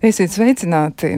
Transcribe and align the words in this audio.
Esiet 0.00 0.32
sveicināti! 0.32 1.10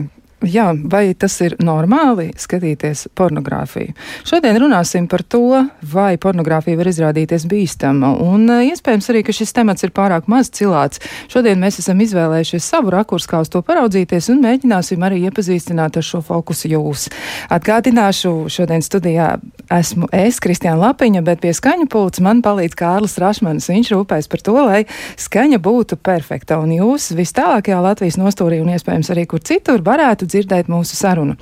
Jā, 0.43 0.73
vai 0.75 1.13
tas 1.15 1.37
ir 1.39 1.53
normāli 1.63 2.33
skatīties 2.35 3.05
pornogrāfiju? 3.15 3.93
Šodien 4.27 4.57
runāsim 4.59 5.05
par 5.07 5.21
to, 5.23 5.61
vai 5.87 6.17
pornogrāfija 6.19 6.75
var 6.75 6.89
izrādīties 6.91 7.45
bīstama, 7.47 8.09
un 8.19 8.43
eh, 8.51 8.73
iespējams 8.73 9.07
arī, 9.13 9.21
ka 9.23 9.35
šis 9.35 9.55
temats 9.55 9.87
ir 9.87 9.93
pārāk 9.95 10.27
maz 10.27 10.49
cilāts. 10.51 10.99
Šodien 11.31 11.63
mēs 11.63 11.79
esam 11.79 12.01
izvēlējušies 12.03 12.67
savu 12.73 12.91
rakursu, 12.91 13.29
kā 13.31 13.39
uz 13.45 13.51
to 13.53 13.61
paraudzīties, 13.63 14.27
un 14.33 14.41
mēģināsim 14.43 15.05
arī 15.07 15.21
iepazīstināt 15.29 16.01
ar 16.01 16.07
šo 16.09 16.19
fokusu 16.27 16.73
jūs. 16.73 17.07
Atgādināšu, 17.53 18.33
šodien 18.51 18.83
studijā 18.83 19.37
esmu 19.71 20.11
es, 20.11 20.41
Kristiāna 20.43 20.89
Lapiņa, 20.89 21.23
bet 21.23 21.39
pie 21.45 21.53
skaņa 21.55 21.87
pults 21.91 22.19
man 22.23 22.43
palīdz 22.43 22.75
Kārlis 22.83 23.15
Rašmanis. 23.21 23.69
Viņš 23.71 23.93
rūpēs 23.95 24.27
par 24.27 24.43
to, 24.43 24.57
lai 24.59 24.83
skaņa 25.23 25.61
būtu 25.63 26.01
perfekta, 26.03 26.59
un 26.59 26.75
jūs 26.75 27.13
vis 27.15 27.31
tālākajā 27.39 27.79
Latvijas 27.87 28.19
nostūrī 28.19 28.59
un 28.59 28.75
iespējams 28.75 29.15
arī 29.15 29.23
kur 29.31 29.39
citur 29.39 29.79
varētu 29.85 30.32
dzirdēt 30.33 30.71
mūsu 30.73 30.99
sarunu. 30.99 31.37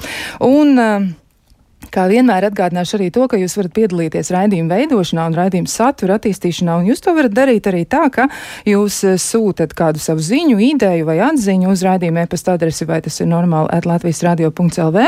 Un, 0.48 0.78
uh, 0.78 1.10
Kā 1.92 2.06
vienmēr 2.08 2.46
atgādināšu 2.48 2.96
arī 2.96 3.10
to, 3.12 3.26
ka 3.28 3.36
jūs 3.36 3.58
varat 3.60 3.74
piedalīties 3.76 4.30
raidījuma 4.32 4.78
veidošanā 4.78 5.26
un 5.28 5.34
raidījuma 5.36 5.68
satura 5.68 6.16
attīstīšanā, 6.16 6.78
un 6.80 6.86
jūs 6.88 7.02
to 7.04 7.12
varat 7.18 7.34
darīt 7.36 7.66
arī 7.68 7.82
tā, 7.84 8.06
ka 8.16 8.30
jūs 8.64 9.02
eh, 9.10 9.18
sūtat 9.20 9.74
kādu 9.76 10.00
savu 10.00 10.24
ziņu, 10.24 10.56
ideju 10.72 11.10
vai 11.10 11.18
atziņu 11.26 11.68
uz 11.68 11.84
raidījuma 11.84 12.24
e-pasta 12.24 12.56
adresi, 12.56 12.88
vai 12.88 13.02
tas 13.04 13.20
ir 13.20 13.28
normāli 13.28 13.68
at 13.76 13.88
Latvijas 13.90 14.22
radio.lv, 14.24 15.04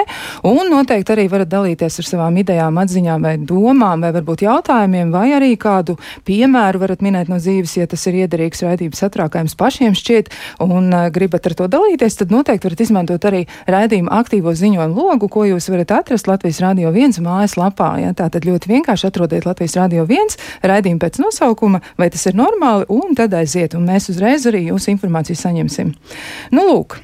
un 0.49 0.71
noteikti 0.73 1.15
arī 1.15 1.29
varat 1.31 1.53
dalīties 1.53 2.01
ar 2.03 2.09
savām 2.09 2.41
idejām, 2.43 2.81
atziņām 2.83 3.29
vai 3.29 3.37
domām, 3.39 4.03
vai 4.03 4.11
varbūt 4.17 4.43
jautājumiem, 4.43 5.15
vai 5.15 5.29
arī 5.37 5.53
kādu 5.55 5.95
piemēru 6.27 6.83
varat 6.83 6.99
minēt 7.05 7.31
no 7.31 7.39
dzīves, 7.39 7.77
ja 7.79 7.87
tas 7.87 8.03
ir 8.11 8.19
iederīgs 8.25 8.65
raidījuma 8.67 8.99
saturā, 8.99 9.29
kā 9.31 9.45
jums 9.45 9.55
pašiem 9.55 9.95
šķiet, 9.95 10.33
un 10.67 10.91
uh, 10.91 11.07
gribat 11.15 11.47
ar 11.47 11.55
to 11.63 11.71
dalīties, 11.71 12.19
tad 12.19 12.35
noteikti 12.35 12.67
varat 12.67 12.85
izmantot 12.89 13.31
arī 13.31 13.45
raidījuma 13.71 14.19
aktīvo 14.19 14.51
ziņojumu 14.51 14.99
logu, 14.99 15.31
ko 15.31 15.47
jūs 15.47 15.71
varat 15.71 15.95
atrast 16.01 16.27
Latvijas 16.27 16.59
radio 16.59 16.72
Radio 16.73 16.89
1 16.89 17.21
mājaslapā. 17.21 17.93
Ja? 18.01 18.11
Tā 18.17 18.31
tad 18.33 18.47
ļoti 18.49 18.71
vienkārši 18.71 19.09
atrodiet 19.11 19.45
Latvijas 19.45 19.77
Radio 19.77 20.07
1 20.09 20.37
raidījumu 20.65 21.01
pēc 21.03 21.21
nosaukuma, 21.21 21.83
vai 22.01 22.09
tas 22.09 22.25
ir 22.25 22.37
normāli, 22.39 22.89
un 22.89 23.13
tad 23.17 23.35
aiziet, 23.37 23.77
un 23.77 23.85
mēs 23.85 24.09
uzreiz 24.09 24.47
arī 24.49 24.65
jūsu 24.71 24.95
informāciju 24.95 25.37
saņemsim. 25.37 25.93
Nu, 26.55 26.65
lūk. 26.71 26.97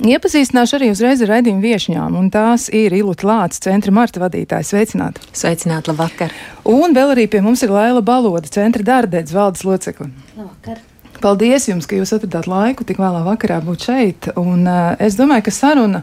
Iepazīstināšu 0.00 0.78
arī 0.78 0.92
uzreiz 0.94 1.20
ar 1.20 1.32
raidījumu 1.34 1.60
viesņām, 1.60 2.14
un 2.16 2.30
tās 2.32 2.70
ir 2.72 2.94
Ilūta 2.96 3.26
Lācis, 3.28 3.60
centra 3.66 3.92
marta 3.92 4.22
vadītāja. 4.22 4.64
Sveicināti! 4.70 5.26
Sveicināti, 5.36 5.90
labvakar! 5.90 6.32
Un 6.70 6.94
vēl 6.96 7.16
arī 7.16 7.26
pie 7.28 7.42
mums 7.44 7.66
ir 7.66 7.74
Laila 7.74 8.00
Baloda, 8.00 8.48
centra 8.48 8.86
darbdēdz 8.86 9.34
valdes 9.36 9.66
locekli. 9.66 10.08
Labvakar! 10.38 10.80
Paldies 11.20 11.66
jums, 11.68 11.84
ka 11.84 11.98
jūs 11.98 12.14
atradāt 12.16 12.46
laiku 12.48 12.86
tik 12.88 12.96
vēlā 13.00 13.20
vakarā 13.26 13.58
būt 13.64 13.84
šeit. 13.90 14.30
Un, 14.40 14.64
uh, 14.64 14.94
es 14.96 15.18
domāju, 15.18 15.50
ka 15.50 15.52
saruna 15.52 16.00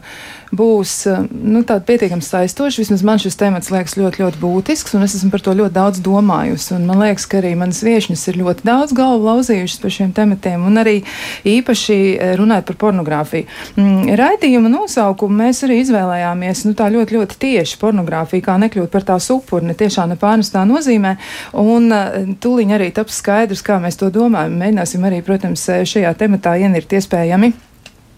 būs 0.56 0.94
uh, 1.12 1.26
nu, 1.32 1.64
pietiekami 1.64 2.24
saistoša. 2.24 2.82
Vismaz 2.82 3.04
man 3.06 3.20
šis 3.22 3.38
temats 3.40 3.72
liekas 3.74 3.98
ļoti, 4.00 4.24
ļoti 4.24 4.42
būtisks, 4.42 4.96
un 4.98 5.06
es 5.06 5.16
esmu 5.18 5.32
par 5.34 5.44
to 5.44 5.56
ļoti 5.58 5.76
daudz 5.76 6.02
domājusi. 6.06 6.74
Un 6.78 6.88
man 6.90 7.02
liekas, 7.04 7.28
ka 7.30 7.42
arī 7.42 7.54
manas 7.60 7.82
viešņas 7.86 8.24
ir 8.32 8.40
ļoti 8.42 8.68
daudz 8.68 8.96
galvu 8.98 9.28
lauzījušas 9.28 9.84
par 9.84 9.96
šiem 9.98 10.14
tematiem, 10.16 10.64
un 10.68 10.82
arī 10.82 10.96
īpaši 11.48 12.00
runājot 12.40 12.70
par 12.72 12.80
pornogrāfiju. 12.86 13.48
Mm, 13.76 14.16
raidījuma 14.20 14.72
nosaukumu 14.72 15.44
mēs 15.44 15.64
arī 15.68 15.82
izvēlējāmies 15.84 16.66
nu, 16.68 16.74
tā 16.78 16.90
ļoti, 16.94 17.18
ļoti 17.20 17.40
tieši 17.44 17.80
pornogrāfija, 17.82 18.48
kā 18.50 18.58
nekļūt 18.64 18.94
par 18.94 19.08
tās 19.12 19.30
upuri, 19.34 19.70
ne 19.70 19.78
tiešām 19.78 20.14
ne 20.14 20.20
pārnestā 20.20 20.64
nozīmē. 20.70 21.18
Un 21.60 21.92
uh, 21.92 22.20
tūliņ 22.44 22.76
arī 22.78 22.92
taps 22.96 23.20
skaidrs, 23.22 23.66
kā 23.66 23.82
mēs 23.84 24.00
to 24.00 24.12
domājam. 24.14 24.58
Mēģināsim 24.62 25.08
arī, 25.08 25.24
protams, 25.26 25.68
šajā 25.68 26.14
tematā 26.18 26.58
ienirt 26.62 26.94
iespējami. 27.00 27.54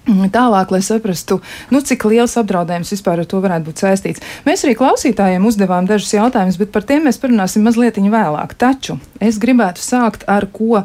Tālāk, 0.08 0.72
lai 0.74 0.80
saprastu, 0.82 1.38
nu, 1.70 1.82
cik 1.86 2.06
liels 2.10 2.34
apdraudējums 2.40 2.94
vispār 2.96 3.22
ar 3.22 3.28
to 3.30 3.42
varētu 3.44 3.68
būt 3.68 3.82
saistīts. 3.84 4.24
Mēs 4.48 4.64
arī 4.66 4.74
klausītājiem 4.80 5.46
uzdevām 5.46 5.86
dažus 5.90 6.16
jautājumus, 6.16 6.58
bet 6.58 6.72
par 6.74 6.88
tiem 6.88 7.06
mēs 7.06 7.20
parunāsim 7.22 7.68
mazliet 7.68 8.00
vēlāk. 8.00 8.56
Taču 8.58 8.98
es 9.22 9.38
gribētu 9.38 9.84
sākt 9.84 10.26
ar 10.26 10.48
ko 10.50 10.82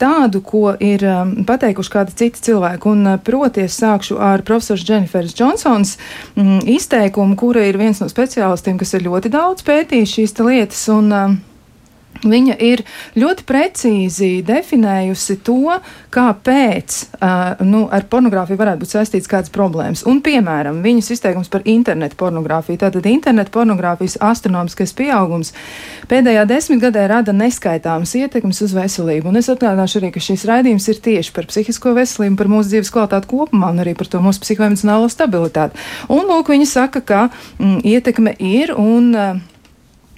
tādu, 0.00 0.42
ko 0.42 0.72
ir 0.80 1.04
pateikuši 1.46 1.92
kādi 1.92 2.16
citi 2.18 2.42
cilvēki. 2.48 2.88
Un, 2.90 3.14
proti, 3.22 3.68
es 3.68 3.78
sākšu 3.78 4.18
ar 4.18 4.42
profesoru 4.48 4.82
Jenniferu 4.88 5.30
Džonsons 5.30 5.94
izteikumu, 6.66 7.38
kura 7.38 7.62
ir 7.68 7.78
viens 7.78 8.02
no 8.02 8.10
speciālistiem, 8.10 8.80
kas 8.80 8.96
ir 8.96 9.06
ļoti 9.06 9.32
daudz 9.32 9.64
pētījis 9.68 10.18
šīs 10.18 10.38
lietas. 10.42 10.84
Un, 10.92 11.14
Viņa 12.22 12.54
ir 12.62 12.84
ļoti 13.18 13.44
precīzi 13.48 14.30
definējusi 14.46 15.40
to, 15.42 15.78
kāpēc 16.14 16.98
uh, 17.18 17.62
nu, 17.66 17.84
ar 17.90 18.06
pornogrāfiju 18.10 18.60
varētu 18.60 18.84
būt 18.84 18.92
saistīts 18.94 19.30
kādas 19.30 19.50
problēmas. 19.54 20.04
Un, 20.06 20.20
piemēram, 20.22 20.78
viņas 20.84 21.10
izteikums 21.16 21.50
par 21.50 21.66
internetu 21.66 22.18
pornogrāfiju. 22.20 22.78
Tātad 22.84 23.08
internetu 23.10 23.54
pornogrāfijas 23.56 24.20
astronomiskais 24.22 24.94
pieaugums 24.98 25.50
pēdējā 26.10 26.46
desmitgadē 26.50 27.08
rada 27.10 27.34
neskaitāmas 27.34 28.14
ietekmes 28.20 28.62
uz 28.62 28.76
veselību. 28.76 29.32
Un 29.32 29.42
es 29.42 29.50
atgādināšu 29.50 29.98
arī, 29.98 30.12
ka 30.14 30.22
šīs 30.22 30.46
raidījums 30.46 30.90
ir 30.92 31.02
tieši 31.02 31.34
par 31.34 31.50
psihisko 31.50 31.96
veselību, 31.98 32.38
par 32.38 32.52
mūsu 32.52 32.70
dzīves 32.74 32.94
kvalitāti 32.94 33.32
kopumā 33.34 33.72
un 33.74 33.82
arī 33.82 33.96
par 33.98 34.10
to 34.12 34.22
mūsu 34.22 34.44
psihoemocionālo 34.46 35.10
stabilitāti. 35.10 35.80
Un, 36.06 36.28
lūk, 36.30 36.54
viņa 36.54 36.70
saka, 36.70 37.02
ka 37.02 37.24
mm, 37.58 37.80
ietekme 37.82 38.36
ir 38.38 38.76
un 38.78 39.10
uh, 39.16 39.48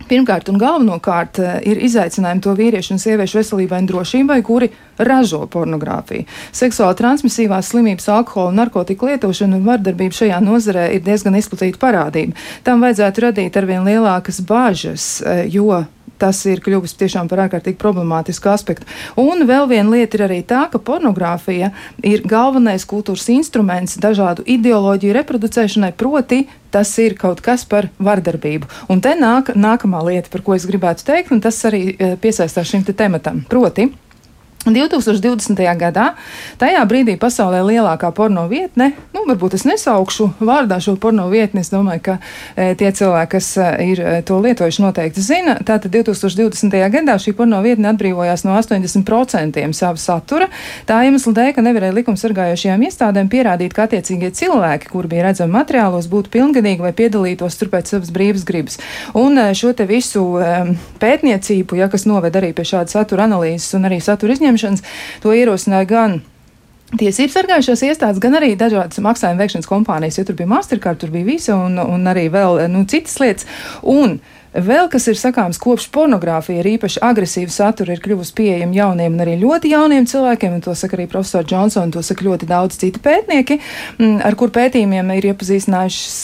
Pirmkārt 0.05 0.51
un 0.53 0.59
galvenokārt 0.61 1.39
eh, 1.41 1.53
ir 1.71 1.81
izaicinājumi 1.87 2.43
to 2.45 2.53
vīriešu 2.59 2.95
un 2.95 3.01
sieviešu 3.01 3.39
veselībai 3.39 3.81
un 3.81 3.89
drošībai, 3.89 4.41
kuri 4.45 4.69
ražo 5.01 5.45
pornogrāfiju. 5.51 6.27
Seksuāli 6.53 6.99
transmisīvās 6.99 7.71
slimības, 7.73 8.11
alkohola 8.13 8.53
narkotiku 8.59 9.09
lietošana 9.09 9.57
un 9.57 9.65
vardarbība 9.69 10.19
šajā 10.19 10.43
nozarē 10.45 10.91
ir 10.97 11.05
diezgan 11.07 11.39
izplatīta 11.39 11.81
parādība. 11.81 12.37
Tam 12.67 12.85
vajadzētu 12.85 13.29
radīt 13.29 13.57
arvien 13.61 13.87
lielākas 13.89 14.43
bažas, 14.45 15.23
eh, 15.23 15.47
jo 15.49 15.85
tas 16.19 16.41
ir 16.49 16.63
kļuvis 16.65 16.97
tiešām 16.99 17.29
par 17.31 17.45
ārkārtīgi 17.47 17.79
problemātisku 17.81 18.51
aspektu. 18.53 18.87
Un 19.21 19.47
vēl 19.49 19.69
viena 19.71 19.97
lieta 19.97 20.19
ir 20.19 20.27
arī 20.29 20.41
tā, 20.47 20.65
ka 20.73 20.81
pornogrāfija 20.83 21.73
ir 22.07 22.25
galvenais 22.29 22.87
kultūras 22.89 23.27
instruments 23.35 23.99
dažādu 24.01 24.47
ideoloģiju 24.57 25.17
reproducēšanai, 25.19 25.93
proti 25.99 26.45
tas 26.75 26.91
ir 26.99 27.15
kaut 27.19 27.43
kas 27.45 27.67
par 27.71 27.91
vardarbību. 28.03 28.71
Un 28.91 29.03
te 29.05 29.15
nāk 29.19 29.53
nākamā 29.55 30.01
lieta, 30.09 30.31
par 30.33 30.43
ko 30.47 30.57
es 30.57 30.67
gribētu 30.67 31.07
teikt, 31.07 31.31
un 31.35 31.43
tas 31.45 31.61
arī 31.69 31.85
eh, 31.95 32.17
piesaistās 32.21 32.71
šim 32.71 32.87
te 32.87 32.97
tematam. 32.97 33.45
Proti, 33.51 33.91
2020. 34.65 35.61
gadā, 35.77 36.15
tajā 36.57 36.81
brīdī 36.89 37.19
pasaulē 37.21 37.61
lielākā 37.67 38.09
porno 38.17 38.47
vietne, 38.49 38.95
nu, 39.13 39.25
varbūt 39.29 39.59
es 39.59 39.67
nesaukšu 39.69 40.31
vārdā 40.41 40.79
šo 40.81 40.95
porno 41.01 41.27
vietni, 41.29 41.61
es 41.61 41.69
domāju, 41.73 42.01
ka 42.07 42.15
e, 42.57 42.71
tie 42.81 42.89
cilvēki, 42.97 43.31
kas 43.35 43.49
e, 43.61 43.67
ir 43.93 44.01
e, 44.01 44.15
to 44.25 44.39
lietojuši, 44.41 44.85
noteikti 44.87 45.25
zina. 45.25 45.59
Tātad 45.61 45.93
2020. 45.93 46.77
gadā 46.95 47.19
šī 47.21 47.35
porno 47.37 47.61
vietne 47.65 47.91
atbrīvojās 47.93 48.47
no 48.49 48.57
80% 48.57 49.61
sava 49.77 50.01
satura. 50.01 50.49
Tā 50.89 51.03
iemesla 51.05 51.35
dēļ, 51.37 51.51
ka 51.57 51.67
nevarēja 51.67 51.99
likumsargājošajām 51.99 52.87
iestādēm 52.89 53.29
pierādīt, 53.33 53.77
ka 53.77 53.85
attiecīgie 53.85 54.33
cilvēki, 54.33 54.89
kur 54.95 55.11
bija 55.13 55.29
redzami 55.29 55.59
materiālos, 55.59 56.09
būtu 56.09 56.33
pilngadīgi 56.33 56.85
vai 56.85 56.95
piedalītos 56.97 57.61
tur 57.61 57.73
pēc 57.75 57.93
savas 57.93 58.13
brīvas 58.15 58.49
gribas. 58.49 58.81
Un 59.13 59.37
e, 59.37 59.51
šo 59.53 59.75
te 59.77 59.85
visu 59.91 60.25
e, 60.41 60.57
pētniecību, 61.05 61.77
ja, 61.83 61.93
kas 61.93 62.09
noved 62.09 62.41
arī 62.41 62.55
pie 62.57 62.65
šāda 62.73 62.97
satura 62.97 63.29
analīzes 63.29 63.77
un 63.77 63.85
arī 63.91 64.01
satura 64.01 64.33
izņemšanas, 64.33 64.54
saņemšanas. 64.55 64.87
To 65.25 65.35
ierosināja 65.35 65.91
gan 65.91 66.23
Tiesības 66.95 67.35
sargājušās 67.35 67.81
iestādes, 67.89 68.21
gan 68.23 68.37
arī 68.39 68.53
dažādas 68.55 69.01
maksājuma 69.03 69.41
veikšanas 69.41 69.67
kompānijas, 69.67 70.19
jo 70.19 70.25
tur 70.29 70.37
bija 70.39 70.51
Mastercard, 70.53 71.01
tur 71.01 71.11
bija 71.11 71.27
visa 71.27 71.57
un, 71.57 71.81
un 71.81 72.07
arī 72.07 72.29
vēl 72.31 72.69
nu, 72.71 72.85
citas 72.87 73.19
lietas. 73.23 73.49
Un 73.83 74.21
Vēl 74.55 74.87
kas 74.87 75.09
ir 75.11 75.17
sakāms, 75.19 75.59
kopš 75.59 75.89
pornogrāfija 75.91 76.61
ir 76.61 76.69
īpaši 76.77 77.01
agresīva 77.03 77.51
satura, 77.51 77.97
ir 77.97 78.03
kļuvusi 78.05 78.37
pieejama 78.39 78.77
jauniem 78.77 79.17
un 79.17 79.23
arī 79.25 79.33
ļoti 79.41 79.73
jauniem 79.73 80.07
cilvēkiem, 80.07 80.53
un 80.55 80.63
to 80.63 80.77
saka 80.79 80.95
arī 80.95 81.09
profesors 81.11 81.51
Johnson, 81.51 81.91
to 81.91 81.99
saka 82.07 82.23
ļoti 82.23 82.47
daudz 82.47 82.79
citi 82.79 83.03
pētnieki, 83.03 83.57
mm, 83.99 84.21
ar 84.23 84.39
kur 84.39 84.55
pētījumiem 84.55 85.11
ir 85.17 85.27
iepazīstinājušas 85.33 86.21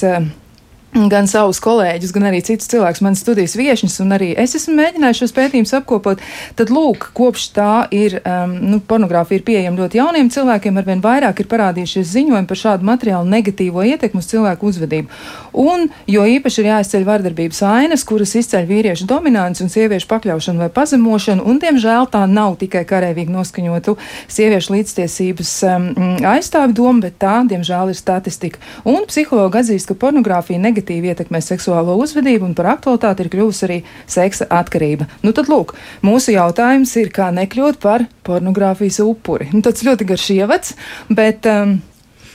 gan 0.90 1.28
savus 1.30 1.60
kolēģus, 1.62 2.10
gan 2.14 2.26
arī 2.30 2.40
citus 2.42 2.68
cilvēkus, 2.70 3.02
manas 3.04 3.20
studijas 3.22 3.54
viesņus, 3.58 4.00
un 4.02 4.14
arī 4.16 4.32
es 4.42 4.56
esmu 4.58 4.74
mēģinājis 4.80 5.20
šos 5.22 5.34
pētījumus 5.36 5.74
apkopot. 5.78 6.22
Tad, 6.58 6.72
lūk, 6.74 7.10
kopš 7.14 7.46
tā 7.54 7.74
ir, 7.94 8.16
um, 8.24 8.56
nu, 8.72 8.80
pornogrāfija 8.82 9.38
ir 9.38 9.44
pieejama 9.46 9.84
ļoti 9.84 10.00
jauniem 10.00 10.30
cilvēkiem, 10.34 10.80
arvien 10.80 11.02
vairāk 11.04 11.42
ir 11.42 11.48
parādījušies 11.50 12.10
ziņojumi 12.10 12.50
par 12.50 12.58
šādu 12.58 12.88
materiālu 12.88 13.30
negatīvo 13.30 13.84
ietekmu 13.86 14.22
uz 14.22 14.30
cilvēku 14.32 14.66
uzvedību. 14.70 15.20
Un, 15.62 15.86
jo 16.10 16.26
īpaši 16.26 16.62
ir 16.62 16.70
jāizceļ 16.72 17.06
vardarbības 17.06 17.62
ainas, 17.70 18.04
kuras 18.06 18.34
izceļ 18.40 18.66
vīriešu 18.66 19.06
dominants 19.10 19.62
un 19.62 19.70
sieviešu 19.70 20.10
pakļaušanu 20.10 20.64
vai 20.64 20.70
pazemošanu, 20.74 21.46
un, 21.46 21.62
diemžēl, 21.62 22.10
tā 22.10 22.24
nav 22.30 22.58
tikai 22.58 22.82
karēvīgi 22.88 23.30
noskaņotu 23.34 23.96
sieviešu 24.26 24.74
līdztiesības 24.74 25.54
um, 25.70 25.88
aizstāvi 26.34 26.74
doma, 26.74 27.06
bet 27.06 27.18
tā, 27.22 27.38
diemžēl, 27.50 27.94
ir 27.94 27.98
statistika. 27.98 28.62
Un 28.88 29.06
psihologi 29.10 29.62
atzīst, 29.62 29.90
ka 29.90 29.98
pornogrāfija 29.98 30.58
negatīvi 30.62 30.79
negatīvi 30.80 31.12
ietekmē 31.12 31.40
seksuālo 31.44 31.96
uzvedību, 32.00 32.48
un 32.48 32.54
par 32.54 32.74
aktualitāti 32.76 33.24
ir 33.24 33.30
kļuvusi 33.32 33.66
arī 33.66 33.78
seksa 34.06 34.48
atkarība. 34.48 35.08
Nu, 35.22 35.32
tad, 35.32 35.48
lūk, 35.48 35.76
mūsu 36.02 36.34
jautājums 36.34 36.96
ir, 36.96 37.12
kā 37.12 37.30
nekļūt 37.34 37.80
par 37.80 38.06
pornogrāfijas 38.24 39.00
upuri. 39.04 39.50
Nu, 39.52 39.62
tas 39.62 39.84
ļoti 39.84 40.08
garš 40.08 40.32
ievads, 40.38 40.76
bet. 41.10 41.46
Um, 41.46 41.80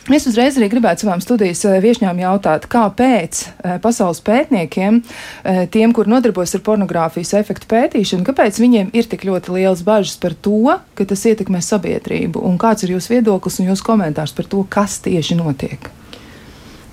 Es 0.06 0.28
uzreiz 0.30 0.54
arī 0.54 0.68
gribētu 0.70 1.02
savām 1.02 1.18
studijas 1.18 1.64
eh, 1.66 1.80
viesņām 1.82 2.20
jautāt, 2.22 2.68
kāpēc 2.70 3.40
eh, 3.42 3.72
pasaules 3.82 4.20
pētniekiem, 4.22 5.00
eh, 5.02 5.64
tiem, 5.74 5.96
kur 5.98 6.06
nodarbojas 6.06 6.54
ar 6.54 6.62
pornogrāfijas 6.68 7.34
efektu 7.40 7.66
pētīšanu, 7.74 8.22
kāpēc 8.28 8.62
viņiem 8.62 8.94
ir 8.94 9.10
tik 9.10 9.26
ļoti 9.26 9.58
liels 9.58 9.82
bažas 9.82 10.22
par 10.22 10.38
to, 10.38 10.78
ka 10.94 11.10
tas 11.10 11.26
ietekmē 11.26 11.58
sabiedrību, 11.58 12.38
un 12.38 12.62
kāds 12.62 12.86
ir 12.86 12.94
jūsu 12.94 13.18
viedoklis 13.18 13.58
un 13.64 13.74
jūsu 13.74 13.90
komentārs 13.90 14.38
par 14.38 14.46
to, 14.54 14.62
kas 14.70 15.02
tieši 15.02 15.42
notiek? 15.42 15.90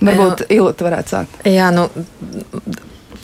Varbūt 0.03 0.45
Ilota 0.53 0.87
varētu 0.87 1.15
sākt. 1.15 1.37
Jā, 1.47 1.69
nu, 1.75 1.87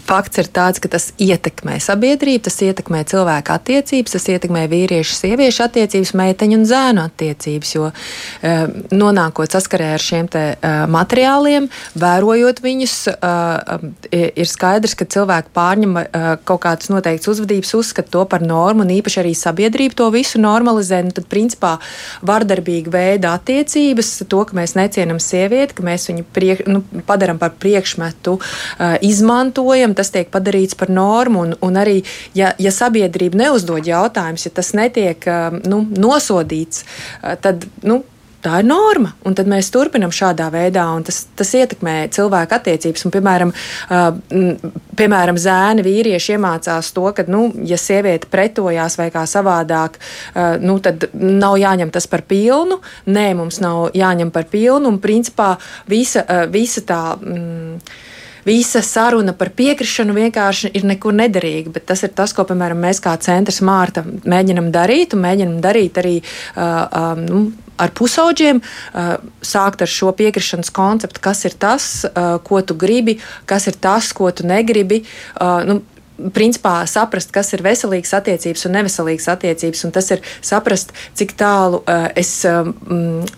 fakts 0.10 0.42
ir 0.42 0.50
tāds, 0.50 0.82
ka 0.82 0.90
tas 0.92 1.10
ietekmē 1.22 1.78
sabiedrību, 1.84 2.42
tas 2.48 2.58
ietekmē 2.66 3.04
cilvēku 3.10 3.54
attiecības, 3.54 4.16
tas 4.16 4.28
ietekmē 4.34 4.66
vīriešu, 4.72 5.16
sieviešu 5.18 5.66
attiecības, 5.68 6.14
meiteņu 6.18 6.58
un 6.58 6.66
zēnu 6.70 7.04
attiecības. 7.06 7.74
Jo 7.76 7.90
eh, 7.92 8.66
nonākot 8.96 9.54
saskarē 9.54 9.92
ar 9.96 10.04
šiem 10.04 10.30
eh, 10.34 10.56
materiāliem, 10.90 11.70
vērojot 12.00 12.62
viņus, 12.66 12.96
eh, 13.14 14.30
ir 14.30 14.50
skaidrs, 14.50 14.96
ka 14.98 15.08
cilvēki 15.10 15.54
pārņem 15.56 15.98
kaut 16.48 16.62
kādas 16.64 16.90
noteiktas 16.92 17.30
uzvedības, 17.34 17.74
uzskata 17.78 18.12
to 18.14 18.24
par 18.30 18.44
normu, 18.46 18.86
un 18.86 18.94
īpaši 18.94 19.22
arī 19.22 19.34
sabiedrība 19.38 19.98
to 20.00 20.10
visu 20.14 20.42
normalizē. 20.42 21.02
Nu, 21.06 21.14
tad, 21.16 21.28
principā, 21.32 21.76
vardarbīga 22.26 22.92
veida 22.94 23.34
attiecības, 23.38 24.12
to, 24.30 24.44
ka 24.50 24.58
mēs 24.58 24.76
necienam 24.78 25.22
sievieti, 25.24 25.78
ka 25.78 25.86
mēs 25.86 26.10
viņu 26.10 26.26
priek, 26.36 26.64
nu, 26.70 26.82
padaram 27.08 27.40
par 27.42 27.54
priekšmetu, 27.62 28.38
izmantojam 29.06 29.94
tas 30.00 30.14
tiek 30.16 30.32
padarīts 30.34 30.78
par 30.80 30.92
normu. 30.94 31.46
Un, 31.48 31.58
un 31.66 31.82
arī, 31.82 32.00
ja, 32.38 32.54
ja 32.60 32.72
sabiedrība 32.76 33.44
neuzdod 33.46 33.90
jautājumus, 33.90 34.48
ja 34.48 34.56
tas 34.62 34.72
netiek 34.78 35.28
um, 35.30 35.60
nu, 35.68 35.84
nosodīts, 36.08 36.86
uh, 36.86 37.36
tad. 37.42 37.68
Nu, 37.84 38.04
Tā 38.40 38.62
ir 38.62 38.68
norma, 38.70 39.10
un 39.28 39.34
tad 39.36 39.50
mēs 39.52 39.68
turpinām 39.74 40.14
šādā 40.16 40.46
veidā, 40.54 40.86
un 40.96 41.04
tas, 41.04 41.26
tas 41.36 41.50
ietekmē 41.60 42.06
cilvēku 42.16 42.56
attiecības. 42.56 43.04
Un, 43.04 43.12
piemēram, 43.12 43.52
uh, 43.52 44.70
piemēram, 44.96 45.36
zēni, 45.36 45.84
vīrieši 45.84 46.38
iemācās 46.38 46.94
to, 46.96 47.04
ka, 47.18 47.26
nu, 47.28 47.50
ja 47.68 47.76
sieviete 47.76 48.32
pretojās 48.32 48.96
vai 48.96 49.10
kā 49.12 49.26
savādāk, 49.28 50.00
uh, 50.00 50.56
nu, 50.64 50.78
tad 50.80 51.10
nav 51.20 51.58
jāņem 51.60 51.92
tas 51.92 52.08
par 52.08 52.24
pilnu. 52.30 52.80
Nē, 53.12 53.34
mums 53.36 53.60
nav 53.60 53.90
jāņem 54.00 54.32
par 54.32 54.48
pilnu, 54.48 54.88
un 54.88 55.04
principā 55.04 55.58
visa, 55.92 56.24
uh, 56.24 56.46
visa 56.48 56.88
tā. 56.88 57.04
Mm, 57.20 58.08
visa 58.50 58.82
saruna 58.86 59.36
par 59.38 59.54
piekrišanu 59.56 60.18
vienkārši 60.18 60.74
ir 60.74 60.90
nekur 60.90 61.16
nederīga. 61.16 61.74
Bet 61.78 61.88
tas 61.94 62.04
ir 62.08 62.14
tas, 62.18 62.34
ko, 62.36 62.48
piemēram, 62.50 62.82
mēs 62.90 63.02
kā 63.06 63.16
centrs 63.22 63.62
Mārta 63.66 64.04
mēģinam 64.04 64.74
darīt 64.76 65.16
un 65.16 65.26
mēģinam 65.28 65.58
darīt 65.64 66.02
arī. 66.02 66.20
Uh, 66.56 66.86
um, 66.90 67.26
nu, 67.30 67.42
ar 67.80 67.94
pusauģiem, 67.96 68.60
sākt 69.46 69.84
ar 69.86 69.92
šo 69.92 70.12
piekrišanas 70.18 70.72
konceptu, 70.76 71.22
kas 71.24 71.46
ir 71.48 71.56
tas, 71.60 71.86
ko 72.44 72.62
tu 72.62 72.76
gribi, 72.80 73.18
kas 73.50 73.70
ir 73.72 73.80
tas, 73.80 74.12
ko 74.16 74.28
tu 74.36 74.48
negribi. 74.48 75.04
Nu, 75.70 75.80
principā 76.34 76.82
saprast, 76.90 77.32
kas 77.34 77.54
ir 77.56 77.64
veselīgas 77.66 78.12
attiecības 78.20 78.66
un 78.68 78.76
neveselīgas 78.78 79.30
attiecības, 79.34 79.84
un 79.88 79.94
tas 79.96 80.10
ir 80.14 80.24
saprast, 80.46 80.94
cik 81.18 81.36
tālu 81.40 81.82
uh, 81.82 82.08
es 82.20 82.32
um, 82.50 82.74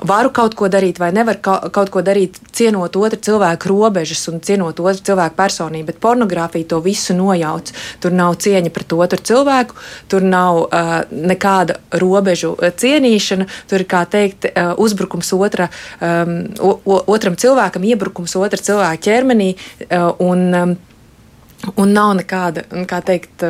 varu 0.07 0.31
kaut 0.35 0.55
ko 0.59 0.69
darīt 0.71 1.01
vai 1.01 1.11
nevaru 1.15 1.41
ka 1.43 1.57
kaut 1.73 1.91
ko 1.93 2.03
darīt, 2.05 2.39
cienot 2.55 2.97
otru 2.97 3.19
cilvēku 3.21 3.71
robežas 3.71 4.23
un 4.31 4.41
cienot 4.43 4.79
otru 4.79 5.05
cilvēku 5.11 5.37
personību. 5.37 5.89
Bet 5.91 6.01
pornogrāfija 6.03 6.69
to 6.73 6.81
visu 6.83 7.15
nojauc. 7.17 7.71
Tur 8.01 8.15
nav 8.15 8.37
cieņa 8.41 8.73
pret 8.73 8.95
otru 8.97 9.21
cilvēku, 9.31 9.77
tur 10.11 10.25
nav 10.25 10.63
uh, 10.65 10.91
nekāda 11.11 11.79
robežu 12.01 12.53
cienīšana, 12.59 13.47
tur 13.69 13.83
ir, 13.83 13.89
kā 13.89 14.03
teikt, 14.09 14.49
uh, 14.51 14.73
uzbrukums 14.81 15.31
otra, 15.37 15.69
um, 16.01 16.37
o, 16.59 17.01
otram 17.11 17.37
cilvēkam, 17.39 17.85
iebrukums 17.87 18.35
otra 18.39 18.61
cilvēka 18.61 19.03
ķermenī. 19.09 19.53
Uh, 19.87 20.11
un, 20.21 20.47
um, 20.55 20.79
Un 21.77 21.91
nav 21.93 22.15
nekāda, 22.17 22.63
kā 22.89 22.99
teikt, 23.05 23.43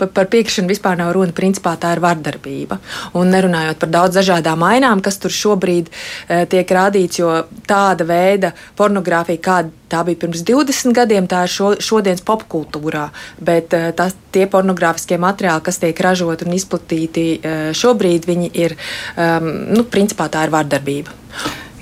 par 0.00 0.28
piekrišanu 0.32 0.70
vispār 0.70 0.96
nav 0.96 1.12
runa. 1.16 1.34
Principā 1.36 1.74
tā 1.80 1.92
ir 1.92 2.00
vardarbība. 2.00 2.78
Un 3.20 3.32
nerunājot 3.34 3.80
par 3.82 3.90
daudz 3.92 4.16
dažādām 4.16 4.64
ainām, 4.64 5.02
kas 5.04 5.20
tur 5.20 5.34
šobrīd 5.34 5.90
e, 5.90 6.44
tiek 6.50 6.72
rādīts, 6.72 7.20
jo 7.20 7.34
tāda 7.68 8.06
veida 8.08 8.54
pornogrāfija, 8.78 9.42
kāda 9.44 9.72
tā 9.92 10.00
bija 10.08 10.22
pirms 10.24 10.44
20 10.48 10.96
gadiem, 10.96 11.28
tā 11.30 11.44
ir 11.44 11.52
šo, 11.52 11.74
šodienas 11.84 12.24
popkultūrā. 12.24 13.10
Bet 13.44 13.76
e, 13.76 13.82
tas, 13.96 14.16
tie 14.34 14.46
pornogrāfiskie 14.50 15.20
materiāli, 15.20 15.66
kas 15.68 15.82
tiek 15.82 16.00
ražoti 16.06 16.48
un 16.48 16.56
izplatīti 16.56 17.26
e, 17.36 17.58
šobrīd, 17.76 18.30
viņi 18.30 18.50
ir, 18.64 18.76
um, 19.20 19.50
nu, 19.74 19.84
principā 19.84 20.30
tā 20.32 20.46
ir 20.46 20.54
vardarbība. 20.54 21.12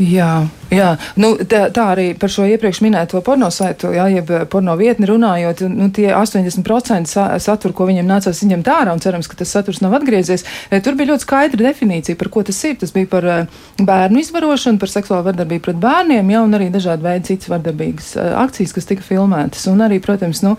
Jā, 0.02 0.32
jā. 0.72 0.94
Nu, 1.20 1.34
tā, 1.36 1.66
tā 1.74 1.84
arī 1.92 2.06
par 2.18 2.32
šo 2.32 2.46
iepriekš 2.48 2.80
minēto 2.84 3.20
porno 3.24 3.50
saitu, 3.52 3.92
jā, 3.94 4.06
jeb 4.12 4.30
porno 4.52 4.74
vietni 4.80 5.08
runājot, 5.10 5.64
nu, 5.68 5.90
tie 5.94 6.08
80% 6.16 7.10
satura, 7.42 7.76
ko 7.76 7.86
viņiem 7.90 8.08
nācās 8.08 8.40
izņemt 8.42 8.70
ārā, 8.72 8.94
un 8.94 9.02
cerams, 9.02 9.28
ka 9.28 9.38
tas 9.38 9.52
saturs 9.52 9.82
nav 9.84 9.96
atgriezies, 9.98 10.46
e, 10.70 10.80
tur 10.84 10.96
bija 10.98 11.12
ļoti 11.12 11.26
skaidra 11.26 11.68
definīcija, 11.68 12.18
par 12.20 12.30
ko 12.32 12.44
tas 12.46 12.60
ir. 12.68 12.78
Tas 12.80 12.94
bija 12.94 13.10
par 13.12 13.26
e, 13.28 13.36
bērnu 13.82 14.22
izvarošanu, 14.22 14.80
par 14.80 14.92
seksuālu 14.92 15.26
vardarbību 15.28 15.66
pret 15.68 15.80
bērniem, 15.82 16.32
jā, 16.32 16.42
un 16.46 16.56
arī 16.56 16.70
dažādi 16.72 17.04
veidi 17.04 17.32
citas 17.32 17.52
vardarbīgas 17.52 18.14
akcijas, 18.40 18.72
kas 18.76 18.88
tika 18.88 19.04
filmētas. 19.06 19.68
Un 19.70 19.84
arī, 19.84 20.00
protams, 20.02 20.40
nu, 20.46 20.56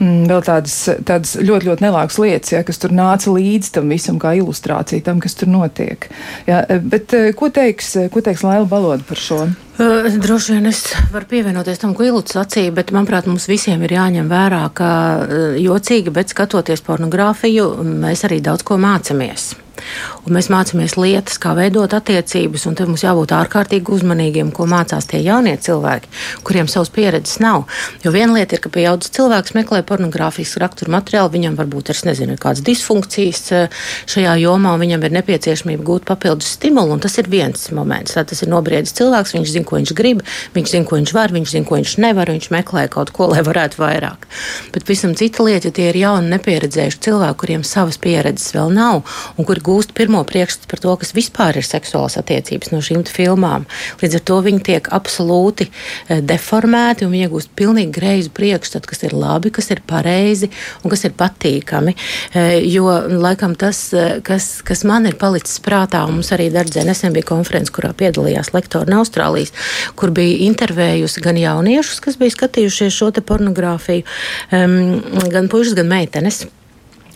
vēl 0.00 0.44
tādas, 0.46 0.78
tādas 1.06 1.36
ļoti, 1.36 1.68
ļoti 1.68 1.86
nelākas 1.86 2.18
lietas, 2.22 2.54
jā, 2.56 2.64
kas 2.66 2.80
tur 2.80 2.96
nāca 2.96 3.34
līdz 3.34 3.74
tam 3.76 3.92
visam 3.92 4.18
kā 4.22 4.32
ilustrācija 4.40 5.04
tam, 5.04 5.20
kas 5.20 5.36
tur 5.36 5.52
notiek. 5.52 6.08
Jā, 6.48 6.64
bet 6.80 7.12
ko 7.36 7.52
teiks, 7.52 7.92
ko 8.14 8.24
teiks 8.24 8.46
Laila? 8.46 8.70
valodu 8.70 9.04
par 9.08 9.16
šo? 9.16 9.49
Uh, 9.80 10.10
droši 10.20 10.56
vien 10.56 10.68
es 10.70 10.82
varu 11.12 11.28
pievienoties 11.30 11.80
tam, 11.80 11.94
ko 11.96 12.04
Ilūts 12.04 12.36
sacīja, 12.36 12.74
bet 12.76 12.92
manuprāt, 12.94 13.28
mums 13.30 13.48
visiem 13.50 13.80
ir 13.86 13.96
jāņem 13.96 14.28
vērā, 14.30 14.62
ka 14.76 14.90
jocīgi, 15.60 16.12
bet 16.14 16.34
skatoties 16.34 16.84
pornogrāfiju, 16.86 17.70
mēs 18.04 18.26
arī 18.28 18.42
daudz 18.44 18.66
ko 18.66 18.80
mācāmies. 18.80 19.54
Un 20.26 20.36
mēs 20.36 20.50
mācāmies 20.52 20.96
lietas, 21.00 21.38
kā 21.40 21.54
veidot 21.56 21.94
attiecības, 21.96 22.66
tam 22.76 22.92
mums 22.92 23.04
jābūt 23.04 23.32
ārkārtīgi 23.32 23.94
uzmanīgiem, 23.96 24.50
ko 24.52 24.66
mācās 24.68 25.08
tie 25.08 25.22
jaunie 25.24 25.54
cilvēki, 25.56 26.10
kuriem 26.44 26.68
savas 26.68 26.92
pieredzes 26.92 27.38
nav. 27.40 27.64
Jo 28.04 28.12
viena 28.12 28.36
lieta 28.36 28.56
ir, 28.56 28.62
ka 28.64 28.72
pieaugušs 28.72 29.14
cilvēks 29.16 29.54
meklē 29.56 29.80
pornogrāfijas 29.88 30.58
rakstura 30.60 30.92
materiālu, 30.98 31.32
viņam 31.36 31.56
varbūt 31.58 31.92
ir, 31.94 32.00
nezinu, 32.10 32.36
kādas 32.40 32.62
disfunkcijas 32.66 33.42
eh, 33.56 33.80
šajā 34.10 34.36
jomā, 34.42 34.74
un 34.76 34.84
viņam 34.84 35.06
ir 35.08 35.16
nepieciešamība 35.18 35.86
gūt 35.88 36.06
papildus 36.08 36.52
stimulu, 36.58 36.98
tas 37.00 37.16
ir 37.20 37.30
viens 37.32 37.70
moments. 37.76 38.16
Tā, 38.16 38.26
tas 38.28 38.44
ir 38.44 38.52
nobriedis 38.52 38.94
cilvēks, 38.98 39.34
viņš 39.36 39.54
zina, 39.54 39.68
ko 39.68 39.80
viņš 39.80 39.94
grib, 39.96 40.22
viņš 40.56 40.74
zina, 40.74 40.88
ko 40.88 41.00
viņš 41.00 41.14
var, 41.16 41.34
viņš 41.36 41.54
zina, 41.56 41.68
ko 41.68 41.80
viņš 41.80 41.96
nevar, 42.04 42.32
viņš 42.34 42.50
meklē 42.52 42.86
kaut 42.92 43.12
ko, 43.16 43.30
lai 43.32 43.44
varētu 43.46 43.80
vairāk. 43.80 44.28
Bet 44.74 44.88
visam 44.90 45.16
cita 45.16 45.46
lieta, 45.46 45.70
ja 45.70 45.76
tie 45.76 45.88
ir 45.90 46.00
jauni, 46.02 46.32
nepieredzējuši 46.34 47.02
cilvēki, 47.08 47.38
kuriem 47.40 47.64
savas 47.66 48.00
pieredzes 48.02 48.52
vēl 48.56 48.74
nav, 48.76 49.02
un 49.36 49.48
kuri 49.48 49.64
gūst 49.64 49.94
pirmo 50.10 50.24
priekšstatu 50.26 50.66
par 50.66 50.80
to, 50.82 50.92
kas 50.98 51.12
vispār 51.14 51.56
ir 51.60 51.62
seksuālas 51.62 52.16
attiecības 52.18 52.72
no 52.72 52.80
šīm 52.82 53.04
filmām. 53.06 53.62
Līdz 54.02 54.16
ar 54.18 54.22
to 54.26 54.38
viņi 54.42 54.62
tiek 54.66 54.88
absolūti 54.90 55.68
eh, 55.70 56.18
deformēti 56.18 57.06
un 57.06 57.12
viņi 57.14 57.28
iegūst 57.28 57.52
pilnīgi 57.54 57.94
greizu 57.94 58.32
priekšstatu, 58.34 58.90
kas 58.90 59.04
ir 59.06 59.14
labi, 59.14 59.52
kas 59.54 59.70
ir 59.70 59.84
pareizi 59.86 60.50
un 60.82 60.90
kas 60.90 61.06
ir 61.06 61.14
patīkami. 61.14 61.94
Eh, 62.34 62.58
jo 62.66 62.90
laikam 63.22 63.54
tas, 63.54 63.92
eh, 63.94 64.18
kas, 64.26 64.64
kas 64.66 64.82
man 64.82 65.06
ir 65.06 65.14
palicis 65.14 65.62
prātā, 65.62 66.02
un 66.08 66.18
mums 66.18 66.34
arī 66.34 66.50
Dardzē 66.50 66.82
nesen 66.82 67.14
bija 67.14 67.30
konference, 67.30 67.70
kurā 67.70 67.94
piedalījās 67.94 68.50
lektori 68.50 68.90
no 68.90 69.04
Austrālijas, 69.04 69.54
kur 69.94 70.10
bija 70.10 70.42
intervējusi 70.50 71.22
gan 71.22 71.38
jauniešus, 71.38 72.02
kas 72.02 72.18
bija 72.18 72.34
skatījušies 72.34 72.98
šo 72.98 73.14
pornogrāfiju, 73.14 74.02
um, 74.50 75.28
gan 75.30 75.46
puikas, 75.46 75.76
gan 75.78 75.86
meitenes. 75.86 76.48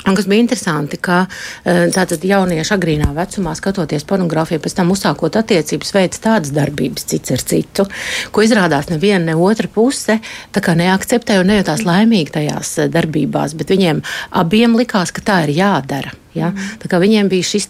Un 0.04 0.16
kas 0.16 0.26
bija 0.28 0.44
interesanti, 0.44 0.98
ka 1.00 1.22
e, 1.24 1.74
tātad 1.94 2.24
jaunieši 2.28 2.74
agrīnā 2.76 3.08
vecumā, 3.16 3.54
skatoties 3.56 4.04
pornogrāfiju, 4.08 4.60
pēc 4.60 4.76
tam 4.76 4.92
uzsākot 4.92 5.38
attiecības, 5.40 5.92
veids 5.96 6.20
tādas 6.24 6.52
darbības 6.52 7.08
cits 7.08 7.32
ar 7.32 7.44
citu, 7.52 7.86
ko 8.30 8.44
izrādās 8.44 8.90
neviena, 8.92 9.30
ne 9.30 9.36
otra 9.36 9.70
puse 9.72 10.18
neakceptēja 10.84 11.40
un 11.40 11.48
nejūtās 11.52 11.86
laimīgi 11.88 12.36
tajās 12.36 12.74
e, 12.82 12.90
darbībās, 12.92 13.56
bet 13.56 13.72
viņiem 13.72 14.04
abiem 14.42 14.76
likās, 14.76 15.14
ka 15.14 15.24
tā 15.24 15.40
ir 15.46 15.56
jādara. 15.56 16.12
Ja? 16.34 16.50
Mm. 16.50 17.00
Viņiem 17.04 17.28
bija 17.30 17.46
šis 17.46 17.68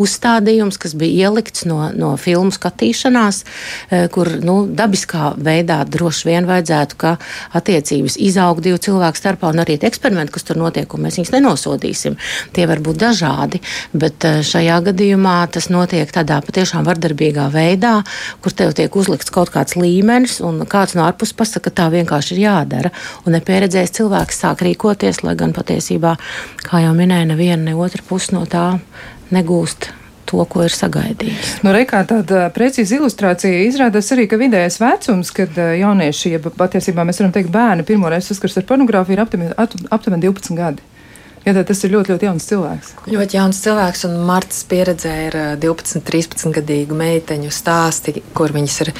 uzstādījums, 0.00 0.78
kas 0.80 0.94
bija 0.98 1.28
ielikts 1.28 1.64
no, 1.68 1.78
no 1.96 2.14
filmu 2.20 2.52
skatīšanās, 2.54 3.42
eh, 3.90 4.06
kur 4.12 4.28
nu, 4.44 4.58
dabiskā 4.66 5.34
veidā 5.36 5.78
droši 5.88 6.28
vien 6.28 6.48
vajadzētu, 6.48 6.98
ka 7.00 7.16
attiecības 7.56 8.18
izaug 8.20 8.60
divu 8.64 8.80
cilvēku 8.82 9.20
starpā, 9.20 9.50
un 9.52 9.62
arī 9.64 9.78
eksperimenti, 9.80 10.34
kas 10.34 10.46
tur 10.48 10.60
notiek, 10.60 10.92
un 10.94 11.06
mēs 11.06 11.18
viņus 11.20 11.32
nenosodīsim. 11.36 12.16
Tie 12.56 12.66
var 12.68 12.82
būt 12.84 13.00
dažādi, 13.04 13.62
bet 13.92 14.24
eh, 14.28 14.40
šajā 14.46 14.80
gadījumā 14.90 15.36
tas 15.52 15.70
notiek 15.72 16.10
tādā 16.12 16.40
patiešām 16.44 16.86
vardarbīgā 16.88 17.48
veidā, 17.54 18.00
kur 18.44 18.56
tev 18.56 18.74
tiek 18.76 18.96
uzlikts 18.96 19.32
kaut 19.32 19.52
kāds 19.54 19.76
līmenis, 19.78 20.40
un 20.44 20.64
kāds 20.68 20.96
no 20.98 21.06
ārpus 21.06 21.34
pasaka, 21.36 21.70
ka 21.70 21.82
tā 21.82 21.88
vienkārši 21.94 22.36
ir 22.36 22.44
jādara. 22.46 22.92
Un 23.26 23.34
nepieredzējis 23.36 23.96
cilvēks 23.98 24.42
sāk 24.44 24.62
rīkoties, 24.66 25.22
lai 25.26 25.34
gan 25.38 25.54
patiesībā, 25.56 26.16
kā 26.66 26.82
jau 26.84 26.92
minēja, 26.96 27.30
neviena 27.32 27.62
ne 27.70 27.74
otra 27.74 28.04
puse 28.08 28.34
no 28.34 28.44
tā 28.50 28.78
negūst 29.34 29.90
to, 30.26 30.42
ko 30.50 30.64
ir 30.66 30.74
sagaidījis. 30.74 31.60
Nu, 31.62 31.72
Reikā 31.74 32.02
tāda 32.08 32.48
precīza 32.54 32.98
ilustrācija 32.98 33.62
izrādās 33.68 34.10
arī, 34.14 34.26
ka 34.30 34.38
vidējais 34.40 34.80
vecums, 34.82 35.30
kad 35.34 35.54
jaunieši, 35.54 36.34
ja 36.34 36.42
patiesībā 36.42 37.06
mēs 37.06 37.22
varam 37.22 37.34
teikt 37.36 37.52
bērni, 37.54 37.86
pirmoreiz 37.86 38.28
saskars 38.30 38.58
ar 38.58 38.66
pornogrāfiju, 38.68 39.18
ir 39.18 39.54
aptuveni 39.94 40.26
12 40.26 40.58
gadi. 40.58 40.95
Jā, 41.46 41.52
tas 41.62 41.78
ir 41.86 41.92
ļoti, 41.94 42.10
ļoti 42.10 42.26
jauns 42.26 42.44
cilvēks. 42.48 42.88
Ļoti 43.06 43.36
jauns 43.38 43.58
cilvēks, 43.62 44.00
un 44.08 44.16
Martas 44.26 44.64
pieredzē 44.66 45.10
ir 45.28 45.34
12, 45.62 46.00
13 46.02 46.50
gadīgu 46.56 46.96
meiteņu 46.98 47.52
stāsti, 47.54 48.16
kur 48.34 48.50
viņas 48.50 48.78
ir 48.82 48.90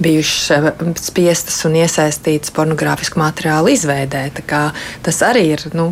bijušas 0.00 0.70
spiestas 0.96 1.58
un 1.68 1.76
iesaistītas 1.76 2.54
pornogrāfisku 2.56 3.20
materiālu 3.20 3.74
izveidē. 3.74 4.22
Tas 5.04 5.20
arī 5.28 5.42
ir 5.58 5.66
nu, 5.76 5.90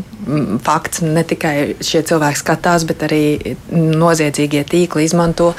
fakts. 0.65 1.03
Ne 1.05 1.27
tikai 1.29 1.77
šie 1.85 2.00
cilvēki 2.09 2.41
skatās, 2.41 2.88
bet 2.88 3.05
arī 3.05 3.21
noziedzīgie 3.69 4.65
tīkli 4.65 5.05
izmanto 5.05 5.50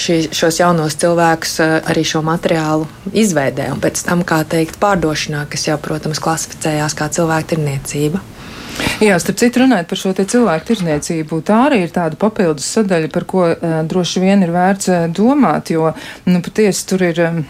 šī, 0.00 0.22
šos 0.32 0.62
jaunos 0.62 0.96
cilvēkus 1.04 1.54
arī 1.82 2.06
šo 2.08 2.24
materiālu 2.24 2.88
izveidē 3.12 3.68
un 3.76 3.84
pēc 3.84 4.00
tam, 4.08 4.24
kā 4.24 4.40
teikt, 4.48 4.80
pārdošanā, 4.80 5.44
kas 5.52 5.68
jau, 5.68 5.76
protams, 5.84 6.24
klasificējās 6.24 6.96
kā 6.96 7.12
cilvēku 7.12 7.52
tirniecība. 7.52 8.24
Jā, 9.02 9.18
starp 9.22 9.38
citu, 9.38 9.62
runājot 9.62 9.90
par 9.90 10.00
šo 10.00 10.14
cilvēku 10.18 10.68
tirzniecību, 10.72 11.42
tā 11.46 11.60
arī 11.68 11.84
ir 11.84 11.92
tāda 11.94 12.18
papildus 12.18 12.66
sadaļa, 12.76 13.10
par 13.14 13.26
ko 13.30 13.44
uh, 13.50 13.78
droši 13.86 14.24
vien 14.24 14.42
ir 14.42 14.54
vērts 14.54 14.90
uh, 14.90 15.06
domāt, 15.14 15.70
jo 15.74 15.92
nu, 16.26 16.42
patiesi 16.42 16.86
tur 16.90 17.06
ir. 17.10 17.22
Um, 17.28 17.46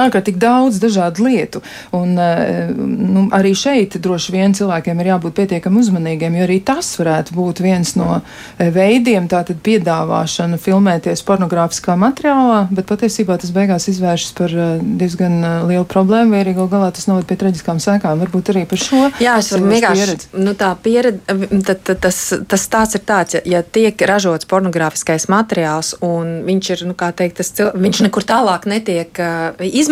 ārkārtīgi 0.00 0.40
daudz 0.40 0.80
dažādu 0.82 1.26
lietu. 1.26 1.62
Un, 1.96 2.16
eh, 2.18 2.70
nu, 2.76 3.26
arī 3.34 3.54
šeit 3.56 3.96
droši 4.02 4.34
vien 4.34 4.54
cilvēkiem 4.56 5.00
ir 5.00 5.10
jābūt 5.12 5.36
pietiekami 5.40 5.80
uzmanīgiem, 5.82 6.38
jo 6.38 6.46
arī 6.46 6.58
tas 6.64 6.88
varētu 7.00 7.36
būt 7.36 7.62
viens 7.64 7.94
no 7.98 8.20
eh, 8.58 8.70
veidiem, 8.74 9.28
tātad 9.30 9.60
piedāvāšana, 9.66 10.58
filmēties 10.62 11.24
pornogrāfiskā 11.26 11.96
materiālā, 12.00 12.66
bet 12.70 12.88
patiesībā 12.90 13.38
tas 13.40 13.52
beigās 13.54 13.88
izvēršas 13.92 14.36
par 14.38 14.54
eh, 14.54 14.76
diezgan 15.02 15.38
lielu 15.68 15.86
problēmu, 15.88 16.34
vai 16.34 16.44
arī 16.44 16.56
gal 16.58 16.70
galā 16.72 16.90
tas 16.94 17.08
noved 17.10 17.28
pie 17.28 17.38
traģiskām 17.40 17.80
sekām. 17.82 18.20
Varbūt 18.24 18.52
arī 18.54 18.66
par 18.68 18.82
šo. 18.82 19.02
Jā, 19.22 19.38
es 19.42 19.52
varu 19.54 19.70
vienkārši, 19.72 20.18
nu 20.42 20.56
tā 20.58 20.72
pieredze, 20.82 21.20
tad, 21.66 21.82
tad 21.86 22.02
tas, 22.04 22.20
tas 22.48 22.66
stāsts 22.66 22.98
ir 22.98 23.04
tāds, 23.06 23.36
ja, 23.38 23.42
ja 23.56 23.62
tiek 23.62 24.00
ražots 24.08 24.48
pornogrāfiskais 24.50 25.28
materiāls 25.32 25.94
un 26.04 26.42
viņš 26.46 26.70
ir, 26.74 26.84
nu 26.90 26.96
kā 26.98 27.10
teikt, 27.16 27.40
tas, 27.40 27.52
viņš 27.76 28.02
nekur 28.06 28.26
tālāk 28.26 28.66
netiek 28.70 29.20
uh, 29.22 29.64
izmantots 29.66 29.85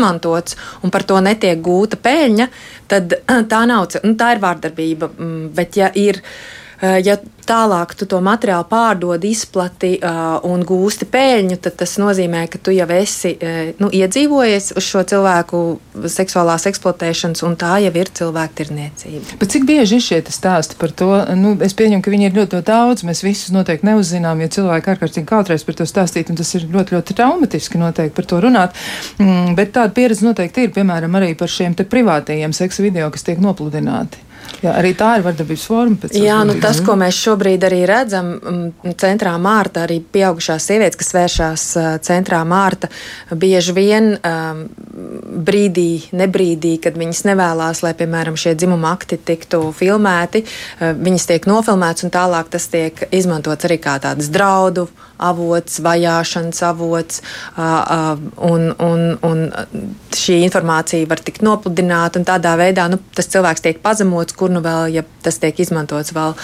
un 0.82 0.92
par 0.94 1.04
to 1.08 1.20
netiek 1.24 1.60
gūta 1.64 1.98
peļņa, 2.00 2.48
tad 2.90 3.16
tā 3.50 3.62
nav, 3.70 3.88
nu, 4.04 4.14
tā 4.20 4.34
ir 4.34 4.42
vārdarbība. 4.42 5.10
Mm, 5.14 5.48
bet 5.56 5.78
ja 5.80 5.90
ir, 5.94 6.20
ja 7.04 7.16
tālāk 7.44 7.92
tu 7.98 8.06
to 8.08 8.18
materiālu 8.24 8.64
pārdod, 8.68 9.24
izplati 9.28 9.94
uh, 9.98 10.38
un 10.48 10.64
gūsti 10.66 11.06
peļņu, 11.12 11.58
tad 11.64 11.76
tas 11.82 11.96
nozīmē, 12.00 12.44
ka 12.50 12.60
tu 12.64 12.72
jau 12.74 12.86
esi 12.96 13.34
uh, 13.36 13.74
nu, 13.80 13.90
iedzīvojies 13.92 14.72
uz 14.78 14.86
šo 14.86 15.04
cilvēku 15.12 15.60
seksuālās 16.10 16.66
eksploatēšanas, 16.70 17.44
un 17.46 17.56
tā 17.60 17.76
jau 17.84 17.92
ir 18.00 18.10
cilvēku 18.20 18.58
tirniecība. 18.60 19.38
Bet 19.40 19.54
cik 19.54 19.68
bieži 19.68 20.00
ir 20.00 20.04
šie 20.06 20.20
stāsti 20.34 20.78
par 20.80 20.94
to? 20.96 21.10
Nu, 21.38 21.54
es 21.64 21.76
pieņemu, 21.76 22.04
ka 22.04 22.14
viņi 22.14 22.28
ir 22.30 22.36
ļoti, 22.38 22.58
ļoti 22.58 22.70
daudz. 22.70 23.06
Mēs 23.06 23.24
visus 23.26 23.54
noteikti 23.54 23.88
neuzzinām, 23.90 24.40
jo 24.44 24.50
cilvēki 24.58 24.94
ārkārtīgi 24.94 25.28
kautrēs 25.28 25.66
par 25.68 25.78
to 25.78 25.88
stāstīt, 25.88 26.32
un 26.32 26.40
tas 26.40 26.54
ir 26.56 26.68
ļoti, 26.72 26.96
ļoti 26.96 27.18
traumatiski 27.18 27.80
noteikti 27.80 28.16
par 28.16 28.30
to 28.30 28.40
runāt. 28.44 28.84
Mm, 29.20 29.54
bet 29.58 29.74
tāda 29.76 29.94
pieredze 29.96 30.26
noteikti 30.26 30.68
ir, 30.68 30.76
piemēram, 30.76 31.20
arī 31.20 31.34
par 31.38 31.52
šiem 31.52 31.76
privātajiem 31.76 32.54
seksa 32.56 32.84
video, 32.84 33.10
kas 33.12 33.26
tiek 33.26 33.42
nopludināti. 33.42 34.22
Jā, 34.64 34.72
arī 34.80 34.94
tā 34.96 35.10
ir 35.18 35.24
vardarbības 35.26 35.64
forma. 35.68 36.10
Jā, 36.16 36.38
nu, 36.48 36.56
tas, 36.62 36.80
ko 36.84 36.96
mēs 36.96 37.16
šobrīd 37.20 37.66
arī 37.66 37.82
redzam, 37.88 38.30
centrā 39.00 39.34
Mārta, 39.40 39.84
arī 39.84 39.98
pieaugušās 40.00 40.68
sievietes, 40.70 40.98
kas 41.00 41.12
vēršās 41.16 41.66
centrā 42.06 42.40
Mārta, 42.48 42.88
bieži 43.36 43.74
vien 43.76 44.14
um, 44.16 44.64
brīdī, 45.44 45.88
nebrīdī, 46.16 46.76
kad 46.84 46.96
viņas 47.00 47.24
nevēlas, 47.28 47.82
lai, 47.84 47.92
piemēram, 47.98 48.38
šie 48.40 48.54
dzimuma 48.56 48.94
akti 48.96 49.18
tiktu 49.20 49.66
filmēti, 49.76 50.44
viņas 50.80 51.28
tiek 51.30 51.48
nofilmētas 51.50 52.06
un 52.08 52.14
tālāk 52.14 52.52
tas 52.54 52.68
tiek 52.72 53.04
izmantots 53.12 53.68
arī 53.68 53.80
kā 53.82 53.98
tāds 54.02 54.30
draudu 54.32 54.88
avots, 55.18 55.80
vajāšanas 55.84 56.62
avots, 56.66 57.22
un, 57.56 58.70
un, 58.78 59.04
un 59.22 59.42
šī 60.14 60.40
informācija 60.44 61.08
var 61.10 61.22
tikt 61.24 61.44
nopludināta, 61.46 62.20
un 62.20 62.28
tādā 62.28 62.54
veidā 62.60 62.88
nu, 62.92 63.00
tas 63.14 63.30
cilvēks 63.32 63.64
tiek 63.64 63.82
pazemots, 63.84 64.36
kur 64.36 64.52
nu 64.52 64.62
vēl, 64.64 64.88
ja 64.98 65.04
tas 65.24 65.38
tiek 65.42 65.60
izmantots 65.60 66.14
vēl 66.16 66.34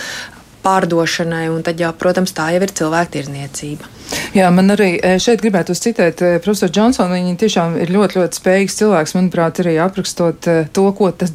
pārdošanai, 0.65 1.49
un 1.53 1.65
tad, 1.65 1.81
jau, 1.81 1.93
protams, 1.97 2.35
tā 2.37 2.51
jau 2.55 2.63
ir 2.67 2.75
cilvēku 2.77 3.17
tirzniecība. 3.17 3.89
Jā, 4.31 4.47
man 4.55 4.71
arī 4.71 4.93
e, 4.99 5.17
šeit 5.23 5.41
gribētu 5.43 5.75
citēt 5.75 6.21
e, 6.23 6.29
profesoru 6.43 6.71
Džonsonu. 6.75 7.17
Viņa 7.17 7.37
tiešām 7.41 7.77
ir 7.83 7.91
ļoti, 7.95 8.19
ļoti 8.21 8.39
spējīgs 8.39 8.77
cilvēks, 8.79 9.15
manuprāt, 9.17 9.61
arī 9.63 9.73
aprakstot 9.83 10.47
e, 10.51 10.57
to, 10.75 10.85
ko 10.95 11.11
tas 11.11 11.33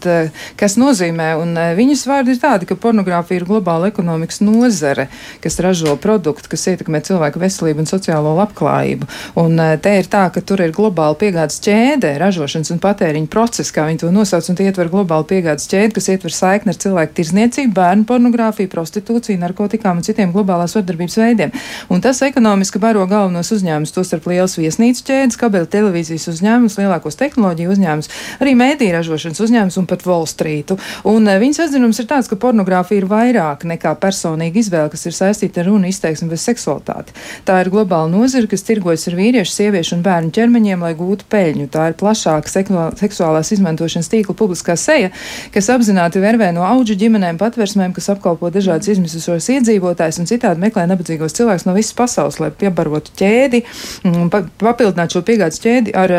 kas 0.60 0.77
nozīmē. 0.79 1.34
Un 1.41 1.55
viņas 1.75 2.05
vārdi 2.08 2.36
ir 2.36 2.39
tādi, 2.39 2.67
ka 2.70 2.77
pornogrāfija 2.79 3.41
ir 3.41 3.48
globāla 3.48 3.89
ekonomikas 3.91 4.41
nozare, 4.44 5.08
kas 5.44 5.60
ražo 5.63 5.96
produktu, 6.00 6.51
kas 6.51 6.63
ietekmē 6.72 7.01
cilvēku 7.05 7.41
veselību 7.41 7.84
un 7.84 7.89
sociālo 7.89 8.36
labklājību. 8.39 9.10
Un 9.44 9.60
te 9.84 9.96
ir 10.00 10.10
tā, 10.12 10.27
ka 10.32 10.44
tur 10.44 10.63
ir 10.63 10.75
globāla 10.75 11.17
piegādes 11.20 11.60
ķēde, 11.65 12.13
ražošanas 12.22 12.72
un 12.75 12.82
patēriņa 12.84 13.32
process, 13.32 13.74
kā 13.75 13.88
viņi 13.89 14.03
to 14.05 14.12
nosauc, 14.15 14.48
un 14.51 14.60
tie 14.60 14.70
ietver 14.70 14.91
globālu 14.94 15.27
piegādes 15.32 15.67
ķēdi, 15.72 15.96
kas 15.98 16.12
ietver 16.15 16.36
saikni 16.36 16.72
ar 16.72 16.79
cilvēku 16.79 17.20
tirzniecību, 17.20 17.75
bērnu 17.75 18.08
pornogrāfiju, 18.10 18.72
prostitūciju, 18.72 19.41
narkotikām 19.44 20.00
un 20.00 20.08
citiem 20.08 20.32
globālās 20.36 20.77
vardarbības 20.77 21.20
veidiem. 21.22 21.55
Un 21.91 22.03
tas 22.03 22.22
ekonomiski 22.25 22.64
baro 22.81 23.03
galvenos 23.10 23.51
uzņēmumus, 23.55 23.93
tostarp 23.95 24.25
liels 24.31 24.55
viesnīcu 24.60 25.03
ķēdes, 25.05 25.38
kabeļu 25.41 25.69
televīzijas 25.74 26.29
uzņēmumus, 26.31 26.77
lielākos 26.79 27.19
tehnoloģiju 27.19 27.74
uzņēmumus, 27.75 28.10
arī 28.41 28.55
mēdī 28.57 28.89
ražošanas 28.95 29.41
uzņēmumus 29.45 29.79
un 29.81 29.88
pat 29.89 30.05
Wall 30.07 30.25
Streetu. 30.29 30.77
Un 31.07 31.29
uh, 31.29 31.38
viņas 31.41 31.62
atzinums 31.67 32.00
ir 32.01 32.10
tāds, 32.10 32.29
ka 32.31 32.39
pornogrāfija 32.41 33.03
ir 33.03 33.10
vairāk 33.12 33.65
nekā 33.69 33.95
personīga 34.01 34.62
izvēle, 34.62 34.91
kas 34.93 35.05
ir 35.05 35.15
saistīta 35.17 35.62
ar 35.62 35.69
runu 35.69 35.89
izteiksmi 35.91 36.29
bez 36.31 36.45
seksualitāti. 36.48 37.15
Tā 37.48 37.60
ir 37.63 37.72
globāla 37.74 38.10
nozara, 38.12 38.50
kas 38.51 38.65
tirgojas 38.67 39.07
ar 39.10 39.17
vīriešu, 39.19 39.53
sieviešu 39.53 39.98
un 39.98 40.05
bērnu 40.05 40.34
ķermeņiem, 40.36 40.86
lai 40.86 40.93
gūtu 40.98 41.27
peļņu. 41.31 41.69
Tā 41.74 41.89
ir 41.91 41.98
plašāka 42.00 42.51
seksuālās 43.00 43.51
izmantošanas 43.55 44.12
tīkla 44.12 44.38
publiskā 44.38 44.77
seja, 44.79 45.12
kas 45.53 45.69
apzināti 45.74 46.24
vervē 46.24 46.51
no 46.55 46.65
auģu 46.67 46.98
ģimenēm, 47.01 47.39
patversmēm, 47.41 47.93
kas 47.95 48.10
apkalpo 48.13 48.51
dažādas 48.53 48.89
izmisušos 48.95 49.50
iedzīvotājus 49.55 50.22
un 50.22 50.29
citādi 50.29 50.63
meklē 50.63 50.88
nabadzīgos 50.89 51.36
cilvēkus 51.38 51.67
no 51.67 51.75
visas 51.77 51.95
pasaules, 51.98 52.39
lai 52.41 52.51
piebarotu 52.59 53.13
ķēdi, 53.21 53.63
mm, 54.07 54.33
papildināt 54.62 55.15
šo 55.15 55.24
piegādes 55.25 55.62
ķēdi 55.63 55.95
ar 55.95 56.17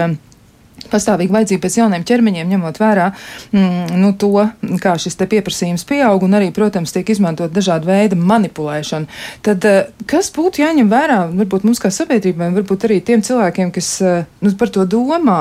pastāvīga 0.90 1.34
vajadzība 1.36 1.64
pēc 1.64 1.78
jauniem 1.80 2.04
ķermeņiem, 2.06 2.50
ņemot 2.52 2.80
vērā 2.80 3.06
mm, 3.10 3.96
nu, 4.00 4.12
to, 4.20 4.46
kā 4.82 4.96
šis 5.00 5.18
pieprasījums 5.22 5.86
pieaug 5.88 6.26
un 6.26 6.38
arī, 6.38 6.52
protams, 6.54 6.94
tiek 6.94 7.10
izmantot 7.12 7.54
dažāda 7.54 7.88
veida 7.88 8.18
manipulēšana. 8.18 9.10
Tad 9.46 9.66
kas 10.10 10.30
būtu 10.36 10.62
jāņem 10.62 10.90
vērā 10.92 11.20
varbūt 11.32 11.66
mums 11.66 11.82
kā 11.82 11.90
sabiedrībai, 11.94 12.52
varbūt 12.60 12.88
arī 12.88 13.00
tiem 13.04 13.24
cilvēkiem, 13.26 13.72
kas 13.74 13.92
nu, 14.02 14.56
par 14.60 14.72
to 14.74 14.86
domā? 14.88 15.40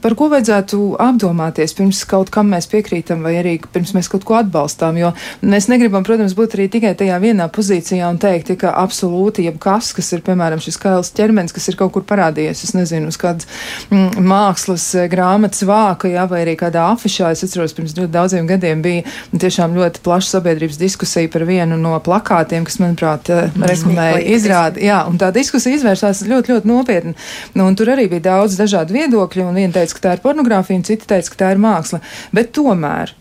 Par 0.00 0.14
ko 0.16 0.28
vajadzētu 0.32 0.78
apdomāties 1.02 1.74
pirms 1.76 2.02
kaut 2.08 2.30
kam 2.32 2.48
mēs 2.52 2.68
piekrītam, 2.70 3.24
vai 3.26 3.34
arī 3.40 3.54
pirms 3.72 3.92
mēs 3.96 4.08
kaut 4.12 4.24
ko 4.28 4.38
atbalstām. 4.38 4.96
Jo 5.00 5.12
mēs 5.44 5.68
negribam, 5.68 6.04
protams, 6.06 6.36
būt 6.38 6.56
arī 6.56 6.68
tikai 6.72 6.94
tajā 6.98 7.18
vienā 7.22 7.48
pozīcijā 7.52 8.08
un 8.08 8.20
teikt, 8.22 8.54
ka 8.62 8.72
absolūti 8.80 9.46
jebkas, 9.48 9.92
kas 9.96 10.12
ir, 10.16 10.22
piemēram, 10.24 10.62
šis 10.62 10.78
kails 10.80 11.12
ķermenis, 11.16 11.52
kas 11.52 11.68
ir 11.68 11.78
kaut 11.80 11.92
kur 11.96 12.06
parādījies, 12.08 12.64
es 12.68 12.74
nezinu, 12.76 13.10
uz 13.12 13.18
kādas 13.20 13.48
mm, 13.90 14.22
mākslas 14.24 14.86
eh, 14.96 15.08
grāmatas 15.12 15.64
vāka, 15.68 16.10
jā, 16.12 16.24
vai 16.30 16.42
arī 16.46 16.56
kādā 16.60 16.86
afišā. 16.94 17.32
Es 17.34 17.44
atceros, 17.46 17.76
pirms 17.76 17.96
ļoti 17.98 18.12
daudziem 18.14 18.48
gadiem 18.48 18.84
bija 18.84 19.04
tiešām 19.32 19.76
ļoti 19.76 20.02
plaša 20.04 20.38
sabiedrības 20.38 20.80
diskusija 20.80 21.30
par 21.32 21.46
vienu 21.48 21.76
no 21.80 21.98
plakātiem, 22.04 22.64
kas, 22.68 22.78
manuprāt, 22.82 23.28
eh, 23.32 23.52
reklamēja 23.60 24.24
izrādi. 24.36 24.86
Jā, 24.88 25.02
un 25.10 25.20
tā 25.20 25.32
diskusija 25.34 25.76
izvērsās 25.76 26.24
ļoti, 26.28 26.56
ļoti 26.56 26.70
nopietni. 26.70 27.14
Nu, 27.58 27.68
un 27.68 27.76
tur 27.76 27.92
arī 27.92 28.08
bija 28.12 28.28
daudz 28.30 28.56
dažādu 28.60 28.96
viedokļu, 28.96 29.48
un 29.48 29.60
viena 29.60 29.81
teica, 29.82 29.98
ka 29.98 30.06
tā 30.06 30.16
ir 30.16 30.24
pornogrāfija, 30.24 30.80
un 30.80 30.88
citi 30.88 31.08
teica, 31.10 31.34
ka 31.34 31.44
tā 31.44 31.52
ir 31.54 31.62
māksla. 31.62 32.02
Bet 32.34 32.54
tomēr. 32.56 33.14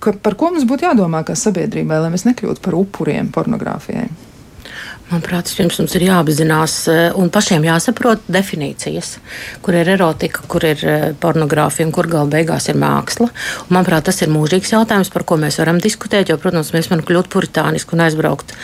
Ka, 0.00 0.14
par 0.16 0.36
ko 0.40 0.54
mums 0.54 0.64
būtu 0.68 0.86
jādomā 0.86 1.20
kā 1.28 1.34
sabiedrībai, 1.36 1.98
lai 2.00 2.12
mēs 2.12 2.24
nekļūtu 2.28 2.62
par 2.64 2.78
upuriem 2.78 3.28
pornogrāfijai? 3.34 4.08
Manuprāt, 5.10 5.50
pirms 5.58 5.80
mums 5.80 5.94
ir 5.98 6.04
jāapzinās 6.06 6.74
eh, 6.86 6.98
un 7.18 7.32
pašiem 7.34 7.64
jāsaprot 7.66 8.22
definīcijas, 8.30 9.16
kur 9.64 9.74
ir 9.74 9.88
erotika, 9.90 10.44
kur 10.46 10.62
ir 10.68 10.84
eh, 10.86 11.06
pornogrāfija 11.18 11.88
un 11.88 11.94
kur 11.94 12.06
gala 12.10 12.30
beigās 12.30 12.68
ir 12.70 12.78
māksla. 12.78 13.26
Un, 13.64 13.72
manuprāt, 13.74 14.04
tas 14.06 14.22
ir 14.22 14.30
mūžīgs 14.30 14.70
jautājums, 14.70 15.10
par 15.10 15.24
ko 15.26 15.38
mēs 15.42 15.58
varam 15.58 15.80
diskutēt. 15.82 16.30
Jo, 16.30 16.36
protams, 16.38 16.70
mēs 16.76 16.90
varam 16.92 17.02
kļūt 17.08 17.30
puritāniski 17.32 17.96
un 17.96 18.04
aizbraukt 18.04 18.54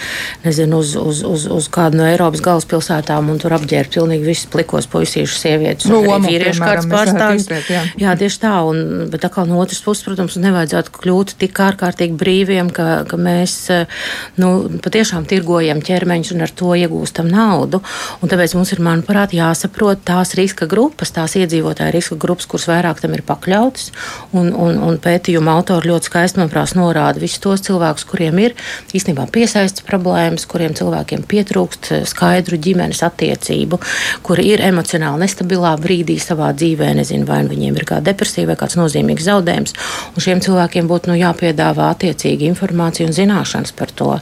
nezinu, 0.44 0.78
uz, 0.84 0.92
uz, 1.00 1.24
uz, 1.26 1.48
uz 1.50 1.66
kādu 1.72 1.98
no 1.98 2.06
Eiropas 2.06 2.44
galvaspilsētām 2.46 3.32
un 3.32 3.42
tur 3.42 3.56
apģērbt 3.58 3.98
pilnīgi 3.98 4.30
visus 4.30 4.46
plikos 4.52 4.86
puisīšus, 4.92 5.42
sievietes 5.42 5.90
un 5.90 5.98
Lomu, 5.98 6.30
vīriešu 6.30 6.62
kāds 6.62 6.86
pārstāvis. 6.92 7.48
Jā. 7.66 7.82
jā, 8.04 8.14
tieši 8.22 8.42
tā. 8.44 8.54
Un, 8.70 9.10
bet 9.10 9.26
atkal 9.26 9.50
no 9.50 9.58
otras 9.64 9.82
puses, 9.82 10.06
protams, 10.06 10.38
nevajadzētu 10.46 10.94
kļūt 10.94 11.34
tik 11.42 11.58
ārkārtīgi 11.66 12.14
brīviem, 12.22 12.70
ka, 12.70 13.02
ka 13.10 13.18
mēs 13.18 13.58
eh, 13.74 14.00
nu, 14.38 14.54
patiešām 14.86 15.26
tirgojam 15.26 15.82
ķermeņus 15.82 16.35
un 16.36 16.46
ar 16.46 16.52
to 16.54 16.74
iegūstam 16.78 17.28
naudu. 17.32 17.82
Un 18.22 18.32
tāpēc 18.32 18.54
mums 18.56 18.72
ir, 18.74 18.82
manuprāt, 18.84 19.34
jāsaprot 19.36 20.04
tās 20.06 20.34
riska 20.38 20.68
grupas, 20.70 21.14
tās 21.16 21.36
iedzīvotāju 21.40 21.94
riska 21.96 22.18
grupas, 22.20 22.48
kuras 22.50 22.68
vairāk 22.70 23.02
tam 23.02 23.16
ir 23.16 23.24
pakļautas. 23.26 23.90
Un, 24.36 24.52
un, 24.52 24.78
un 24.86 25.00
pētījuma 25.02 25.56
autori 25.56 25.90
ļoti 25.90 26.10
skaisti, 26.10 26.40
manuprāt, 26.42 26.76
norāda 26.76 27.22
visus 27.22 27.42
tos 27.42 27.62
cilvēkus, 27.66 28.06
kuriem 28.08 28.40
ir 28.42 28.56
īstenībā 28.96 29.26
piesaistes 29.32 29.84
problēmas, 29.86 30.46
kuriem 30.50 30.74
cilvēkiem 30.76 31.24
pietrūkst 31.28 31.92
skaidru 32.10 32.58
ģimenes 32.60 33.02
attiecību, 33.06 33.78
kuri 34.26 34.48
ir 34.52 34.64
emocionāli 34.66 35.24
nestabilā 35.24 35.74
brīdī 35.80 36.18
savā 36.22 36.52
dzīvē, 36.56 36.92
nezinu, 37.00 37.26
vai 37.28 37.42
nu 37.46 37.54
viņiem 37.54 37.78
ir 37.78 37.86
kāda 37.88 38.10
depresija 38.10 38.50
vai 38.50 38.58
kāds 38.60 38.78
nozīmīgs 38.78 39.26
zaudējums. 39.28 39.76
Un 40.14 40.24
šiem 40.24 40.42
cilvēkiem 40.44 40.90
būtu 40.90 41.12
nu, 41.12 41.18
jāpiedāvā 41.20 41.90
attiecīga 41.94 42.48
informācija 42.50 43.08
un 43.08 43.16
zināšanas 43.16 43.74
par 43.76 43.92
to. 43.96 44.12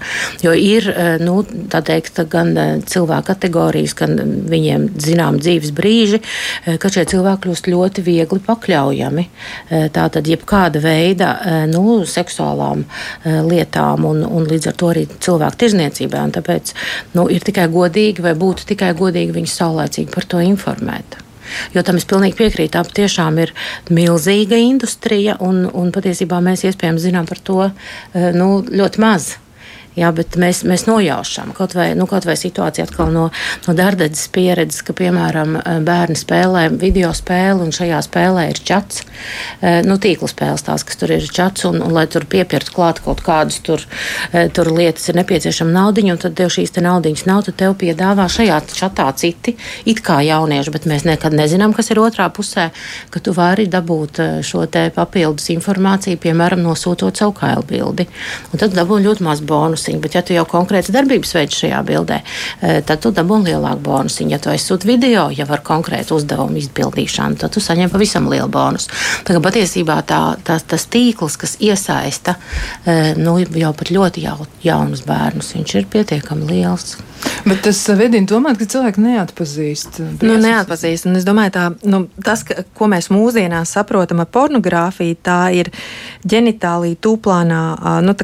Jo 0.45 0.55
ir, 0.59 0.89
eh, 0.91 1.17
nu, 1.23 1.43
tā 1.73 1.83
teikt, 1.85 2.04
noteikta 2.05 2.25
gan 2.25 2.57
eh, 2.57 2.81
cilvēku 2.85 3.27
kategorijas, 3.27 3.95
gan 3.95 4.17
viņiem 4.51 4.89
zinām 4.99 5.39
dzīves 5.39 5.73
brīži, 5.73 6.21
eh, 6.67 6.79
ka 6.79 6.89
šie 6.89 7.05
cilvēki 7.05 7.43
kļūst 7.45 7.69
ļoti 7.69 8.05
viegli 8.05 8.41
pakļaujami. 8.41 9.29
Eh, 9.71 9.89
tātad 9.91 10.25
jebkāda 10.27 10.81
veida 10.81 11.67
nu, 11.69 12.05
seksuālām 12.05 12.85
lietām 13.25 14.05
un, 14.05 14.25
un 14.25 14.47
līdz 14.47 14.69
ar 14.69 14.75
to 14.75 14.89
arī 14.93 15.07
cilvēku 15.07 15.57
tirzniecībai. 15.57 16.31
Tāpēc 16.35 16.73
nu, 17.15 17.29
ir 17.29 17.41
tikai 17.41 17.69
godīgi 17.69 18.23
vai 18.23 18.35
būtu 18.35 18.67
tikai 18.67 18.95
godīgi 18.95 19.35
viņus 19.35 19.59
saulēcīgi 19.61 20.13
par 20.13 20.25
to 20.25 20.41
informēt. 20.41 21.21
Jo 21.75 21.83
tam 21.85 21.99
es 22.01 22.07
pilnīgi 22.09 22.39
piekrītu. 22.39 22.73
Tā 22.73 22.83
tiešām 22.85 23.39
ir 23.43 23.53
milzīga 23.91 24.57
industrija, 24.57 25.37
un, 25.45 25.65
un 25.69 25.93
patiesībā 25.93 26.41
mēs 26.41 26.65
iespējams 26.65 27.05
zinām 27.05 27.29
par 27.29 27.41
to 27.45 27.71
nu, 28.15 28.51
ļoti 28.65 29.03
maz. 29.05 29.35
Jā, 29.95 30.09
bet 30.11 30.35
mēs, 30.41 30.65
mēs 30.67 30.89
nojaušam. 30.89 31.53
Kaut 31.55 31.77
vai, 31.79 31.93
nu, 31.95 32.09
kaut 32.11 32.25
vai 32.27 32.35
situāciju 32.39 32.89
atkal 32.89 33.13
no, 33.15 33.29
no 33.69 33.75
darbības 33.79 34.25
pieredzes, 34.35 34.83
ka, 34.83 34.95
piemēram, 34.99 35.55
bērni 35.87 36.19
spēlē 36.19 36.65
video 36.81 37.13
spēli, 37.15 37.63
un 37.63 37.71
šajā 37.75 38.01
spēlē 38.03 38.49
ir 38.51 38.59
čats, 38.67 39.05
e, 39.61 39.77
nu, 39.87 39.95
tīkla 40.03 40.31
spēles 40.33 40.67
tās, 40.67 40.83
kas 40.87 40.99
tur 40.99 41.13
ir 41.15 41.29
čats, 41.31 41.69
un, 41.69 41.79
un 41.85 41.95
lai 41.95 42.09
tur 42.11 42.27
piepirkt 42.27 42.73
klāt 42.75 42.99
kaut 43.05 43.23
kādus 43.23 43.61
tur, 43.63 43.85
e, 44.33 44.49
tur 44.55 44.73
lietas, 44.75 45.07
ir 45.13 45.21
nepieciešama 45.21 45.71
naudiņa, 45.77 46.17
un 46.17 46.23
tad 46.27 46.35
tev 46.43 46.51
šīs 46.57 46.75
te 46.75 46.83
naudiņas 46.83 47.25
nav, 47.31 47.45
tad 47.47 47.59
tev 47.63 47.79
piedāvā 47.79 48.27
šajā 48.35 48.59
čatā 48.75 49.07
citi, 49.21 49.55
it 49.87 50.03
kā 50.03 50.19
jaunieši, 50.27 50.75
bet 50.75 50.91
mēs 50.91 51.07
nekad 51.07 51.39
nezinām, 51.39 51.77
kas 51.77 51.93
ir 51.95 52.03
otrā 52.03 52.27
pusē, 52.35 52.67
ka 53.15 53.23
tu 53.23 53.37
vari 53.39 53.69
dabūt 53.71 54.19
e, 54.19 54.29
šo 54.43 54.67
te 54.67 54.89
papildus 54.99 55.53
informāciju, 55.55 56.19
piemēram, 56.27 56.67
nosūtot 56.67 57.23
savu 57.23 57.39
kailbildi. 57.39 58.11
Un 58.51 58.67
tad 58.67 58.75
dabū 58.75 58.99
ļoti 59.07 59.31
maz 59.31 59.47
bonus 59.47 59.84
bonusiņu, 59.85 60.01
bet 60.01 60.15
ja 60.15 60.23
tu 60.23 60.35
jau 60.35 60.45
konkrēts 60.49 60.93
darbības 60.93 61.35
veids 61.35 61.59
šajā 61.61 61.83
bildē, 61.85 62.21
e, 62.61 62.83
tad 62.83 63.01
tu 63.03 63.13
dabūni 63.13 63.53
lielāku 63.53 63.83
bonusiņu. 63.85 64.31
Ja 64.31 64.39
tu 64.39 64.51
aizsūti 64.51 64.87
video 64.87 65.31
jau 65.31 65.47
ar 65.49 65.63
konkrētu 65.63 66.17
uzdevumu 66.17 66.59
izpildīšanu, 66.59 67.39
tad 67.39 67.53
tu 67.53 67.61
saņem 67.61 67.91
pavisam 67.91 68.29
lielu 68.29 68.49
bonusu. 68.49 68.91
Tā 69.25 69.35
kā 69.35 69.43
patiesībā 69.45 70.03
tā, 70.07 70.37
tā, 70.45 70.59
tas 70.61 70.87
tīkls, 70.87 71.37
kas 71.37 71.57
iesaista 71.61 72.37
e, 72.85 73.15
nu, 73.17 73.39
jau 73.41 73.75
pat 73.75 73.91
ļoti 73.91 74.29
jaunus 74.65 75.05
bērnus, 75.05 75.55
viņš 75.55 75.75
ir 75.75 75.91
pietiekami 75.91 76.49
liels. 76.49 76.97
Bet 77.45 77.61
tas 77.65 77.79
eh, 77.89 77.97
vedina 77.99 78.29
domāt, 78.29 78.59
ka 78.61 78.69
cilvēki 78.69 79.03
neatpazīst. 79.05 79.99
Briesmas. 80.01 80.25
Nu, 80.25 80.37
neatpazīst. 80.41 81.09
Un 81.09 81.19
es 81.19 81.27
domāju, 81.27 81.53
tā, 81.57 81.65
nu, 81.89 82.05
tas, 82.25 82.45
ka, 82.47 82.65
ko 82.77 82.89
mēs 82.91 83.11
mūsdienās 83.13 83.75
saprotam 83.77 84.23
ar 84.25 84.31
pornogrāfiju, 84.33 85.19
tā 85.25 85.41
ir 85.57 85.71
ģenitālija 86.29 87.01
tūplānā 87.05 87.63
nu, 88.05 88.17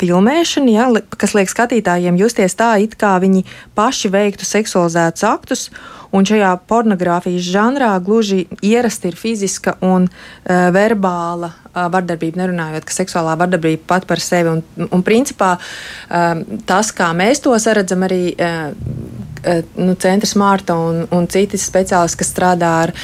filmēšana, 0.00 0.74
ja, 0.74 0.88
kas 1.16 1.34
liek 1.36 1.50
skatītājiem 1.50 2.18
justies 2.20 2.56
tā, 2.58 2.74
it 2.82 2.96
kā 3.00 3.16
viņi 3.22 3.44
paši 3.76 4.10
veiktu 4.12 4.48
seksualizētus 4.48 5.26
aktus. 5.28 5.68
Un 6.14 6.24
šajā 6.24 6.52
pornogrāfijas 6.70 7.48
žanrā 7.50 7.90
gluži 8.00 8.46
ierasta 8.64 9.10
ir 9.10 9.16
fiziska 9.18 9.74
un 9.84 10.06
uh, 10.06 10.68
verbāla 10.72 11.50
uh, 11.50 11.88
vardarbība, 11.92 12.40
nerunājot, 12.40 12.86
ka 12.86 12.94
seksuālā 12.94 13.34
vardarbība 13.40 13.82
pat 13.90 14.06
par 14.08 14.22
sevi. 14.22 14.54
Un, 14.54 14.86
un 14.86 15.02
principā 15.04 15.56
uh, 15.58 16.44
tas, 16.68 16.92
kā 16.96 17.10
mēs 17.16 17.42
to 17.44 17.56
saredzam, 17.60 18.06
arī 18.06 18.22
uh, 18.32 18.70
uh, 18.70 19.74
nu, 19.82 19.96
Centrs 20.00 20.36
Mārta 20.38 20.78
un, 20.78 21.02
un 21.10 21.26
citi 21.32 21.60
speciālisti, 21.60 22.22
kas 22.22 22.32
strādā 22.32 22.72
ar 22.86 22.94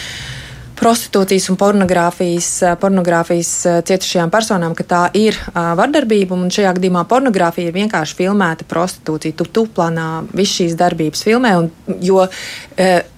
prostitūcijas 0.83 1.47
un 1.53 1.59
pornogrāfijas, 1.61 2.51
pornogrāfijas 2.83 3.53
cietušajām 3.87 4.33
personām, 4.35 4.75
ka 4.79 4.87
tā 4.89 5.03
ir 5.19 5.39
uh, 5.39 5.73
vardarbība. 5.79 6.37
Un 6.37 6.51
šajā 6.53 6.75
gadījumā 6.79 7.07
pornogrāfija 7.11 7.71
ir 7.71 7.79
vienkārši 7.79 8.19
filmēta 8.19 8.67
prostitūcija. 8.71 9.39
Tu 9.39 9.49
tu 9.55 9.67
plānā 9.77 10.11
visu 10.35 10.63
šīs 10.63 10.77
darbības 10.81 11.25
filmē, 11.29 11.57
un, 11.63 11.71
jo 12.03 12.25
uh, 12.27 13.13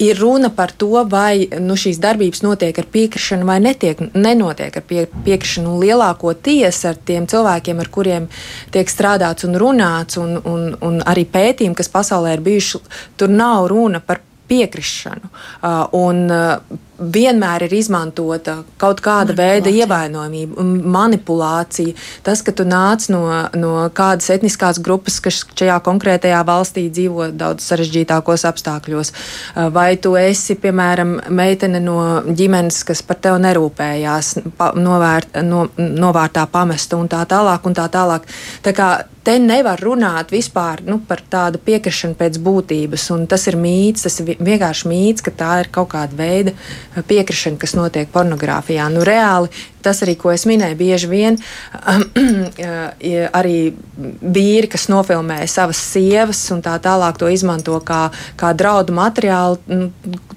ir 0.00 0.18
runa 0.18 0.48
par 0.50 0.72
to, 0.72 1.04
vai 1.04 1.44
nu, 1.60 1.76
šīs 1.76 2.00
darbības 2.00 2.40
notiek 2.44 2.78
ar 2.80 2.86
piekrišanu 2.92 3.46
vai 3.46 3.58
netiek, 3.60 4.00
nenotiek 4.16 4.78
ar 4.80 4.86
pie, 4.88 5.04
piekrišanu. 5.26 5.76
Lielākoties 5.82 6.80
ar 6.88 6.96
tiem 7.04 7.28
cilvēkiem, 7.28 7.82
ar 7.82 7.90
kuriem 7.92 8.28
tiek 8.72 8.88
strādāts 8.88 9.44
un 9.48 9.58
runāts, 9.60 10.16
un, 10.20 10.38
un, 10.48 10.70
un 10.86 11.00
arī 11.04 11.26
pētījumi, 11.28 11.76
kas 11.76 11.92
pasaulē 11.92 12.38
ir 12.38 12.44
bijuši, 12.46 12.80
tur 13.20 13.32
nav 13.34 13.68
runa 13.72 14.00
par 14.00 14.22
piekrišanu. 14.50 15.28
Uh, 15.60 15.84
un, 16.00 16.24
uh, 16.32 16.80
vienmēr 17.00 17.64
ir 17.66 17.74
izmantota 17.74 18.60
kaut 18.80 19.00
kāda 19.04 19.34
veida 19.36 19.72
ievainojamība 19.72 20.58
un 20.60 20.72
manipulācija. 20.92 21.96
Tas, 22.26 22.42
ka 22.44 22.52
tu 22.56 22.66
nāc 22.68 23.08
no, 23.12 23.24
no 23.56 23.74
kādas 23.96 24.30
etniskās 24.34 24.80
grupas, 24.82 25.20
kas 25.24 25.42
šajā 25.48 25.78
konkrētajā 25.86 26.40
valstī 26.46 26.86
dzīvo 26.92 27.30
daudz 27.40 27.66
sarežģītākos 27.70 28.46
apstākļos, 28.50 29.12
vai 29.74 29.94
tu 30.02 30.14
esi, 30.20 30.58
piemēram, 30.60 31.16
meitene 31.32 31.80
no 31.84 31.98
ģimenes, 32.28 32.82
kas 32.88 33.02
par 33.06 33.20
tevi 33.24 33.40
nerūpējās, 33.46 34.34
pa, 34.58 34.72
novērt, 34.76 35.40
no, 35.46 35.66
novārtā 35.78 36.46
pamesta 36.52 37.00
un 37.00 37.08
tā 37.10 37.24
tālāk. 37.28 37.66
Un 37.66 37.76
tā 37.76 37.86
tālāk. 37.92 38.28
Tā 38.64 38.72
kā 38.76 38.90
te 39.24 39.36
nevar 39.38 39.80
runāt 39.82 40.32
vispār 40.32 40.80
nu, 40.86 40.98
par 41.06 41.20
tādu 41.30 41.60
piekrišanu 41.62 42.16
pēc 42.18 42.38
būtības. 42.42 43.06
Tas 43.30 43.46
ir 43.50 43.58
mīts, 43.60 44.06
tas 44.06 44.20
ir 44.22 44.36
vienkārši 44.40 44.90
mīts, 44.90 45.24
ka 45.24 45.34
tā 45.42 45.52
ir 45.64 45.70
kaut 45.72 45.90
kāda 45.94 46.16
veida 46.16 46.54
piekrišana, 46.94 47.58
kas 47.60 47.76
notiek 47.78 48.10
pornogrāfijā. 48.12 48.88
Nu, 48.92 49.04
reāli 49.06 49.50
tas 49.82 50.02
arī, 50.04 50.16
ko 50.20 50.32
es 50.34 50.46
minēju, 50.48 50.78
bieži 50.78 51.10
vien 51.10 51.38
arī 53.40 53.56
vīri, 54.20 54.70
kas 54.70 54.88
nofilmē 54.92 55.42
savas 55.50 55.80
sievas 55.92 56.42
un 56.54 56.62
tā 56.64 56.76
tālāk 56.82 57.20
to 57.20 57.30
izmanto 57.32 57.78
kā, 57.86 58.08
kā 58.40 58.52
draudu 58.56 58.94
materiālu, 58.96 59.60
nu, 59.70 59.90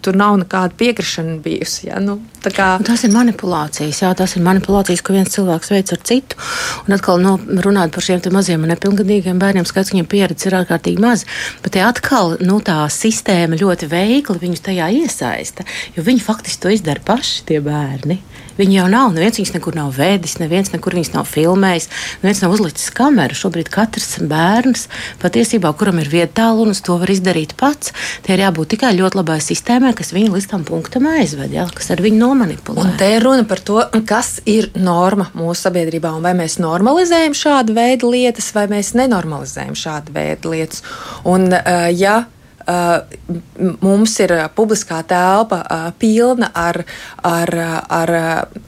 tur 0.04 0.18
nav 0.20 0.38
nekāda 0.42 0.76
piekrišana 0.78 1.38
bijusi. 1.44 1.88
Ja? 1.88 2.00
Nu, 2.04 2.18
kā... 2.44 2.74
Tas 2.84 3.06
ir 3.08 3.14
manipulācijas, 3.14 4.02
jā, 4.04 4.12
tas 4.18 4.36
ir 4.36 4.44
manipulācijas, 4.46 5.04
ko 5.06 5.16
viens 5.16 5.32
cilvēks 5.34 5.72
veic 5.74 5.94
ar 5.96 6.02
citu. 6.10 6.40
Un 6.88 6.98
atkal 6.98 7.22
no, 7.24 7.38
runāt 7.66 7.94
par 7.96 8.06
šiem 8.06 8.24
maziem 8.34 8.66
un 8.66 8.74
nepilngadīgiem 8.74 9.40
bērniem, 9.42 9.68
skats, 9.70 9.94
viņiem 9.94 10.10
pieredze 10.12 10.50
ir 10.50 10.58
ārkārtīgi 10.60 11.04
maz. 11.04 11.26
Bet 11.64 11.78
te 11.78 11.84
atkal 11.86 12.38
nu, 12.44 12.60
tā 12.64 12.82
sistēma 12.92 13.60
ļoti 13.60 13.90
veikli 13.92 14.44
viņus 14.44 14.68
tajā 14.68 14.92
iesaista, 15.00 15.68
jo 15.96 16.06
viņi 16.06 16.24
faktiski 16.24 16.66
to 16.66 16.74
izdara 16.76 17.04
paši, 17.06 17.44
tie 17.50 17.64
bērni. 17.64 18.20
Viņi 18.58 18.78
jau 18.78 18.88
nav, 18.92 19.14
neviens 19.16 19.40
viņus 19.40 19.54
nekur 19.56 19.78
nav 19.78 19.94
vēdis, 19.98 20.38
neviens 20.42 20.70
nekur 20.74 20.94
viņus 20.98 21.14
nav 21.16 21.28
filmējis, 21.30 21.90
neviens 22.22 22.42
nav 22.44 22.54
uzlicis 22.54 22.92
kameru. 22.94 23.38
Šobrīd 23.38 23.72
katrs 23.74 24.20
bērns 24.30 24.86
patiesībā, 25.24 25.72
kuram 25.78 26.02
ir 26.04 26.12
vieta 26.12 26.44
tālrunis, 26.44 26.84
to 26.86 26.98
var 27.02 27.10
izdarīt 27.14 27.56
pats. 27.60 27.94
Tie 28.26 28.36
ir 28.36 28.46
jābūt 28.46 28.76
tikai 28.76 28.94
ļoti 28.98 29.20
labai 29.20 29.40
sistēmai, 29.44 29.94
kas 29.98 30.14
viņu 30.16 30.36
līdz 30.36 30.50
tam 30.52 30.68
punktam 30.68 31.08
aizved, 31.14 31.54
ja, 31.54 31.66
kas 31.74 31.90
ar 31.94 32.04
viņu 32.04 32.22
nomanipulē. 32.22 32.84
Un 32.84 32.94
te 33.00 33.10
ir 33.16 33.26
runa 33.26 33.48
par 33.50 33.64
to, 33.66 33.80
kas 34.10 34.36
ir 34.50 34.70
norma 34.78 35.30
mūsu 35.38 35.68
sabiedrībā, 35.68 36.14
un 36.14 36.26
vai 36.26 36.36
mēs 36.38 36.60
normalizējam 36.62 37.38
šādu 37.38 37.78
veidu 37.78 38.14
lietas, 38.14 38.52
vai 38.56 38.68
mēs 38.72 38.94
nenormalizējam 39.00 39.78
šādu 39.78 40.14
veidu 40.16 40.54
lietas. 40.54 40.86
Un, 41.30 41.50
uh, 41.54 41.90
ja 41.94 42.24
mums 43.82 44.18
ir 44.24 44.36
publiskā 44.56 45.04
telpa 45.08 45.64
uh, 45.64 45.88
pilna 46.00 46.52
ar, 46.56 46.84
ar, 47.24 47.56
ar, 47.90 48.14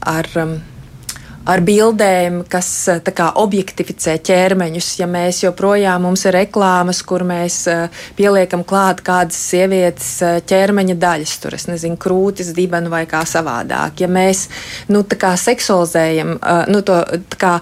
ar, 0.00 0.32
um, 0.42 0.56
ar 1.46 1.62
bildēm, 1.62 2.40
kas 2.50 2.68
kā, 3.06 3.28
objektificē 3.42 4.16
ķermeņus. 4.26 4.90
Ja 5.00 5.08
mēs 5.10 5.42
joprojām 5.44 6.06
mums 6.06 6.26
ir 6.26 6.36
reklāmas, 6.40 7.02
kur 7.06 7.24
mēs 7.26 7.62
pieliekam 8.18 8.64
klāt 8.66 9.02
kādas 9.06 9.38
sievietes 9.52 10.10
ķermeņa 10.50 10.98
daļas, 11.02 11.36
tur 11.42 11.56
es 11.58 11.68
nezinu, 11.70 11.98
krūtis, 12.02 12.54
dibenu 12.56 12.90
vai 12.92 13.04
kā 13.10 13.22
savādāk. 13.28 14.02
Ja 14.02 14.10
mēs 14.10 14.46
nu, 14.92 15.04
kā, 15.06 15.36
seksualizējam 15.40 16.38
nu, 16.72 16.82
to 16.86 17.02
kā, 17.38 17.58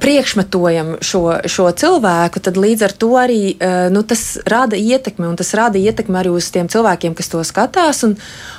priekšmetojam 0.00 0.96
šo, 1.04 1.22
šo 1.48 1.66
cilvēku, 1.76 2.40
tad 2.44 2.58
līdz 2.60 2.84
ar 2.86 2.94
to 2.96 3.10
arī 3.20 3.40
eh, 3.54 3.88
nu, 3.92 4.02
tas 4.06 4.38
rada 4.48 4.78
ietekmi, 4.78 5.26
un 5.28 5.36
tas 5.38 5.52
rada 5.58 5.80
ietekmi 5.80 6.18
arī 6.20 6.32
uz 6.36 6.50
tiem 6.54 6.68
cilvēkiem, 6.72 7.14
kas 7.16 7.32
to 7.32 7.42
skatās. 7.46 8.02
Un, 8.06 8.16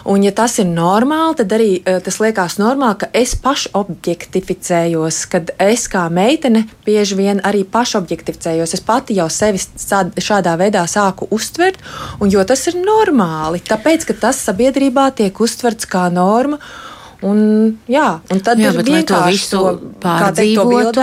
un 0.09 0.25
ja 0.25 0.33
tas 0.35 0.57
ir 0.61 0.69
normāli, 0.69 1.37
tad 1.41 1.55
arī 1.57 1.69
eh, 1.79 1.99
tas 2.03 2.19
liekas 2.23 2.57
normāli, 2.61 3.01
ka 3.03 3.11
es 3.17 3.35
pašobjektificējos, 3.43 5.21
kad 5.31 5.53
es 5.63 5.87
kā 5.91 6.07
meitene 6.13 6.65
bieži 6.87 7.19
vien 7.19 7.43
arī 7.47 7.63
pašobjektificējos. 7.67 8.75
Es 8.77 8.83
pati 8.85 9.17
jau 9.17 9.29
sevi 9.33 9.61
šādā 9.61 10.57
veidā 10.59 10.83
sāku 10.89 11.29
uztvert, 11.33 11.81
un 12.21 12.33
jo 12.33 12.43
tas 12.47 12.67
ir 12.71 12.79
normāli, 12.81 13.63
tāpēc, 13.65 14.09
ka 14.09 14.19
tas 14.27 14.43
sabiedrībā 14.47 15.09
tiek 15.17 15.41
uztverts 15.43 15.89
kā 15.89 16.07
norma. 16.13 16.61
Un, 17.25 17.39
jā, 17.89 18.19
un 18.29 18.41
tad 18.45 18.59
jā, 18.61 18.69
ir 18.69 18.83
vienkārši 18.85 19.47
to 19.49 19.61
visu 19.73 19.93
pārdzīvot. 20.03 20.97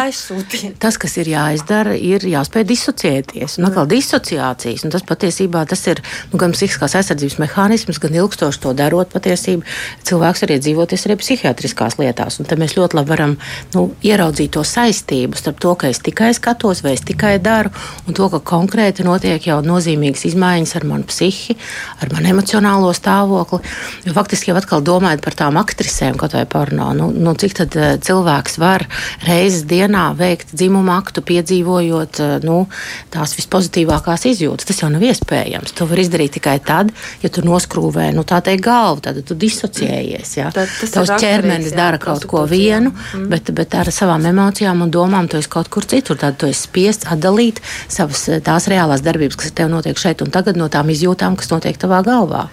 Tas, 0.79 0.99
kas 1.03 1.17
ir 1.19 1.31
jāizdara, 1.33 1.97
ir 1.99 2.23
jāspēj 2.31 2.63
disociēties. 2.69 3.57
Un 3.59 3.67
atkal 3.67 3.89
disociācijas, 3.91 4.85
un 4.87 4.95
tas 4.95 5.03
patiesībā 5.09 5.65
tas 5.67 5.83
ir 5.91 5.99
nu, 6.31 6.39
gan 6.39 6.55
psihiskās 6.55 6.95
aizsardzības 7.01 7.41
mehānisms, 7.43 7.99
gan 7.99 8.15
ilgstoši 8.21 8.63
to 8.63 8.75
darot 8.79 9.11
patiesībā. 9.11 9.67
Cilvēks 10.07 10.45
var 10.45 10.53
iedzīvoties 10.55 11.07
arī 11.09 11.17
psihiatriskās 11.19 11.99
lietās. 11.99 12.39
Un 12.39 12.47
te 12.47 12.61
mēs 12.63 12.77
ļoti 12.79 13.01
labi 13.01 13.11
varam 13.11 13.35
nu, 13.75 13.89
ieraudzīt 14.07 14.55
to 14.55 14.63
saistību 14.63 15.41
starp 15.41 15.59
to, 15.67 15.75
ka 15.75 15.91
es 15.91 15.99
tikai 15.99 16.31
skatos 16.39 16.85
vai 16.87 16.95
es 16.95 17.03
tikai 17.03 17.41
daru, 17.43 17.75
un 18.07 18.15
to, 18.15 18.31
ka 18.31 18.39
konkrēti 18.55 19.03
notiek 19.03 19.51
jau 19.51 19.59
nozīmīgas 19.67 20.29
izmaiņas 20.31 20.79
ar 20.79 20.89
manu 20.95 21.11
psihi, 21.11 21.59
ar 21.99 22.15
manu 22.15 22.31
emocionālo 22.37 22.95
stāvokli. 22.95 23.65
Jo 24.07 24.15
faktiski 24.15 24.53
jau 24.53 24.59
atkal 24.63 24.85
domājot 24.87 25.27
par 25.27 25.41
tām 25.43 25.59
aktrisēm 25.59 26.04
reizēm 26.05 26.19
kaut 26.19 26.35
vai 26.35 26.45
porno. 26.47 26.93
Nu, 26.95 27.11
nu, 27.11 27.35
cik 27.35 27.55
tad 27.57 27.77
uh, 27.79 27.97
cilvēks 28.03 28.59
var 28.61 28.85
reizes 29.25 29.65
dienā 29.69 30.13
veikt 30.17 30.55
dzimumu 30.55 30.93
aktu, 30.95 31.23
piedzīvojot 31.25 32.21
uh, 32.21 32.35
nu, 32.45 32.67
tās 33.11 33.35
vispozitīvākās 33.39 34.27
izjūtas? 34.29 34.69
Tas 34.69 34.83
jau 34.83 34.91
nav 34.93 35.05
iespējams. 35.05 35.75
To 35.79 35.89
var 35.89 36.03
izdarīt 36.03 36.37
tikai 36.37 36.59
tad, 36.65 36.93
ja 37.23 37.31
tu 37.33 37.45
noskrūvē 37.45 38.11
nu, 38.15 38.25
tā 38.25 38.41
teikt 38.45 38.65
galvu, 38.65 39.05
tad 39.05 39.21
tu 39.25 39.37
disociējies. 39.39 40.37
Ja? 40.39 40.51
Tad, 40.55 40.71
Tavs 40.95 41.15
ķermenis 41.21 41.73
jā, 41.73 41.79
dara 41.79 42.01
kaut 42.03 42.27
ko 42.29 42.45
vienu, 42.51 42.93
mm. 42.93 43.29
bet, 43.33 43.53
bet 43.57 43.75
ar 43.79 43.91
savām 43.95 44.27
emocijām 44.29 44.85
un 44.85 44.93
domām 44.93 45.29
tu 45.31 45.41
esi 45.41 45.51
kaut 45.51 45.71
kur 45.73 45.87
citur. 45.89 46.19
Tad 46.21 46.39
tu 46.41 46.51
esi 46.51 46.67
spiests 46.69 47.09
atdalīt 47.11 47.63
savas 47.89 48.27
tās 48.45 48.69
reālās 48.71 49.05
darbības, 49.05 49.39
kas 49.41 49.55
tev 49.57 49.71
notiek 49.73 49.99
šeit 50.01 50.25
un 50.25 50.33
tagad 50.35 50.59
no 50.61 50.69
tām 50.73 50.91
izjūtām, 50.93 51.39
kas 51.39 51.51
notiek 51.53 51.79
tavā 51.81 52.03
galvā. 52.07 52.47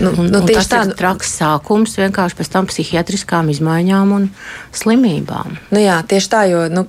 Nu, 0.00 0.12
un, 0.12 0.30
nu, 0.30 0.42
un 0.42 0.48
tas 0.48 0.68
tā, 0.70 0.82
ir 0.88 0.96
traks 0.98 1.34
sākums 1.40 1.96
vienkārši 2.00 2.38
pēc 2.40 2.52
tam 2.52 2.68
psihiatrijā 2.70 2.89
psihiatriskām 2.90 3.50
izmaiņām 3.54 4.14
un 4.16 4.26
slimībām. 4.74 5.54
Nu 5.70 5.82
jā, 5.82 6.00
tieši 6.02 6.32
tā, 6.32 6.42
jo 6.50 6.66
nu, 6.72 6.86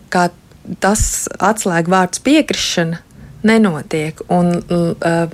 tas 0.82 1.04
atslēgvārds 1.38 2.24
piekrišana 2.26 3.04
nenotiek. 3.46 4.26
Un, 4.34 4.58
uh, 4.58 5.30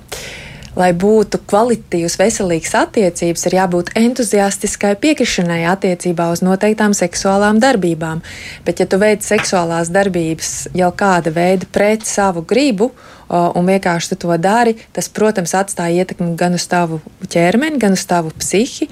lai 0.78 0.92
būtu 0.94 1.40
kvalitīvas, 1.50 2.18
veselīgas 2.20 2.76
attiecības, 2.78 3.46
ir 3.50 3.56
jābūt 3.58 3.92
entuziastiskai 3.98 4.94
piekrišanai 5.02 5.64
attiecībā 5.72 6.30
uz 6.34 6.44
noteiktām 6.46 6.94
seksuālām 6.98 7.58
darbībām. 7.64 8.22
Bet, 8.68 8.84
ja 8.84 8.86
tu 8.90 9.00
veic 9.02 9.26
seksuālās 9.26 9.90
darbības 9.94 10.70
jau 10.78 10.92
kāda 10.94 11.34
veida 11.34 11.66
pret 11.74 12.06
savu 12.06 12.46
gribu, 12.46 12.92
un 13.30 13.68
vienkārši 13.68 14.16
to 14.16 14.38
dari, 14.40 14.76
tas, 14.96 15.10
protams, 15.10 15.54
atstāja 15.58 16.04
ietekmi 16.04 16.36
gan 16.40 16.56
uz 16.56 16.68
tavu 16.70 17.02
ķermeni, 17.28 17.80
gan 17.82 17.98
uz 17.98 18.06
tavu 18.08 18.32
psihi. 18.40 18.88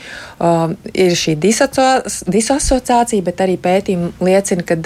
Ir 0.94 1.16
šī 1.16 1.36
disasociācija, 1.40 3.26
bet 3.26 3.44
arī 3.46 3.56
pētījumi 3.62 4.12
liecina, 4.26 4.66
ka 4.68 4.78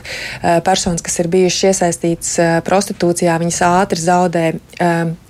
personas, 0.65 1.01
kas 1.05 1.19
ir 1.23 1.31
bijušas 1.31 1.71
iesaistītas 1.71 2.35
prostitūcijā, 2.67 3.37
viņas 3.41 3.61
ātri 3.69 4.03
zaudē 4.03 4.45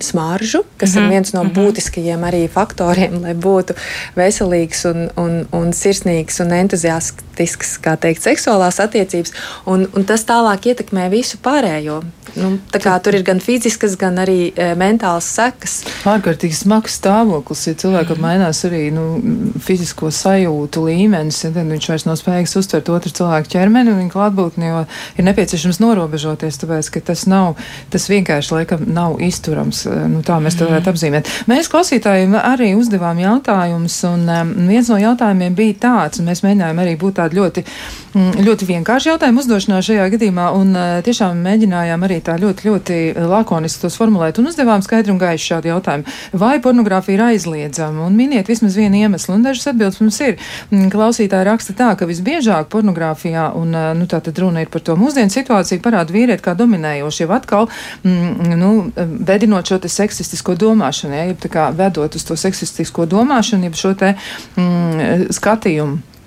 smaržu, 0.04 0.64
kas 0.78 0.90
mm 0.90 0.96
-hmm. 0.96 0.98
ir 0.98 1.04
mhm. 1.04 1.12
viens 1.12 1.34
no 1.34 1.44
mm 1.44 1.50
-hmm. 1.50 1.56
būtiskajiem 1.60 2.22
arī 2.30 2.50
faktoriem, 2.50 3.22
lai 3.22 3.34
būtu 3.34 3.76
veselīgs 4.16 4.86
un, 4.92 5.10
un, 5.16 5.48
un 5.52 5.74
sirsnīgs 5.74 6.42
un 6.44 6.54
entuziastisks, 6.54 7.78
kā 7.84 7.98
teikt, 7.98 8.24
seksuālās 8.24 8.80
attiecības. 8.80 9.32
Un, 9.66 9.88
un 9.96 10.06
tas 10.06 10.26
tālāk 10.26 10.66
ietekmē 10.66 11.10
visu 11.10 11.38
pārējo. 11.44 12.04
Nu, 12.36 12.60
tur 13.04 13.16
ir 13.16 13.24
gan 13.24 13.40
fiziskas, 13.40 13.96
gan 13.98 14.09
arī 14.18 14.50
e, 14.50 14.72
mentālas 14.80 15.28
sekas. 15.36 15.76
Ārkārtīgi 16.10 16.58
smags 16.58 16.98
stāvoklis, 17.00 17.68
ja 17.70 17.76
cilvēkam 17.80 18.18
mm. 18.18 18.26
mainās 18.26 18.64
arī 18.68 18.82
nu, 18.96 19.06
fizisko 19.62 20.10
sajūtu 20.14 20.84
līmenis, 20.88 21.44
ja 21.46 21.52
tad 21.54 21.70
viņš 21.70 21.90
vairs 21.92 22.08
nav 22.08 22.18
spējīgs 22.20 22.56
uztvert 22.60 22.90
otru 22.94 23.14
cilvēku 23.20 23.54
ķermeni 23.54 23.94
un 23.94 24.02
viņa 24.02 24.14
klātbūtni, 24.14 24.70
jo 24.72 24.82
ir 25.20 25.28
nepieciešams 25.28 25.82
norobežoties, 25.84 26.60
tāpēc, 26.64 26.92
ka 26.96 27.04
tas 27.12 27.26
nav, 27.30 27.60
tas 27.94 28.10
vienkārši 28.10 28.56
laikam 28.56 28.88
nav 28.90 29.20
izturams. 29.24 29.84
E, 29.86 29.96
nu, 30.12 30.24
tā 30.26 30.40
mēs 30.42 30.58
to 30.60 30.66
varētu 30.70 30.90
mm. 30.90 30.96
apzīmēt. 30.96 31.34
Mēs 31.52 31.72
klausītājiem 31.72 32.38
arī 32.40 32.72
uzdevām 32.80 33.20
jautājumus, 33.22 34.00
un 34.10 34.26
um, 34.26 34.54
viens 34.70 34.90
no 34.92 35.00
jautājumiem 35.02 35.58
bija 35.58 35.78
tāds, 35.86 36.22
un 36.22 36.30
mēs 36.32 36.44
mēģinājām 36.46 36.84
arī 36.84 36.96
būt 37.00 37.20
tādi 37.20 37.40
ļoti, 37.40 37.66
mm, 38.14 38.42
ļoti 38.48 38.70
vienkārši 38.74 39.12
jautājumu 39.12 39.44
uzdošanā 39.44 39.82
šajā 39.86 40.10
gadījumā, 40.16 40.50
un 40.58 40.74
uh, 40.76 40.88
tiešām 41.06 41.44
mēģinājām 41.46 42.06
arī 42.08 42.20
tā 42.26 42.38
ļoti, 42.42 42.70
ļoti 42.70 43.00
lakoniski 43.30 43.86
tos 43.86 43.99
formulēt 44.00 44.40
un 44.40 44.50
uzdevām 44.50 44.84
skaidru 44.86 45.14
un 45.16 45.22
gaišu 45.22 45.54
šādu 45.54 45.72
jautājumu. 45.74 46.16
Vai 46.40 46.56
pornogrāfija 46.64 47.18
ir 47.18 47.26
aizliedzama? 47.30 48.08
Un 48.08 48.18
miniet 48.18 48.50
vismaz 48.50 48.78
vienu 48.80 49.02
iemeslu, 49.04 49.36
un 49.36 49.46
dažas 49.46 49.70
atbildes 49.74 50.00
mums 50.02 50.20
ir. 50.26 50.38
Mm, 50.72 50.90
klausītāji 50.94 51.48
raksta 51.48 51.76
tā, 51.78 51.92
ka 52.00 52.08
visbiežāk 52.10 52.70
pornogrāfijā, 52.74 53.50
un 53.60 53.76
nu, 54.00 54.10
tā 54.10 54.22
tad 54.26 54.40
runa 54.42 54.64
ir 54.64 54.72
par 54.74 54.84
to 54.86 54.96
mūsdienu 55.00 55.34
situāciju, 55.34 55.84
parāda 55.86 56.16
vīrieti 56.16 56.46
kā 56.46 56.56
dominējoši, 56.60 57.24
jau 57.26 57.34
atkal, 57.38 57.70
mm, 58.04 58.54
nu, 58.60 58.72
vedinot 59.30 59.70
šo 59.70 59.80
te 59.84 59.92
seksistisko 59.92 60.56
domāšanu, 60.60 61.18
ja, 61.18 61.30
jeb 61.32 61.42
tā 61.44 61.52
kā 61.54 61.70
vedot 61.76 62.16
uz 62.16 62.26
to 62.28 62.38
seksistisko 62.40 63.08
domāšanu, 63.10 63.70
jeb 63.70 63.80
šo 63.80 63.96
te 64.00 64.16
mm, 64.16 65.30
skatījumu. 65.36 66.19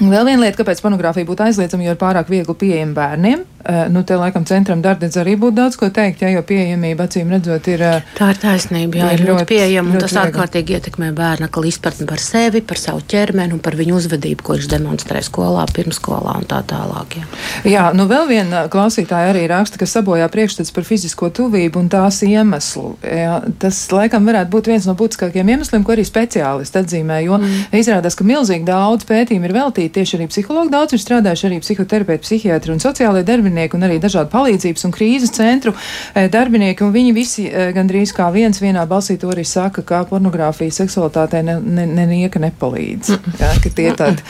Vēl 0.00 0.24
viena 0.30 0.46
lieta, 0.46 0.56
kāpēc 0.62 0.80
pornogrāfija 0.80 1.28
būtu 1.28 1.44
aizliedzama, 1.44 1.84
jo 1.84 1.94
ir 1.94 2.00
pārāk 2.00 2.30
viegli 2.32 2.56
pieejama 2.56 2.96
bērniem. 2.96 3.46
Uh, 3.60 3.90
nu, 3.92 4.00
te 4.08 4.16
laikam 4.16 4.46
centram 4.48 4.80
darbdedz 4.80 5.18
arī 5.20 5.34
būtu 5.36 5.52
daudz 5.58 5.74
ko 5.76 5.90
teikt, 5.92 6.22
ja, 6.24 6.30
jo 6.32 6.40
pieejamība 6.48 7.04
acīm 7.04 7.28
redzot 7.28 7.66
ir. 7.68 7.82
Uh, 7.84 8.06
tā 8.16 8.30
ir 8.32 8.38
taisnība, 8.40 8.96
jā, 8.96 9.10
ir 9.12 9.20
ļoti, 9.20 9.34
ļoti 9.34 9.48
pieejama, 9.50 9.92
un 9.92 10.00
tas 10.00 10.14
ārkārtīgi 10.16 10.78
ietekmē 10.78 11.10
bērna 11.12 11.50
izpratni 11.68 12.06
par 12.08 12.22
sevi, 12.24 12.62
par 12.64 12.80
savu 12.80 13.02
ķermeni 13.04 13.52
un 13.52 13.60
par 13.60 13.76
viņu 13.76 13.98
uzvedību, 13.98 14.46
ko 14.46 14.56
viņš 14.56 14.68
demonstrē 14.72 15.20
skolā, 15.26 15.66
pirmskolā 15.76 16.38
un 16.40 16.48
tā 16.48 16.62
tālāk. 16.72 17.18
Jā, 17.20 17.26
jā 17.68 17.84
nu 17.92 18.06
vēl 18.08 18.30
viena 18.30 18.62
klausītāja 18.72 19.34
arī 19.34 19.44
raksta, 19.52 19.76
ka 19.76 19.90
sabojā 19.92 20.30
priekšstats 20.32 20.72
par 20.72 20.88
fizisko 20.88 21.28
tuvību 21.28 21.84
un 21.84 21.92
tās 21.92 22.22
iemeslu. 22.24 22.94
Jā, 23.04 23.42
tas 23.60 23.82
laikam 23.92 24.24
varētu 24.24 24.54
būt 24.56 24.72
viens 24.72 24.88
no 24.88 24.96
būtiskākajiem 24.96 25.52
iemesliem, 25.58 25.84
ko 25.84 25.92
arī 25.98 26.08
speciālisti 26.08 26.80
atzīmē, 26.80 27.20
jo 27.28 27.36
mm. 27.36 27.76
izrādās, 27.76 28.16
ka 28.16 28.24
milzīgi 28.24 28.64
daudz 28.72 29.04
pētījumu 29.04 29.50
ir 29.50 29.56
veltīti 29.60 29.89
tieši 29.94 30.18
arī 30.18 30.26
psihologi, 30.30 30.72
daudz 30.72 30.94
ir 30.94 31.02
strādājuši 31.02 31.46
arī 31.48 31.58
psihoterapeiti, 31.64 32.24
psihiatri 32.26 32.74
un 32.74 32.82
sociālai 32.82 33.22
darbinieki 33.26 33.76
un 33.76 33.86
arī 33.86 33.98
dažādu 34.02 34.30
palīdzības 34.32 34.86
un 34.86 34.94
krīzes 34.94 35.34
centru 35.34 35.72
eh, 35.74 36.28
darbinieki, 36.32 36.84
un 36.86 36.94
viņi 36.94 37.14
visi 37.16 37.46
eh, 37.48 37.70
gandrīz 37.76 38.14
kā 38.16 38.28
viens 38.34 38.60
vienā 38.62 38.84
balsī 38.90 39.18
to 39.20 39.30
arī 39.32 39.44
saka, 39.48 39.84
ka 39.86 40.02
pornogrāfija 40.10 40.74
seksualitātei 40.80 41.42
ne, 41.46 41.58
ne, 41.60 41.86
ne 41.90 42.06
nieka 42.10 42.42
nepalīdz. 42.42 43.12
Jā, 43.40 43.52
ka 43.62 43.72
tie 43.76 43.88
tādi, 43.98 44.24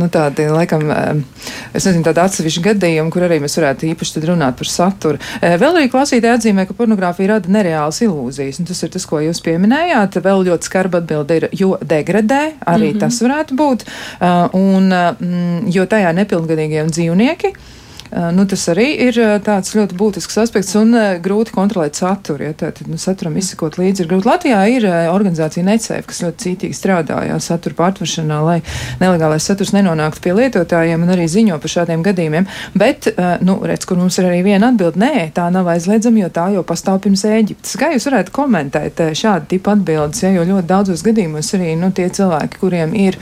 nu 0.00 0.08
tādi, 0.12 0.48
laikam, 0.52 0.86
eh, 0.90 1.22
es 1.74 1.86
nezinu, 1.88 2.04
tādi 2.06 2.24
atsevišķi 2.24 2.64
gadījumi, 2.68 3.12
kur 3.14 3.26
arī 3.28 3.40
mēs 3.44 3.58
varētu 3.60 3.88
īpaši 3.92 4.18
tad 4.18 4.28
runāt 4.30 4.58
par 4.58 4.70
saturu. 4.70 5.20
Vēl 5.42 5.78
arī 5.78 5.90
klausītāji 5.92 6.38
atzīmē, 6.38 6.66
ka 6.68 6.76
pornogrāfija 6.78 7.34
rada 7.34 7.52
nereālas 7.52 8.00
ilūzijas, 8.04 8.60
un 8.60 8.68
tas 8.68 8.82
ir 8.84 8.92
tas, 8.94 9.06
ko 9.08 9.20
jūs 9.22 9.42
pieminējāt. 9.44 10.18
Vēl 10.24 10.44
ļoti 10.48 10.68
skarba 10.68 11.00
atbilde 11.02 11.38
ir, 11.38 11.48
jo 11.56 11.74
degradē, 11.82 12.42
arī 12.64 12.90
mm 12.90 12.94
-hmm. 12.94 13.00
tas 13.02 13.20
varētu 13.22 13.58
būt, 13.58 13.84
un, 14.54 14.88
mm, 14.88 15.03
jo 15.74 15.86
tajā 15.90 16.12
nepilngadīgie 16.20 16.84
un 16.84 16.92
dzīvnieki 16.94 17.54
nu, 18.32 18.44
tas 18.46 18.62
arī 18.70 18.86
ir 19.08 19.16
tāds 19.44 19.72
ļoti 19.74 19.96
būtisks 19.98 20.36
aspekts 20.44 20.74
un 20.78 20.94
grūti 21.24 21.54
kontrolēt 21.54 21.98
saturu. 21.98 22.46
Ja, 22.48 22.54
Tātad 22.64 22.88
nu, 22.90 22.98
saturam 23.00 23.36
izsekot 23.40 23.78
līdzi 23.80 24.04
ir 24.04 24.10
grūti. 24.10 24.28
Latvijā 24.28 24.60
ir 24.70 24.86
organizācija 25.10 25.64
Necēf, 25.66 26.06
kas 26.10 26.22
ļoti 26.22 26.44
cītīgi 26.44 26.78
strādā 26.78 27.24
jā, 27.26 27.38
satura 27.42 27.78
pārtveršanā, 27.80 28.38
lai 28.46 28.58
nelegālais 29.02 29.46
saturs 29.46 29.74
nenonāktu 29.74 30.22
pie 30.24 30.36
lietotājiem 30.38 31.06
un 31.06 31.14
arī 31.16 31.26
ziņo 31.30 31.58
par 31.62 31.74
šādiem 31.74 32.04
gadījumiem. 32.06 32.48
Bet, 32.78 33.10
nu, 33.42 33.58
redz, 33.66 33.88
kur 33.88 33.98
mums 34.00 34.18
ir 34.20 34.30
arī 34.30 34.44
viena 34.46 34.70
atbilde, 34.70 35.00
nē, 35.02 35.28
tā 35.34 35.48
nav 35.54 35.68
aizliedzama, 35.74 36.24
jo 36.24 36.30
tā 36.34 36.48
jau 36.54 36.64
pastāv 36.66 37.02
pirms 37.04 37.26
Ēģiptes. 37.26 37.76
Kā 37.80 37.90
jūs 37.94 38.08
varētu 38.10 38.34
komentēt 38.36 39.02
šādu 39.18 39.50
tipu 39.56 39.74
atbildes, 39.74 40.22
ja, 40.22 40.30
jo 40.36 40.46
ļoti 40.46 40.70
daudzos 40.70 41.02
gadījumos 41.06 41.54
arī 41.58 41.74
nu, 41.80 41.90
tie 41.94 42.06
cilvēki, 42.14 42.62
kuriem 42.62 42.94
ir 42.94 43.18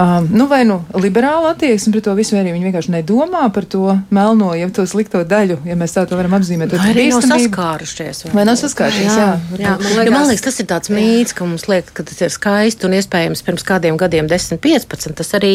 Um, 0.00 0.26
nu, 0.32 0.46
vai 0.48 0.62
nu 0.64 0.78
liberāla 0.96 1.50
attieksme 1.52 1.92
pret 1.92 2.06
to 2.06 2.14
visu, 2.16 2.32
vai 2.32 2.40
arī 2.40 2.54
viņi 2.54 2.70
vienkārši 2.70 2.92
nedomā 2.94 3.42
par 3.52 3.66
to 3.68 3.98
melno, 4.08 4.54
ja 4.56 4.70
to 4.72 4.86
slikto 4.88 5.20
daļu, 5.28 5.58
ja 5.68 5.74
mēs 5.76 5.92
tā 5.92 6.06
to 6.08 6.16
varam 6.16 6.38
apzīmēt. 6.38 6.72
Vai 6.72 6.92
arī 6.94 7.04
nav 7.12 7.26
saskārušies. 7.26 8.22
Vai, 8.24 8.32
vai 8.38 8.44
nav 8.48 8.56
saskārušies, 8.56 9.10
jā. 9.10 9.26
jā, 9.58 9.58
jā. 9.60 9.74
Man, 9.76 9.84
liekas, 9.84 10.06
ja 10.08 10.14
man 10.14 10.24
liekas, 10.30 10.44
tas 10.46 10.60
ir 10.62 10.68
tāds 10.70 10.92
mīts, 10.94 11.34
ka 11.36 11.44
mums 11.44 11.66
liekas, 11.68 11.92
ka 11.98 12.04
tas 12.08 12.22
ir 12.24 12.32
skaisti 12.32 12.88
un 12.88 12.96
iespējams 12.96 13.44
pirms 13.44 13.66
kādiem 13.68 13.98
gadiem, 14.00 14.30
10, 14.30 14.62
15, 14.64 15.12
tas 15.20 15.34
arī 15.36 15.50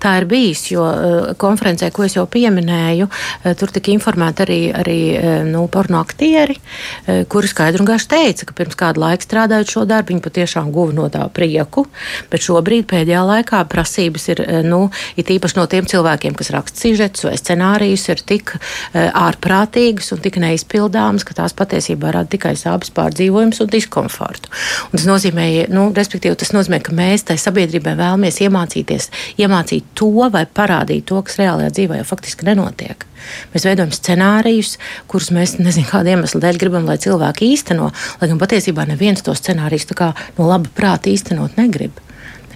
tā 0.00 0.14
ir 0.22 0.28
bijis, 0.30 0.64
jo 0.72 0.86
uh, 0.86 1.28
konferencē, 1.44 1.92
ko 1.92 2.08
es 2.08 2.16
jau 2.16 2.24
pieminēju, 2.24 3.10
uh, 3.10 3.52
tur 3.60 3.74
tika 3.76 3.92
informēti 3.92 4.46
arī, 4.46 4.58
arī 4.80 4.98
uh, 5.18 5.28
nu, 5.50 5.66
porno 5.68 6.00
aktieri, 6.00 6.56
uh, 6.56 7.20
kuri 7.28 7.52
skaidri 7.52 7.84
un 7.84 7.90
gaiši 7.92 8.10
teica, 8.14 8.48
ka 8.48 8.56
pirms 8.62 8.80
kādu 8.80 9.04
laiku 9.04 9.28
strādājot 9.28 9.76
šo 9.76 9.84
darbu, 9.92 10.14
viņi 10.14 10.24
patiešām 10.24 10.72
guva 10.72 10.96
no 10.96 11.12
tā 11.12 11.28
prieku, 11.36 11.84
bet 12.32 12.48
šobrīd 12.48 12.88
pēdējā 12.88 13.28
laikā 13.34 13.60
prasības 13.90 14.28
ir, 14.30 14.40
eh, 14.40 14.62
nu, 14.62 14.90
ir 15.16 15.24
īpaši 15.24 15.56
no 15.56 15.66
tiem 15.66 15.86
cilvēkiem, 15.86 16.36
kas 16.36 16.50
raksta 16.50 16.78
sižetus 16.78 17.24
vai 17.24 17.34
scenārijus, 17.36 18.08
ir 18.08 18.22
tik 18.22 18.54
uh, 18.54 19.10
ārprātīgas 19.10 20.12
un 20.12 20.20
tik 20.22 20.36
neizpildāmas, 20.40 21.24
ka 21.24 21.34
tās 21.34 21.52
patiesībā 21.52 22.12
rada 22.12 22.28
tikai 22.30 22.54
sāpes 22.54 22.92
pārdzīvojumus 22.94 23.60
un 23.60 23.70
diskomfortu. 23.70 24.50
Un 24.90 24.98
tas 24.98 25.06
nozīmē, 25.08 25.68
nu, 25.70 25.90
respektīvi, 25.96 26.38
tas 26.38 26.52
nozīmē, 26.54 26.80
ka 26.82 26.94
mēs 26.94 27.26
tai 27.28 27.36
sabiedrībai 27.40 27.96
vēlamies 27.98 28.40
iemācīties, 28.46 29.10
iemācīt 29.38 29.84
to 29.94 30.10
vai 30.30 30.46
parādīt 30.46 31.08
to, 31.10 31.20
kas 31.22 31.38
reālajā 31.40 31.70
dzīvē 31.76 32.00
jau 32.00 32.10
faktiski 32.14 32.46
nenotiek. 32.48 33.06
Mēs 33.52 33.66
veidojam 33.68 33.92
scenārijus, 33.92 34.76
kurus 35.10 35.30
mēs 35.34 35.58
nezinām, 35.58 35.90
kāda 35.90 36.14
iemesla 36.14 36.40
dēļ 36.46 36.60
gribam, 36.60 36.86
lai 36.88 36.96
cilvēki 37.02 37.50
īsteno, 37.52 37.90
lai 38.20 38.30
gan 38.30 38.40
patiesībā 38.40 38.86
neviens 38.88 39.24
to 39.26 39.34
scenāriju 39.36 40.12
no 40.38 40.46
laba 40.48 40.70
prāta 40.76 41.12
īstenot 41.12 41.58
negrib. 41.60 42.00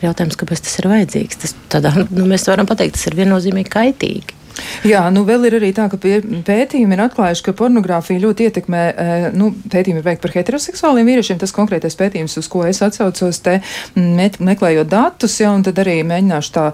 Jautājums, 0.05 0.39
kāpēc 0.41 0.65
tas 0.67 0.79
ir 0.81 0.89
vajadzīgs. 0.91 1.41
Tas 1.43 1.55
tādā, 1.73 1.95
nu, 2.05 2.27
mēs 2.31 2.47
varam 2.51 2.69
pateikt, 2.69 2.99
tas 2.99 3.09
ir 3.09 3.19
viennozīmīgi 3.23 3.73
kaitīgi. 3.73 4.41
Jā, 4.85 5.03
nu 5.11 5.25
vēl 5.27 5.49
ir 5.49 5.57
arī 5.59 5.71
tā, 5.75 5.87
ka 5.91 5.99
pētījumi 5.99 6.95
ir 6.95 7.03
atklājuši, 7.07 7.43
ka 7.47 7.55
pornogrāfija 7.57 8.23
ļoti 8.23 8.49
ietekmē, 8.49 8.83
eh, 8.87 9.27
nu, 9.35 9.51
pētījumi 9.73 10.03
ir 10.03 10.07
veikti 10.07 10.23
par 10.23 10.35
heteroseksuāliem 10.37 11.09
vīriešiem, 11.09 11.41
tas 11.41 11.55
konkrētais 11.57 11.97
pētījums, 11.99 12.37
uz 12.39 12.49
ko 12.53 12.65
es 12.69 12.83
atsaucos 12.85 13.41
te 13.45 13.61
meklējot 13.97 14.91
datus, 14.91 15.39
ja, 15.41 15.53
un 15.57 15.65
tad 15.67 15.81
arī 15.83 15.97
mēģināšu 16.07 16.53
tā 16.55 16.67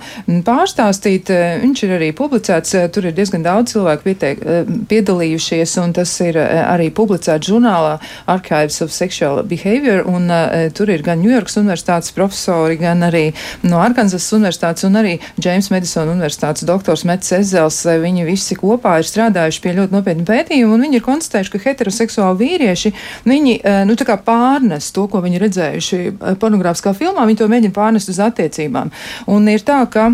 pārstāstīt. 0.46 1.30
Eh, 1.30 1.60
viņš 1.62 1.84
ir 1.86 1.94
arī 1.96 2.10
publicēts, 2.16 2.74
eh, 2.74 2.88
tur 2.88 3.06
ir 3.06 3.16
diezgan 3.16 3.46
daudz 3.46 3.74
cilvēku 3.74 4.08
pieteik, 4.10 4.44
piedalījušies, 4.90 5.76
un 5.82 5.92
tas 5.92 6.10
ir 6.20 6.34
arī 6.34 6.90
publicēts 6.90 7.48
žurnālā 7.48 7.98
Archives 8.26 8.80
of 8.82 8.90
Sexual 8.90 9.42
Behavior, 9.44 10.02
un 10.06 10.28
tur 10.74 10.90
ir 10.90 11.02
gan 11.02 11.20
New 11.20 11.30
Yorkas 11.30 11.56
universitātes 11.56 12.12
profesori, 12.12 12.78
gan 12.80 13.00
arī 13.00 13.32
no 13.62 13.78
Arkansas 13.78 14.26
universitātes, 14.32 14.84
un 14.84 14.98
arī 14.98 15.18
James 15.38 15.70
Madison 15.70 16.08
universitātes 16.08 16.64
doktors 16.66 17.04
Mets 17.04 17.30
Ezels 17.32 17.69
Izraels, 17.70 18.02
viņi 18.02 18.26
visi 18.26 18.56
kopā 18.58 18.98
ir 19.00 19.06
strādājuši 19.06 19.62
pie 19.62 19.74
ļoti 19.76 19.94
nopietnu 19.94 20.24
pētījumu, 20.28 20.74
un 20.74 20.84
viņi 20.86 20.98
ir 20.98 21.04
konstatējuši, 21.04 21.52
ka 21.52 21.62
heteroseksuāli 21.64 22.40
vīrieši, 22.40 22.92
viņi, 23.24 23.60
eh, 23.62 23.84
nu, 23.86 23.94
tā 23.94 24.06
kā 24.06 24.18
pārnes 24.18 24.90
to, 24.92 25.06
ko 25.06 25.20
viņi 25.22 25.40
redzējuši 25.44 26.00
eh, 26.06 26.34
pornogrāfiskā 26.40 26.94
filmā, 26.94 27.26
viņi 27.26 27.38
to 27.38 27.48
mēģina 27.48 27.76
pārnest 27.76 28.10
uz 28.10 28.18
attiecībām. 28.18 28.90
Un 29.28 29.48
ir 29.48 29.60
tā, 29.60 29.84
ka 29.90 30.10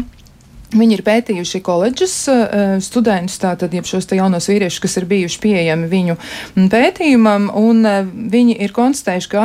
Viņi 0.75 0.97
ir 0.97 1.03
pētījuši 1.07 1.61
koledžas 1.63 2.15
eh, 2.27 2.79
studentus, 2.83 3.39
tātad 3.39 3.71
šos 3.87 4.09
jaunos 4.11 4.49
vīriešus, 4.51 4.81
kas 4.83 4.97
ir 4.99 5.05
bijuši 5.07 5.39
pieejami 5.45 5.87
viņu 5.87 6.17
pētījumam, 6.73 7.47
un 7.55 7.87
eh, 7.87 8.01
viņi 8.03 8.57
ir 8.67 8.75
konstatējuši, 8.75 9.31
ka 9.31 9.45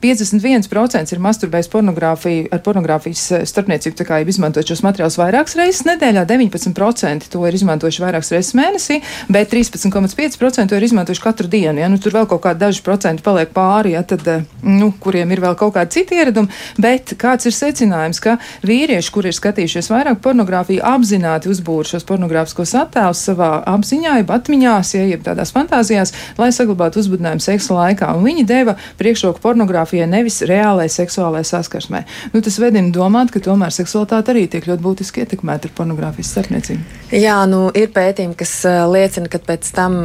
51% 0.00 0.96
eh, 0.96 1.12
ir 1.12 1.20
masturbējis 1.26 1.68
pornogrāfiju 1.72 2.46
ar 2.48 2.62
pornogrāfijas 2.64 3.44
starpniecību, 3.50 3.98
tā 3.98 4.06
kā 4.08 4.22
jau 4.22 4.30
izmantojot 4.32 4.72
šos 4.72 4.84
materiālus 4.86 5.18
vairākas 5.20 5.58
reizes 5.60 5.84
nedēļā, 5.90 6.24
19% 6.30 7.28
to 7.34 7.44
ir 7.44 7.60
izmantojuši 7.60 8.04
vairākas 8.06 8.32
reizes 8.32 8.56
mēnesī, 8.56 9.02
bet 9.28 9.52
13,5% 9.52 10.72
to 10.72 10.80
ir 10.80 10.88
izmantojuši 10.88 11.24
katru 11.26 11.52
dienu. 11.52 11.76
Ja? 11.84 11.92
Nu, 11.92 12.00
tur 12.00 12.16
vēl 12.16 12.30
kaut 12.30 12.46
kādi 12.46 12.64
daži 12.64 12.80
procenti 12.86 13.26
paliek 13.26 13.52
pāri, 13.52 13.92
ja? 13.98 14.04
tad, 14.08 14.24
nu, 14.64 14.94
kuriem 14.96 15.36
ir 15.36 15.44
vēl 15.44 15.60
kaut 15.60 15.76
kādi 15.76 15.98
citi 15.98 16.16
ieradumi, 16.16 16.48
bet 16.80 17.18
kāds 17.20 17.52
ir 17.52 17.58
secinājums, 17.58 18.22
ka 18.24 18.38
vīrieši, 18.64 19.12
kuri 19.12 19.28
ir 19.28 19.36
skatījušies 19.36 19.92
vairāk 19.92 20.21
pornogrāfija 20.24 20.86
apzināti 20.94 21.50
uzbūra 21.52 21.88
šos 21.92 22.06
pornogrāfiskos 22.08 22.74
attēlus 22.78 23.22
savā 23.28 23.50
apziņā, 23.72 24.16
jeb 24.22 24.32
atmiņās, 24.34 24.94
ja, 24.96 25.04
jeb 25.10 25.24
tādās 25.26 25.52
fantāzijās, 25.54 26.14
lai 26.38 26.50
saglabātu 26.54 27.02
uzbudinājumu 27.02 27.44
seksa 27.44 27.76
laikā. 27.76 28.12
Un 28.16 28.26
viņi 28.26 28.46
deva 28.48 28.76
priekšroku 29.00 29.42
pornogrāfijai 29.42 30.08
nevis 30.10 30.40
reālai 30.48 30.88
seksuālai 30.92 31.44
saskarsmē. 31.46 32.04
Nu, 32.32 32.42
tas 32.44 32.58
vedina 32.62 32.92
domāt, 32.94 33.32
ka 33.34 33.42
tomēr 33.42 33.74
seksualitāte 33.74 34.34
arī 34.34 34.46
tiek 34.50 34.66
ļoti 34.70 34.86
būtiski 34.86 35.24
ietekmēta 35.24 35.68
ar 35.68 35.76
pornogrāfijas 35.76 36.32
starpniecību. 36.36 37.00
Jā, 37.12 37.36
nu, 37.48 37.66
ir 37.76 37.90
pētījumi, 37.92 38.36
kas 38.40 38.54
uh, 38.68 38.86
liecina, 38.88 39.28
ka 39.28 39.42
pēc 39.44 39.68
tam 39.76 39.98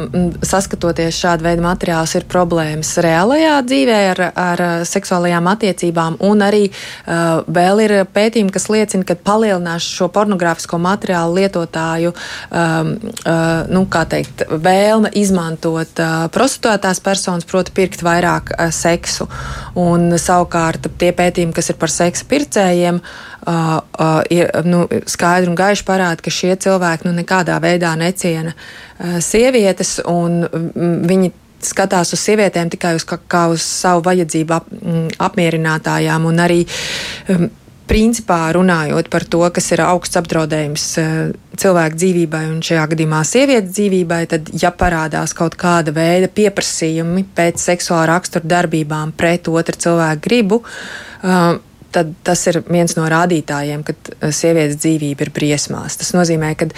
saskatoties 0.44 1.16
šādu 1.16 1.46
veidu 1.46 1.64
materiālus 1.64 2.12
ir 2.18 2.26
problēmas 2.28 2.90
reālajā 3.04 3.54
dzīvē 3.64 4.00
ar, 4.10 4.22
ar 4.36 4.64
seksuālajām 4.88 5.48
attiecībām, 5.54 6.18
un 6.28 6.44
arī 6.44 6.66
uh, 6.68 7.40
vēl 7.48 7.84
ir 7.86 7.96
pētījumi, 8.12 8.52
kas 8.52 8.68
liecina, 8.72 9.06
ka 9.08 9.16
palielinās 9.24 9.86
šo 9.88 10.07
šo 10.08 10.12
pornogrāfisko 10.12 10.78
materiālu 10.80 11.36
lietotāju 11.38 12.12
um, 12.12 12.92
uh, 13.26 13.68
nu, 13.68 13.84
teikt, 13.88 14.46
vēlme 14.48 15.10
izmantot 15.14 16.00
uh, 16.00 16.28
prostituētās 16.32 17.00
personas, 17.00 17.44
proti, 17.44 17.72
pirkt 17.72 18.02
vairāk 18.02 18.54
uh, 18.54 18.70
seksu. 18.72 19.28
Un, 19.76 20.16
savukārt, 20.18 20.88
tie 20.98 21.12
pētījumi, 21.12 21.54
kas 21.54 21.70
ir 21.70 21.78
par 21.78 21.92
seksa 21.92 22.24
pircējiem, 22.28 23.00
uh, 23.00 23.80
uh, 23.98 24.22
ir 24.30 24.50
nu, 24.64 24.86
skaidri 25.06 25.50
un 25.50 25.58
gaiši 25.58 25.84
parāda, 25.84 26.22
ka 26.22 26.32
šie 26.32 26.56
cilvēki 26.56 27.08
nu, 27.08 27.14
nekādā 27.20 27.58
veidā 27.60 27.94
neciena 27.98 28.54
uh, 28.54 29.18
sievietes 29.20 29.98
un 30.06 30.44
mm, 30.46 30.96
viņi 31.08 31.34
skatās 31.58 32.12
uz 32.14 32.20
sievietēm 32.22 32.68
tikai 32.70 32.94
uz, 32.94 33.02
kā, 33.02 33.18
kā 33.18 33.48
uz 33.50 33.64
savu 33.66 34.04
vajadzību 34.06 34.54
ap, 34.54 34.68
mm, 34.70 35.08
apmierinātājām 35.26 36.28
un 36.30 36.44
arī 36.44 36.60
um, 37.34 37.48
principā 37.88 38.40
runājot 38.54 39.08
par 39.10 39.24
to, 39.24 39.40
kas 39.54 39.70
ir 39.74 39.82
augsts 39.84 40.18
apdraudējums 40.20 40.86
eh, 41.00 41.12
cilvēku 41.58 41.98
dzīvībai 41.98 42.42
un 42.52 42.60
šajā 42.64 42.84
gadījumā 42.92 43.22
sievietes 43.26 43.74
dzīvībai, 43.76 44.20
tad, 44.30 44.50
ja 44.62 44.70
parādās 44.74 45.34
kaut 45.36 45.56
kāda 45.58 45.94
veida 45.96 46.30
pieprasījumi 46.32 47.24
pēc 47.36 47.64
seksuāla 47.70 48.08
rakstura 48.12 48.48
darbībām 48.48 49.14
pret 49.18 49.48
otru 49.50 49.80
cilvēku 49.86 50.24
gribu, 50.28 50.62
eh, 51.24 51.58
tad 51.94 52.16
tas 52.22 52.46
ir 52.50 52.60
viens 52.68 52.96
no 52.98 53.08
rādītājiem, 53.10 53.84
ka 53.86 53.96
eh, 53.96 54.32
sievietes 54.32 54.80
dzīvība 54.84 55.26
ir 55.26 55.34
briesmās. 55.34 55.98
Tas 56.00 56.12
nozīmē, 56.16 56.54
ka 56.60 56.70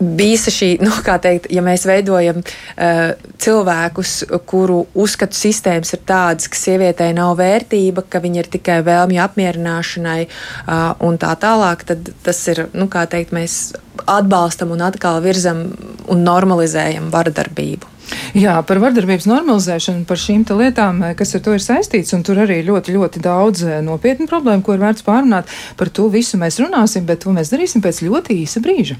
visa 0.00 0.52
šī, 0.52 0.70
nu, 0.82 0.92
kā 1.04 1.18
teikt, 1.22 1.50
ja 1.52 1.62
mēs 1.64 1.84
veidojam 1.88 2.40
uh, 2.40 3.00
cilvēkus, 3.40 4.14
kuru 4.48 4.82
uzskatu 4.94 5.36
sistēmas 5.36 5.92
ir 5.96 6.02
tādas, 6.08 6.48
ka 6.50 6.58
sievietei 6.58 7.12
nav 7.16 7.36
vērtība, 7.40 8.06
ka 8.08 8.22
viņa 8.24 8.42
ir 8.42 8.50
tikai 8.56 8.80
vēlmju 8.86 9.22
apmierināšanai 9.26 10.20
uh, 10.26 10.74
un 11.06 11.20
tā 11.20 11.34
tālāk, 11.40 11.84
tad 11.92 12.12
tas 12.24 12.42
ir, 12.52 12.66
nu, 12.72 12.88
kā 12.92 13.04
teikt, 13.10 13.36
mēs 13.36 13.60
atbalstam 14.08 14.72
un 14.72 14.84
atkal 14.88 15.20
virzam 15.24 15.66
un 16.10 16.24
normalizējam 16.24 17.10
vardarbību. 17.12 17.96
Jā, 18.34 18.56
par 18.66 18.80
vardarbības 18.82 19.28
normalizēšanu, 19.30 20.04
par 20.08 20.18
šīm 20.18 20.42
lietām, 20.58 21.02
eh, 21.04 21.14
kas 21.14 21.34
ar 21.34 21.44
to 21.44 21.54
ir 21.54 21.62
saistīts, 21.62 22.12
un 22.14 22.24
tur 22.26 22.42
arī 22.42 22.58
ļoti, 22.66 22.96
ļoti 22.96 23.22
daudz 23.22 23.62
nopietnu 23.86 24.26
problēmu, 24.26 24.64
ko 24.66 24.74
ir 24.74 24.82
vērts 24.82 25.06
pārunāt. 25.06 25.46
Par 25.76 25.88
to 25.88 26.08
visu 26.08 26.36
mēs 26.36 26.58
runāsim, 26.58 27.06
bet 27.06 27.20
to 27.20 27.30
mēs 27.30 27.54
darīsim 27.54 27.82
pēc 27.82 28.02
ļoti 28.02 28.42
īsa 28.42 28.62
brīža. 28.64 28.98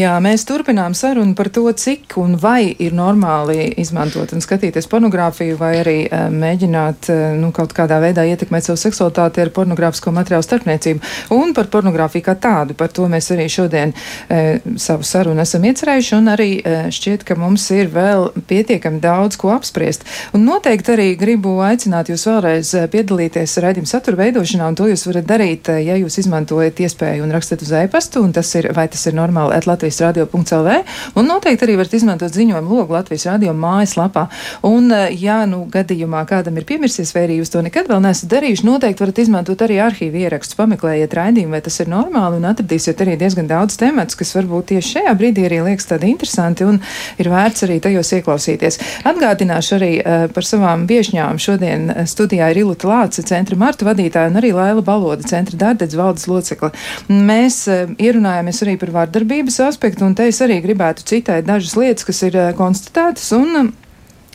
Jā, 0.00 0.12
mēs 0.22 0.46
turpinām 0.48 0.94
sarunu 0.96 1.34
par 1.36 1.50
to, 1.52 1.66
cik 1.76 2.14
un 2.20 2.36
vai 2.40 2.70
ir 2.80 2.94
normāli 2.96 3.66
izmantot 3.82 4.30
un 4.32 4.40
skatīties 4.40 4.86
pornogrāfiju, 4.88 5.56
vai 5.60 5.72
arī 5.80 5.96
uh, 6.06 6.28
mēģināt 6.32 7.08
uh, 7.10 7.18
nu, 7.36 7.50
kaut 7.52 7.74
kādā 7.76 7.98
veidā 8.00 8.22
ietekmēt 8.30 8.64
savu 8.64 8.78
seksualitāti 8.80 9.42
ar 9.42 9.50
pornogrāfisko 9.52 10.12
materiālu 10.14 10.46
starpniecību. 10.46 11.02
Un 11.36 11.52
par 11.56 11.68
pornogrāfiju 11.74 12.24
kā 12.28 12.36
tādu, 12.40 12.76
par 12.78 12.94
to 12.96 13.08
mēs 13.12 13.28
arī 13.34 13.48
šodien 13.52 13.92
uh, 13.92 14.62
savu 14.80 15.04
sarunu 15.04 15.42
esam 15.42 15.66
iecerējuši, 15.68 16.14
un 16.16 16.32
arī 16.36 16.48
uh, 16.60 16.86
šķiet, 16.94 17.26
ka 17.28 17.36
mums 17.40 17.66
ir 17.74 17.90
vēl 17.92 18.30
pietiekami 18.48 19.02
daudz 19.04 19.36
ko 19.42 19.52
apspriest. 19.56 20.06
Un 20.38 20.46
noteikti 20.48 20.94
arī 20.94 21.08
gribu 21.20 21.58
aicināt 21.66 22.12
jūs 22.14 22.28
vēlreiz 22.30 22.72
piedalīties 22.94 23.58
raidījuma 23.66 23.90
satura 23.90 24.22
veidošanā, 24.22 24.70
un 24.70 24.80
to 24.80 24.88
jūs 24.88 25.04
varat 25.10 25.28
darīt, 25.34 25.74
ja 25.82 25.98
jūs 25.98 26.22
izmantojat 26.24 26.86
iespēju 26.86 27.26
un 27.26 27.36
rakstat 27.36 27.66
uz 27.66 27.74
e-pastu, 27.82 28.24
un 28.24 28.32
tas 28.38 28.54
ir, 28.56 28.70
vai 28.76 28.88
tas 28.88 29.04
ir 29.10 29.18
normāli 29.18 29.58
Latvijas 29.90 30.00
radio.lv 30.00 30.70
un 31.14 31.26
noteikti 31.26 31.66
arī 31.66 31.74
varat 31.78 31.94
izmantot 31.94 32.34
ziņojumu 32.34 32.76
logu 32.76 32.94
Latvijas 32.94 33.26
radio 33.26 33.52
mājaslapā. 33.52 34.26
Un, 34.62 34.92
eh, 34.92 35.10
ja 35.18 35.46
nu 35.46 35.66
gadījumā 35.70 36.22
kādam 36.26 36.56
ir 36.56 36.64
piemirsies, 36.64 37.12
vai 37.14 37.26
arī 37.26 37.40
jūs 37.40 37.50
to 37.50 37.62
nekad 37.62 37.88
vēl 37.88 38.00
neesat 38.04 38.30
darījuši, 38.30 38.64
noteikti 38.64 39.02
varat 39.02 39.18
izmantot 39.18 39.58
arī 39.58 39.80
arhīvu 39.82 40.22
ierakstus, 40.22 40.54
pameklējiet 40.54 41.14
raidījumu, 41.14 41.50
vai 41.50 41.60
tas 41.60 41.80
ir 41.80 41.90
normāli, 41.90 42.38
un 42.38 42.46
atradīsiet 42.52 43.02
arī 43.02 43.16
diezgan 43.18 43.48
daudz 43.50 43.76
temats, 43.76 44.14
kas 44.14 44.34
varbūt 44.36 44.70
tieši 44.70 44.92
šajā 44.94 45.16
brīdī 45.18 45.46
arī 45.48 45.60
liekas 45.66 45.90
tādi 45.90 46.12
interesanti 46.14 46.64
un 46.64 46.80
ir 47.18 47.26
vērts 47.28 47.66
arī 47.66 47.80
tajos 47.80 48.12
ieklausīties. 48.12 48.78
Atgādināšu 49.04 49.76
arī 49.78 49.92
uh, 49.98 50.28
par 50.30 50.46
savām 50.46 50.86
viešņām. 50.86 51.38
Šodien 51.40 51.90
eh, 51.90 52.06
studijā 52.06 52.50
ir 52.52 52.62
Ilota 52.62 52.86
Lāca, 52.88 53.24
centra 53.26 53.56
Marta 53.56 53.84
vadītāja 53.88 54.30
un 54.30 54.38
arī 54.38 54.52
Laila 54.54 54.82
Baloda, 54.82 55.26
centra 55.26 55.58
Dārdedz 55.58 55.96
valdes 55.98 56.28
locekla. 56.30 56.70
Mēs 57.08 57.64
uh, 57.68 57.90
ierunājāmies 57.98 58.62
arī 58.64 58.76
par 58.78 58.94
vārdarbības 58.94 59.60
aspektu, 59.64 59.79
un 60.04 60.14
te 60.16 60.26
es 60.28 60.40
arī 60.44 60.60
gribētu 60.64 61.06
citēt 61.08 61.46
dažas 61.48 61.76
lietas, 61.80 62.06
kas 62.08 62.22
ir 62.26 62.36
eh, 62.36 62.50
konstatētas. 62.56 63.30
Un, 63.36 63.72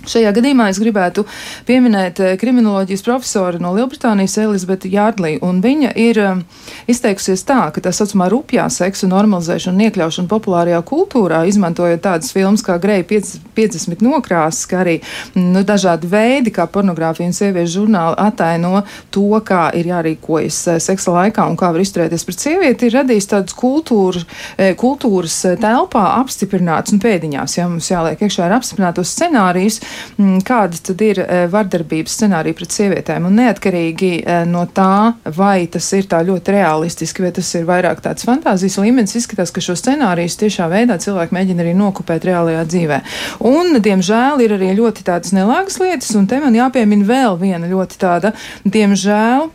Šajā 0.05 0.31
gadījumā 0.35 0.67
es 0.69 0.77
gribētu 0.81 1.23
pieminēt 1.65 2.19
eh, 2.21 2.33
kriminoloģijas 2.37 3.03
profesoru 3.05 3.61
no 3.63 3.71
Lielbritānijas 3.73 4.37
Elizabeti 4.43 4.91
Jārdlī, 4.93 5.35
un 5.45 5.61
viņa 5.63 5.93
ir 5.97 6.19
eh, 6.21 6.43
izteikusies 6.91 7.41
tā, 7.47 7.63
ka 7.73 7.81
tā 7.81 7.93
saucamā 7.95 8.27
rupjā 8.29 8.67
seksu 8.69 9.09
normalizēšana 9.09 9.73
un 9.73 9.85
iekļaušana 9.87 10.29
populārajā 10.29 10.81
kultūrā, 10.85 11.41
izmantojot 11.49 12.03
tādas 12.05 12.33
filmas 12.35 12.61
kā 12.65 12.77
Greja 12.81 13.05
50 13.07 14.05
nokrāsas, 14.05 14.67
kā 14.69 14.83
arī 14.83 14.99
mm, 14.99 15.47
nu, 15.55 15.65
dažādi 15.65 16.09
veidi, 16.11 16.53
kā 16.53 16.67
pornogrāfija 16.69 17.31
un 17.31 17.35
sieviešu 17.37 17.79
žurnāli 17.79 18.19
ataino 18.21 18.83
to, 19.09 19.25
kā 19.47 19.71
ir 19.73 19.89
jārīkojas 19.89 20.61
eh, 20.75 20.79
seksa 20.85 21.17
laikā 21.17 21.49
un 21.49 21.57
kā 21.57 21.71
var 21.73 21.81
izturēties 21.81 22.27
pret 22.29 22.45
sievieti, 22.45 22.91
ir 22.91 22.99
radījis 22.99 23.31
tādas 23.33 23.57
kultūra, 23.57 24.21
kultūras 24.77 25.33
telpā 25.61 26.05
apstiprināts 26.19 26.93
un 26.93 27.01
pēdiņās, 27.01 27.57
ja 27.57 27.67
mums 27.69 27.89
jāliek 27.89 28.21
iekšā 28.21 28.45
ar 28.45 28.57
apstiprinātos 28.59 29.15
scenārijus, 29.15 29.81
kādas 30.45 30.83
tad 30.85 31.01
ir 31.05 31.21
eh, 31.23 31.45
vardarbības 31.51 32.15
scenārija 32.19 32.57
pret 32.57 32.75
sievietēm. 32.75 33.27
Un 33.29 33.39
neatkarīgi 33.39 34.11
eh, 34.21 34.43
no 34.49 34.65
tā, 34.75 35.15
vai 35.37 35.67
tas 35.71 35.87
ir 35.97 36.09
tā 36.11 36.21
ļoti 36.25 36.55
realistiski, 36.55 37.25
vai 37.25 37.33
tas 37.35 37.51
ir 37.57 37.67
vairāk 37.67 38.03
tāds 38.05 38.27
fantāzijas 38.27 38.79
līmenis, 38.81 39.17
izskatās, 39.19 39.53
ka 39.55 39.63
šo 39.63 39.77
scenāriju 39.79 40.37
tiešā 40.45 40.69
veidā 40.71 40.99
cilvēki 41.01 41.35
mēģina 41.35 41.65
arī 41.65 41.75
nokopēt 41.77 42.29
reālajā 42.29 42.63
dzīvē. 42.71 43.01
Un, 43.49 43.77
diemžēl, 43.83 44.45
ir 44.45 44.55
arī 44.57 44.71
ļoti 44.79 45.05
tādas 45.07 45.35
nelāgas 45.35 45.79
lietas, 45.81 46.13
un 46.17 46.29
te 46.29 46.39
man 46.43 46.55
jāpiemina 46.57 47.07
vēl 47.07 47.39
viena 47.41 47.69
ļoti 47.69 48.01
tāda, 48.01 48.33
diemžēl, 48.63 49.49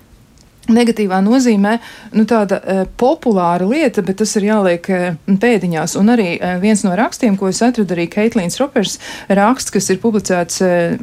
negatīvā 0.75 1.21
nozīmē 1.25 1.77
nu, 2.17 2.25
tāda 2.29 2.61
uh, 2.61 2.83
populāra 3.01 3.67
lieta, 3.69 4.03
bet 4.07 4.21
tas 4.23 4.33
ir 4.39 4.49
jāliek 4.49 4.89
uh, 4.93 5.19
pēdiņās. 5.41 5.97
Un 6.01 6.13
arī 6.15 6.29
uh, 6.37 6.57
viens 6.63 6.83
no 6.87 6.95
rakstiem, 6.99 7.37
ko 7.41 7.51
es 7.51 7.61
atradu, 7.65 7.95
arī 7.97 8.07
Keitlīns 8.11 8.59
Ropers 8.61 8.99
raksts, 9.29 9.73
kas 9.75 9.91
ir 9.93 10.01
publicēts 10.03 10.61
uh, 10.65 10.97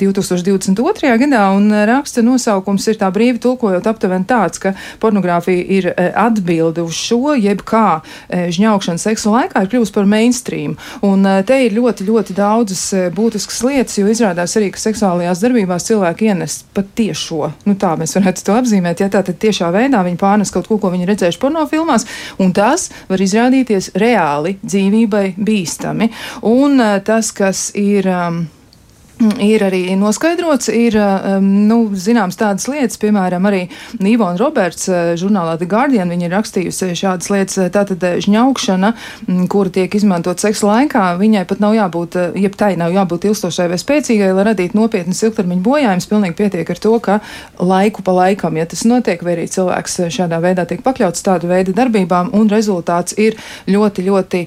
2022. 0.00 1.12
gadā, 1.24 1.44
un 1.56 1.70
raksta 1.88 2.24
nosaukums 2.24 2.88
ir 2.90 3.00
tā 3.00 3.10
brīvi 3.14 3.40
tulkojot 3.42 3.86
aptuveni 3.90 4.28
tāds, 4.28 4.62
ka 4.62 4.74
pornogrāfija 5.02 5.66
ir 5.78 5.90
uh, 5.92 6.10
atbilde 6.26 6.84
uz 6.86 6.98
šo, 6.98 7.36
jeb 7.38 7.64
kā 7.68 8.00
uh, 8.00 8.46
žņaukšana 8.52 9.02
seksu 9.02 9.34
laikā 9.34 9.64
ir 9.64 9.72
kļuvusi 9.72 9.96
par 9.96 10.08
mainstream. 10.10 10.76
Un 11.06 11.26
uh, 11.26 11.40
te 11.46 11.62
ir 11.66 11.76
ļoti, 11.76 12.06
ļoti 12.08 12.36
daudzas 12.38 12.84
uh, 12.96 13.08
būtiskas 13.14 13.62
lietas, 13.66 13.98
jo 14.00 14.08
izrādās 14.10 14.56
arī, 14.58 14.72
ka 14.74 14.82
seksuālajās 14.82 15.42
darbībās 15.42 15.88
cilvēki 15.88 16.30
ienes 16.32 16.62
pat 16.74 16.90
tiešo, 16.98 17.52
nu 17.68 17.76
tā 17.78 17.94
mēs 18.00 18.16
varētu 18.18 18.46
to 18.46 18.56
apzīmēt, 18.58 19.02
ja 19.02 19.11
tātad 19.12 19.38
tiešā 19.42 19.70
veidā 19.74 20.02
viņi 20.06 20.20
pārnes 20.20 20.52
kaut 20.54 20.70
ko, 20.70 20.78
ko 20.82 20.92
viņi 20.94 21.08
redzējuši 21.10 21.42
pornofilmās, 21.42 22.08
un 22.42 22.54
tas 22.56 22.88
var 23.10 23.22
izrādīties 23.22 23.92
reāli 23.98 24.56
dzīvībai 24.62 25.26
bīstami. 25.38 26.10
Un 26.48 26.80
eh, 26.80 26.98
tas, 27.06 27.32
kas 27.36 27.70
ir. 27.78 28.08
Um, 28.08 28.42
Ir 29.22 29.62
arī 29.62 29.84
noskaidrots, 29.98 30.66
ir 30.74 30.96
um, 30.98 31.44
nu, 31.68 31.76
zināms 31.94 32.34
tādas 32.40 32.66
lietas, 32.66 32.98
piemēram, 32.98 33.44
arī 33.46 33.60
Nīvona 34.02 34.40
Roberts 34.40 34.88
uh, 34.90 35.12
žurnālā 35.18 35.54
The 35.60 35.68
Guardian, 35.70 36.10
viņa 36.10 36.26
ir 36.26 36.34
rakstījusi 36.34 36.88
šādas 36.98 37.30
lietas, 37.30 37.58
uh, 37.60 37.68
tātad 37.70 38.02
uh, 38.02 38.16
žņaukšana, 38.24 38.90
mm, 39.28 39.44
kura 39.52 39.70
tiek 39.74 39.94
izmantot 39.94 40.42
seksa 40.42 40.66
laikā, 40.66 41.04
viņai 41.20 41.44
pat 41.46 41.62
nav 41.62 41.76
jābūt, 41.76 42.18
jeb 42.40 42.56
tai 42.58 42.72
nav 42.80 42.94
jābūt 42.96 43.28
ilstošai 43.30 43.68
vai 43.70 43.78
spēcīgai, 43.78 44.32
lai 44.34 44.46
radītu 44.50 44.80
nopietnas 44.80 45.22
ilgtermiņa 45.28 45.64
bojājums, 45.68 46.08
pilnīgi 46.10 46.38
pietiek 46.40 46.74
ar 46.74 46.82
to, 46.82 46.96
ka 47.04 47.20
laiku 47.62 48.02
pa 48.02 48.16
laikam, 48.16 48.58
ja 48.58 48.66
tas 48.66 48.82
notiek, 48.88 49.22
vai 49.22 49.36
arī 49.36 49.46
cilvēks 49.54 49.98
šādā 50.18 50.42
veidā 50.42 50.66
tiek 50.66 50.82
pakļauts 50.82 51.22
tādu 51.22 51.52
veidu 51.52 51.76
darbībām, 51.78 52.32
un 52.34 52.50
rezultāts 52.50 53.14
ir 53.22 53.38
ļoti, 53.70 54.08
ļoti 54.08 54.42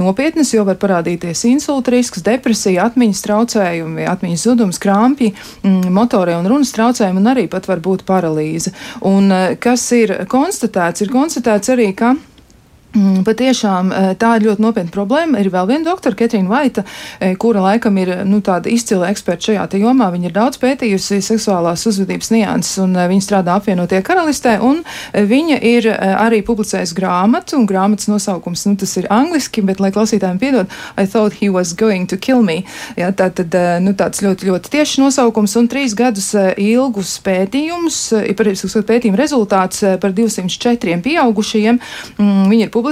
nopietnas, 0.00 0.54
jo 0.56 0.64
var 0.64 0.80
parādīties 0.80 1.44
insulta 1.50 1.92
risks, 1.92 2.24
depresija, 2.24 2.88
atmiņas 2.88 3.24
traucējumi, 3.28 4.08
atmiņas 4.14 4.46
zudums, 4.48 4.80
krampji, 4.82 5.32
mm, 5.62 5.90
motorie 5.94 6.36
un 6.38 6.48
runas 6.50 6.72
traucējumi 6.76 7.22
un 7.22 7.32
arī 7.34 7.48
pat 7.50 7.68
var 7.70 7.82
būt 7.84 8.06
paralīze. 8.08 8.74
Un 9.10 9.32
eh, 9.32 9.56
kas 9.60 9.86
ir 9.96 10.16
konstatēts? 10.30 11.04
Ir 11.04 11.12
konstatēts 11.14 11.74
arī, 11.74 11.90
ka 11.96 12.14
patiešām 13.24 13.92
eh, 13.92 14.10
tā 14.18 14.36
ir 14.38 14.46
ļoti 14.48 14.62
nopietna 14.62 14.92
problēma. 14.94 15.40
Ir 15.40 15.50
vēl 15.52 15.68
viena 15.70 15.88
doktora, 15.88 16.16
Ketrīna 16.18 16.50
Vaita, 16.50 16.84
eh, 17.18 17.34
kura 17.40 17.62
laikam 17.64 17.98
ir 17.98 18.24
nu, 18.28 18.40
tāda 18.44 18.70
izcila 18.70 19.10
eksperta 19.10 19.50
šajā 19.50 19.66
jomā. 19.82 20.10
Viņa 20.14 20.28
ir 20.28 20.34
daudz 20.34 20.60
pētījusi 20.62 21.20
seksuālās 21.24 21.86
uzvedības 21.90 22.30
nianses, 22.34 22.78
un 22.84 22.96
eh, 22.96 23.08
viņa 23.10 23.26
strādā 23.26 23.58
apvienotie 23.58 24.02
karalistē. 24.04 24.58
Viņa 25.14 25.56
ir 25.66 25.86
arī 25.90 26.40
publicējusi 26.46 26.94
grāmatu, 26.96 27.58
un 27.58 27.66
grāmatas 27.68 28.06
nosaukums 28.08 28.64
nu, 28.68 28.76
ir 28.78 29.06
angliski, 29.10 29.62
bet, 29.66 29.80
lai 29.82 29.90
klausītājiem 29.94 30.38
piedod, 30.38 30.70
I 30.96 31.06
thought 31.06 31.34
he 31.40 31.48
was 31.50 31.72
going 31.74 32.06
to 32.08 32.16
kill 32.16 32.42
me. 32.42 32.64
Ja, 32.96 33.10
tā 33.12 33.30
tad 33.34 33.54
nu, 33.82 33.94
tāds 33.98 34.22
ļoti, 34.24 34.48
ļoti 34.48 34.72
tiešs 34.72 34.98
nosaukums, 35.02 35.56
un 35.58 35.68
trīs 35.70 35.94
gadus 35.98 36.30
ilgus 36.60 37.16
pētījumus, 37.24 37.98
pētījuma 38.86 39.18
rezultāts 39.18 39.84
par 40.00 40.14
204 40.16 41.00
pieaugušajiem. 41.04 41.80
Mm, 42.18 42.44
viņa 42.52 42.68
ir 42.68 42.72
publicējusi, 42.74 42.83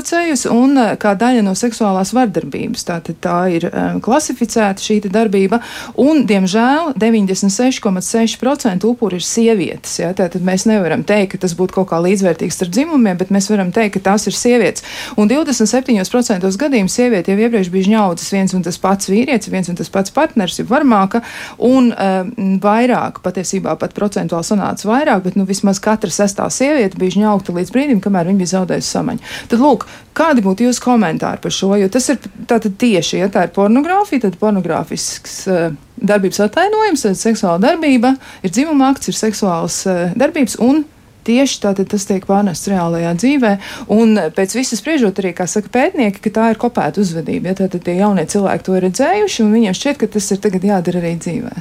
un 0.48 0.78
eh, 0.80 0.94
kā 1.00 1.12
daļa 1.18 1.42
no 1.44 1.52
seksuālās 1.58 2.12
vardarbības. 2.16 2.84
Tātad 2.88 3.18
tā 3.22 3.38
ir 3.56 3.66
um, 3.68 4.00
klasificēta 4.04 4.82
šī 4.82 5.00
darbība, 5.12 5.60
un, 6.00 6.24
diemžēl, 6.28 6.94
96,6% 7.00 8.88
upuri 8.88 9.18
ir 9.20 9.26
sievietes. 9.26 9.98
Ja? 10.00 10.12
Tātad 10.16 10.44
mēs 10.46 10.66
nevaram 10.70 11.04
teikt, 11.06 11.34
ka 11.34 11.42
tas 11.44 11.56
būtu 11.58 11.76
kaut 11.76 11.90
kā 11.92 12.00
līdzvērtīgs 12.02 12.56
starp 12.58 12.72
dzimumiem, 12.74 13.18
bet 13.20 13.32
mēs 13.34 13.50
varam 13.52 13.72
teikt, 13.74 13.98
ka 13.98 14.04
tās 14.12 14.26
ir 14.30 14.36
sievietes. 14.36 14.86
Un 15.20 15.30
27% 15.30 16.50
gadījumu 16.62 16.92
sieviete 16.92 17.32
jau 17.32 17.44
iepriekš 17.46 17.70
bija 17.72 17.88
žņaudzis 17.90 18.32
viens 18.34 18.56
un 18.56 18.64
tas 18.64 18.78
pats 18.80 19.10
vīrietis, 19.10 19.50
viens 19.52 19.68
un 19.68 19.78
tas 19.78 19.90
pats 19.92 20.14
partners, 20.14 20.58
ir 20.62 20.68
varmāka, 20.70 21.22
un 21.58 21.92
um, 21.92 22.32
vairāk, 22.62 23.20
patiesībā 23.24 23.76
pat 23.80 23.94
procentuāli 23.96 24.46
sanāca 24.46 24.88
vairāk, 24.88 25.24
bet 25.26 25.38
nu, 25.38 25.46
vismaz 25.48 25.80
katra 25.82 26.12
sestā 26.12 26.48
sieviete 26.52 27.00
bija 27.00 27.16
žņaugta 27.18 27.54
līdz 27.56 27.74
brīdim, 27.74 28.02
kamēr 28.04 28.30
viņa 28.30 28.42
bija 28.42 28.52
zaudējusi 28.56 28.92
samaņu. 28.96 29.30
Tad, 29.52 29.62
lūk, 29.62 29.81
Lūk, 29.82 29.90
kādi 30.16 30.44
būtu 30.44 30.68
jūsu 30.68 30.82
komentāri 30.84 31.40
par 31.42 31.54
šo? 31.54 31.72
Jo 31.80 31.88
tas 31.92 32.08
ir 32.12 32.20
tieši, 32.48 33.18
ja 33.22 33.28
tā 33.32 33.46
ir 33.46 33.54
pornogrāfija, 33.56 34.26
tad 34.26 34.38
pornogrāfisks 34.40 35.36
uh, 35.50 35.74
darbības 35.96 36.42
attainojums, 36.46 37.04
tad 37.06 37.18
seksuāla 37.18 37.60
darbība 37.62 38.14
ir 38.42 38.52
dzimuma 38.54 38.92
akts, 38.92 39.10
ir 39.10 39.18
seksuāls 39.18 39.82
uh, 39.90 40.10
darbības 40.18 40.58
un 40.62 40.84
Tieši 41.22 41.60
tātad 41.62 41.86
tas 41.86 42.02
tiek 42.02 42.24
pārnests 42.26 42.66
reālajā 42.66 43.12
dzīvē, 43.14 43.50
un 43.94 44.18
pēc 44.34 44.56
visas 44.58 44.80
spriežot 44.82 45.20
arī, 45.22 45.30
kā 45.38 45.44
saka 45.46 45.70
pētnieki, 45.70 46.18
ka 46.24 46.32
tā 46.34 46.48
ir 46.50 46.58
kopēta 46.58 46.98
uzvedība. 46.98 47.52
Ja, 47.52 47.58
tātad 47.60 47.84
tie 47.86 47.94
jaunie 48.00 48.24
cilvēki 48.26 48.66
to 48.66 48.74
ir 48.74 48.82
redzējuši, 48.88 49.44
un 49.44 49.54
viņiem 49.54 49.76
šķiet, 49.78 50.00
ka 50.00 50.08
tas 50.16 50.26
ir 50.34 50.40
tagad 50.42 50.66
jādara 50.66 50.98
arī 50.98 51.12
dzīvē. 51.22 51.54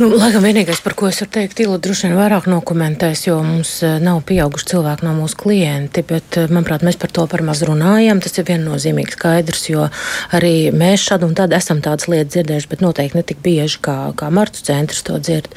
Nu, 0.00 0.06
laikam 0.16 0.44
vienīgais, 0.46 0.78
par 0.80 0.94
ko 0.96 1.08
es 1.10 1.18
varu 1.20 1.32
teikt, 1.34 1.58
ir 1.60 1.72
droši 1.82 2.06
vien 2.06 2.14
vairāk 2.16 2.46
nokomentēs, 2.48 3.26
jo 3.26 3.34
mums 3.44 3.72
eh, 3.84 3.98
nav 4.00 4.22
pieauguši 4.28 4.68
cilvēki 4.70 5.04
no 5.04 5.10
mūsu 5.18 5.36
klienti, 5.42 6.04
bet, 6.06 6.38
eh, 6.40 6.46
manuprāt, 6.48 6.84
mēs 6.86 6.96
par 7.00 7.12
to 7.12 7.26
par 7.28 7.42
maz 7.44 7.60
runājam. 7.68 8.22
Tas 8.24 8.38
ir 8.40 8.46
viennozīmīgi 8.48 9.16
skaidrs, 9.16 9.66
jo 9.68 9.88
arī 10.36 10.70
mēs 10.72 11.04
šādu 11.04 11.28
un 11.28 11.34
tādu 11.36 11.58
esam 11.58 11.82
tādas 11.84 12.08
lietas 12.08 12.32
dzirdējuši, 12.32 12.70
bet 12.70 12.84
noteikti 12.84 13.18
ne 13.18 13.24
tik 13.28 13.42
bieži 13.44 13.80
kā, 13.84 13.96
kā 14.16 14.30
Martu 14.32 14.62
centrs 14.64 15.02
to 15.04 15.18
dzird. 15.20 15.50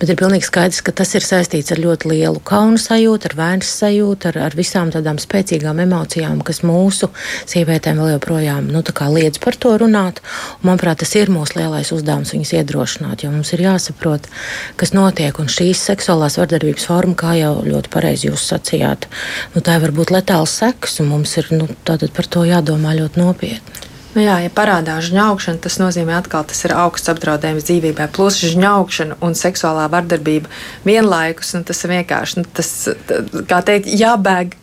Bet 0.00 0.10
ir 0.10 0.18
pilnīgi 0.18 0.48
skaidrs, 0.48 0.82
ka 0.82 0.96
tas 1.02 1.14
ir 1.14 1.28
saistīts 1.28 1.70
ar 1.70 1.82
ļoti 1.84 2.10
lielu 2.16 2.42
kaunu 2.42 2.80
sajūtu, 2.82 3.30
ar 3.30 3.38
vainas 3.38 3.70
sajūtu, 3.78 4.32
ar, 4.32 4.40
ar 4.48 4.58
visām 4.58 4.90
tādām 4.94 5.22
spēcīgām 5.22 5.84
emocijām, 5.84 6.42
kas 6.42 6.64
mūsu 6.66 7.12
sievietēm 7.46 8.02
vēl 8.02 8.16
joprojām 8.16 8.72
nu, 8.74 8.82
liedz 9.14 9.38
par 9.38 9.54
to 9.54 9.76
runāt. 9.78 10.18
Un, 10.58 10.72
manuprāt, 10.72 11.04
tas 11.04 11.14
ir 11.14 11.30
mūsu 11.30 11.60
lielais 11.60 11.94
uzdevums 11.94 12.34
viņus 12.34 12.56
iedrošināt, 12.58 13.22
jo 13.22 13.33
mums 13.34 13.52
ir 13.56 13.64
jāsaprot, 13.66 14.28
kas 14.80 14.94
notiek. 14.96 15.38
Un 15.42 15.50
šīs 15.52 15.82
seksuālās 15.90 16.38
vardarbības 16.40 16.88
forma, 16.90 17.16
kā 17.18 17.36
jau 17.38 17.54
ļoti 17.66 17.92
pareizi 17.92 18.30
jūs 18.30 18.48
sacījāt, 18.52 19.08
nu, 19.54 19.64
tā 19.64 19.78
var 19.82 19.94
būt 19.96 20.14
letāls 20.14 20.54
seks, 20.62 21.00
un 21.02 21.12
mums 21.12 21.36
ir 21.40 21.50
nu, 21.54 21.68
par 21.84 22.30
to 22.30 22.46
jādomā 22.48 22.96
ļoti 22.98 23.20
nopietni. 23.20 23.84
Nu 24.14 24.22
jā, 24.22 24.36
ja 24.44 24.50
parādās 24.54 25.08
žņaugšana, 25.08 25.58
tas 25.58 25.76
nozīmē, 25.82 26.20
ka 26.30 26.44
tas 26.46 26.60
ir 26.66 26.74
augsts 26.78 27.10
apdraudējums 27.10 27.66
dzīvībai. 27.66 28.06
Plus 28.14 28.38
žņaugšana 28.46 29.18
un 29.26 29.34
seksuālā 29.34 29.88
vardarbība 29.90 30.50
vienlaikus. 30.86 31.50
Tas 31.66 31.82
ir 31.82 31.94
vienkārši, 31.96 32.38
nu, 32.38 32.50
tas, 32.54 32.70
kā 33.50 33.58
teikt, 33.66 33.90
jābēg 33.90 34.54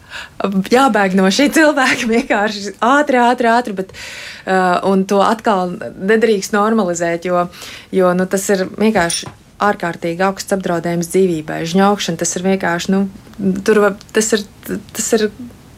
jābēg 0.72 1.16
no 1.18 1.30
šī 1.32 1.50
cilvēka 1.56 2.10
vienkārši 2.10 2.76
ātri, 2.84 3.20
ātri, 3.22 3.52
ātri, 3.52 3.76
bet 3.78 3.94
uh, 3.94 5.04
to 5.08 5.22
atkal 5.26 5.76
nedrīkst 5.98 6.56
normalizēt, 6.56 7.28
jo, 7.30 7.48
jo 7.96 8.14
nu, 8.18 8.28
tas 8.30 8.50
ir 8.54 8.66
vienkārši 8.72 9.32
ārkārtīgi 9.62 10.26
augsts 10.26 10.56
apdraudējums 10.56 11.12
dzīvībai. 11.14 11.64
Žņaugšana 11.70 12.22
tas 12.22 12.36
ir 12.38 12.48
vienkārši, 12.48 12.96
nu, 12.96 13.04
tur, 13.66 13.84
tas 14.16 14.32
ir, 14.38 14.46
tas 14.96 15.12
ir, 15.18 15.28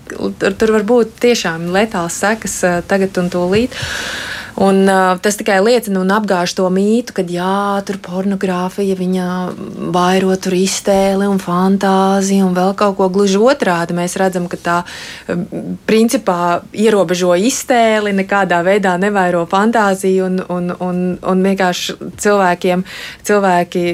tur, 0.07 0.55
tur 0.55 0.77
var 0.77 0.87
būt 0.87 1.17
tiešām 1.23 1.67
letāls 1.75 2.21
sekas 2.23 2.61
uh, 2.67 2.79
tagad 2.87 3.19
un 3.19 3.33
tūlīt. 3.33 3.75
Uh, 3.75 4.42
Un, 4.61 4.83
uh, 4.85 5.17
tas 5.17 5.37
tikai 5.39 5.57
liecina 5.65 6.01
un 6.03 6.11
apgāž 6.13 6.53
to 6.57 6.67
mītu, 6.69 7.15
ka 7.17 7.25
jā, 7.25 7.81
tur 7.87 7.97
pornogrāfija 8.05 8.97
viņa 8.99 9.27
vairo 9.95 10.35
tur 10.37 10.53
iztēli 10.57 11.25
un 11.29 11.41
fantāziju 11.41 12.49
un 12.49 12.57
vēl 12.57 12.75
kaut 12.77 12.97
ko 12.99 13.09
gluži 13.13 13.41
otrādi. 13.41 13.97
Mēs 13.97 14.17
redzam, 14.21 14.45
ka 14.51 14.59
tā 14.61 14.77
principā 15.89 16.61
ierobežo 16.69 17.33
iztēli, 17.49 18.13
nekādā 18.13 18.61
veidā 18.65 18.93
nevairo 19.01 19.45
fantāziju 19.49 20.29
un, 20.29 20.39
un, 20.53 20.71
un, 20.77 21.03
un 21.17 21.45
vienkārši 21.49 21.97
cilvēkiem, 22.21 22.85
cilvēki 23.25 23.85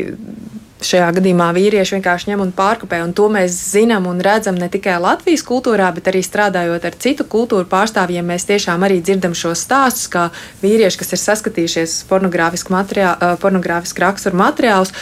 šajā 0.85 1.09
gadījumā 1.17 1.49
vīrieši 1.55 1.97
vienkārši 1.97 2.29
ņem 2.31 2.43
un 2.43 2.51
pārkopē. 2.55 3.01
Un 3.03 3.11
to 3.15 3.27
mēs 3.31 3.55
zinām 3.73 4.07
un 4.07 4.21
redzam 4.23 4.55
ne 4.59 4.69
tikai 4.71 4.95
Latvijas 5.01 5.43
kultūrā, 5.47 5.89
bet 5.95 6.07
arī 6.11 6.21
strādājot 6.23 6.85
ar 6.87 6.95
citu 7.03 7.25
kultūru 7.27 7.67
pārstāvjiem. 7.69 8.25
Mēs 8.31 8.47
tiešām 8.47 8.85
arī 8.87 9.01
dzirdam 9.03 9.35
šos 9.37 9.65
stāstus, 9.65 10.07
kā 10.11 10.29
vīrieši, 10.63 10.99
kas 11.01 11.11
ir 11.15 11.21
saskatījušies 11.23 11.95
pornogrāfisku, 12.09 12.71
materiālu, 12.75 13.33
pornogrāfisku 13.43 14.03
raksturu 14.05 14.39
materiālus, 14.39 14.93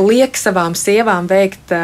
liek 0.00 0.38
savām 0.38 0.74
sievām 0.78 1.30
veikt 1.30 1.74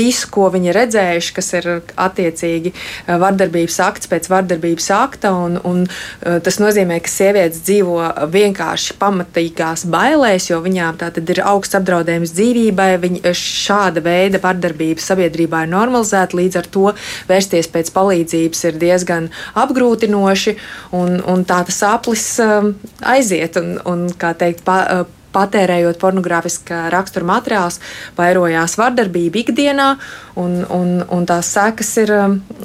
visu, 0.00 0.30
ko 0.32 0.48
viņi 0.54 0.74
redzējuši, 0.76 1.34
kas 1.36 1.52
ir 1.60 1.70
attiecīgi 2.00 2.72
vardarbības 3.06 3.80
akts 3.84 4.10
pēc 4.10 4.30
vardarbības 4.32 4.90
akta. 4.96 5.34
Un, 5.36 5.60
un 5.66 5.84
tas 6.24 6.60
nozīmē, 6.62 7.02
ka 7.04 7.12
sievietes 7.12 7.60
dzīvo 7.68 8.00
vienkārši 8.32 8.96
pamatīgās 9.00 9.84
bailēs, 9.90 10.50
jo 10.50 10.62
viņām 10.64 11.00
tā 11.00 11.12
tad 11.14 11.30
ir 11.36 11.44
augsts 11.44 11.76
apdraudējums 11.78 12.29
viņas 12.30 12.36
dzīvībai. 12.36 12.98
Viņa, 13.00 13.32
šāda 13.34 14.00
veida 14.02 14.40
vardarbība 14.40 15.00
sabiedrībā 15.00 15.64
ir 15.64 15.72
normalizēta, 15.72 16.36
līdz 16.36 16.56
ar 16.56 16.66
to 16.70 16.92
vērsties 17.28 17.68
pēc 17.68 17.90
palīdzības 17.92 18.64
ir 18.64 18.78
diezgan 18.78 19.30
apgrūtinoši, 19.54 20.56
un, 20.92 21.20
un 21.26 21.44
tā 21.44 21.64
tas 21.66 21.82
aplis 21.82 22.38
um, 22.40 22.74
aiziet. 23.02 23.56
Un, 23.56 23.78
un, 23.84 24.08
kā 24.14 24.34
teikt, 24.34 24.64
pa, 24.64 24.84
uh, 24.86 25.06
patērējot 25.30 26.00
pornogrāfiskā 26.00 26.88
rakstura 26.90 27.26
materiālus, 27.26 27.78
vairojās 28.16 28.76
vardarbība 28.78 29.44
ikdienā, 29.44 29.92
un, 30.36 30.64
un, 30.66 31.00
un 31.06 31.26
tās 31.26 31.52
sekas 31.54 31.96
ir 32.02 32.14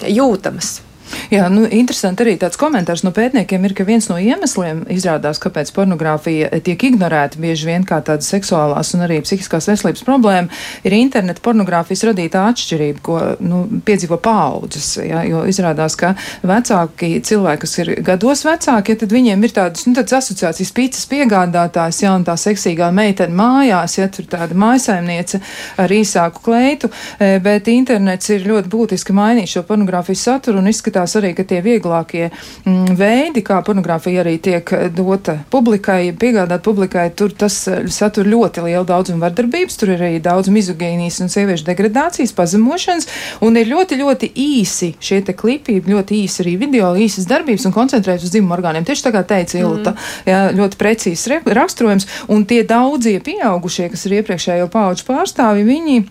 jūtamas. 0.09 0.84
Jā, 1.33 1.47
nu, 1.53 1.65
interesanti 1.69 2.25
arī 2.25 2.35
tāds 2.41 2.57
komentārs 2.59 3.03
no 3.05 3.11
pētniekiem 3.15 3.65
ir, 3.67 3.73
ka 3.77 3.85
viens 3.87 4.07
no 4.09 4.17
iemesliem 4.21 4.83
izrādās, 4.93 5.39
kāpēc 5.41 5.71
pornogrāfija 5.75 6.49
tiek 6.65 6.85
ignorēta 6.89 7.39
bieži 7.41 7.69
vien 7.69 7.85
kā 7.87 7.99
tāda 8.05 8.25
seksuālās 8.25 8.93
un 8.97 9.05
arī 9.05 9.19
psihiskās 9.25 9.69
veselības 9.69 10.05
problēma, 10.05 10.49
ir 10.85 10.95
interneta 10.97 11.43
pornogrāfijas 11.45 12.05
radītā 12.09 12.45
atšķirība, 12.51 13.03
ko 13.05 13.19
nu, 13.45 13.63
piedzīvo 13.85 14.19
paaudzes. 14.23 14.95
Ja, 15.05 15.23
jo 15.27 15.43
izrādās, 15.49 15.97
ka 15.99 16.13
vecāki 16.45 17.19
cilvēki, 17.25 17.61
kas 17.65 17.77
ir 17.83 17.93
gados 18.05 18.45
vecāki, 18.47 18.93
ja, 18.93 19.01
tad 19.03 19.15
viņiem 19.15 19.45
ir 19.45 19.55
tādas, 19.55 19.85
nu, 19.89 19.95
tādas 19.97 20.19
asociācijas 20.21 20.73
pīcis 20.75 21.09
piegādātājs, 21.11 22.01
ja, 22.05 22.15
un 22.17 22.25
tā 22.27 22.37
seksīgā 22.39 22.89
meitene 22.95 23.35
mājās, 23.37 23.97
ja 23.99 24.09
tur 24.13 24.29
tāda 24.31 24.57
mājasaimniece 24.57 25.41
ar 25.81 25.93
īsāku 25.93 26.43
kleitu, 26.45 26.89
e, 27.19 27.35
bet 27.43 27.69
internets 27.71 28.31
ir 28.33 28.47
ļoti 28.49 28.71
būtiski 28.71 29.15
mainījis 29.15 29.57
šo 29.57 29.65
pornogrāfijas 29.69 30.25
saturu 30.29 30.61
un 30.61 30.71
izskatās, 30.71 30.94
izskatās 30.95 31.15
arī, 31.19 31.33
ka 31.35 31.43
tie 31.43 31.61
vieglākie 31.61 32.29
mm, 32.65 32.95
veidi, 32.95 33.43
kā 33.43 33.59
pornogrāfija 33.65 34.23
arī 34.23 34.37
tiek 34.39 34.63
dota 34.95 35.37
publikai, 35.51 36.13
piegādāt 36.15 36.63
publikai, 36.63 37.09
tur 37.15 37.31
tas 37.31 37.67
eh, 37.67 37.87
satur 37.89 38.25
ļoti 38.27 38.63
lielu 38.63 38.85
daudzumu 38.85 39.21
vardarbības, 39.21 39.77
tur 39.77 39.91
ir 39.93 40.01
arī 40.01 40.21
daudz 40.23 40.49
mizogīnijas 40.49 41.19
un 41.21 41.29
sieviešu 41.29 41.67
degradācijas, 41.67 42.33
pazemošanas, 42.35 43.07
un 43.41 43.57
ir 43.57 43.67
ļoti, 43.67 43.99
ļoti 43.99 44.31
īsi 44.35 44.93
šie 44.99 45.21
te 45.25 45.35
klipi, 45.35 45.81
ļoti 45.85 46.21
īsi 46.23 46.43
arī 46.45 46.57
video, 46.63 46.93
īsas 46.95 47.27
darbības 47.27 47.67
un 47.67 47.75
koncentrējas 47.75 48.27
uz 48.27 48.33
dzimumu 48.33 48.55
orgāniem. 48.55 48.87
Tieši 48.87 49.07
tā 49.09 49.13
kā 49.15 49.25
teica 49.27 49.59
Ilta, 49.59 49.95
mm. 49.95 50.27
jā, 50.31 50.41
ļoti 50.55 50.79
precīzs 50.79 51.27
raksturojums, 51.45 52.07
un 52.31 52.45
tie 52.47 52.63
daudzie 52.67 53.19
pieaugušie, 53.23 53.89
kas 53.91 54.07
ir 54.07 54.21
iepriekšējo 54.21 54.69
pauģu 54.71 55.07
pārstāvi, 55.07 55.65
viņi 55.67 56.05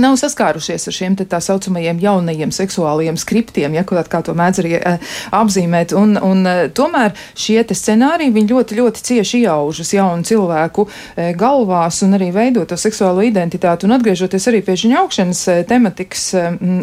nav 0.00 0.16
saskārušies 0.20 0.88
ar 0.88 0.96
šiem 0.96 1.16
tā 1.18 1.40
saucamajiem 1.42 2.00
jaunajiem 2.02 2.52
seksuālajiem 2.54 3.18
skriptiem, 3.20 3.76
ja 3.78 3.84
kā, 3.86 4.02
kā 4.10 4.22
to 4.26 4.34
mēdz 4.36 4.62
arī 4.62 4.74
uh, 4.78 5.14
apzīmēt. 5.36 5.94
Un, 5.96 6.16
un 6.22 6.44
uh, 6.46 6.64
tomēr 6.72 7.14
šie 7.38 7.62
scenāriji 7.66 8.46
ļoti, 8.46 8.78
ļoti 8.78 9.04
cieši 9.08 9.42
iaužas 9.46 9.92
jaunu 9.96 10.26
cilvēku 10.26 10.86
uh, 10.86 11.30
galvās 11.38 12.02
un 12.06 12.16
arī 12.18 12.30
veido 12.34 12.64
to 12.68 12.78
seksuālo 12.80 13.24
identitāti. 13.26 13.86
Un 13.86 13.96
atgriežoties 13.96 14.48
arī 14.50 14.62
pie 14.66 14.76
šī 14.80 14.92
augšanas 15.00 15.42
tematikas, 15.68 16.28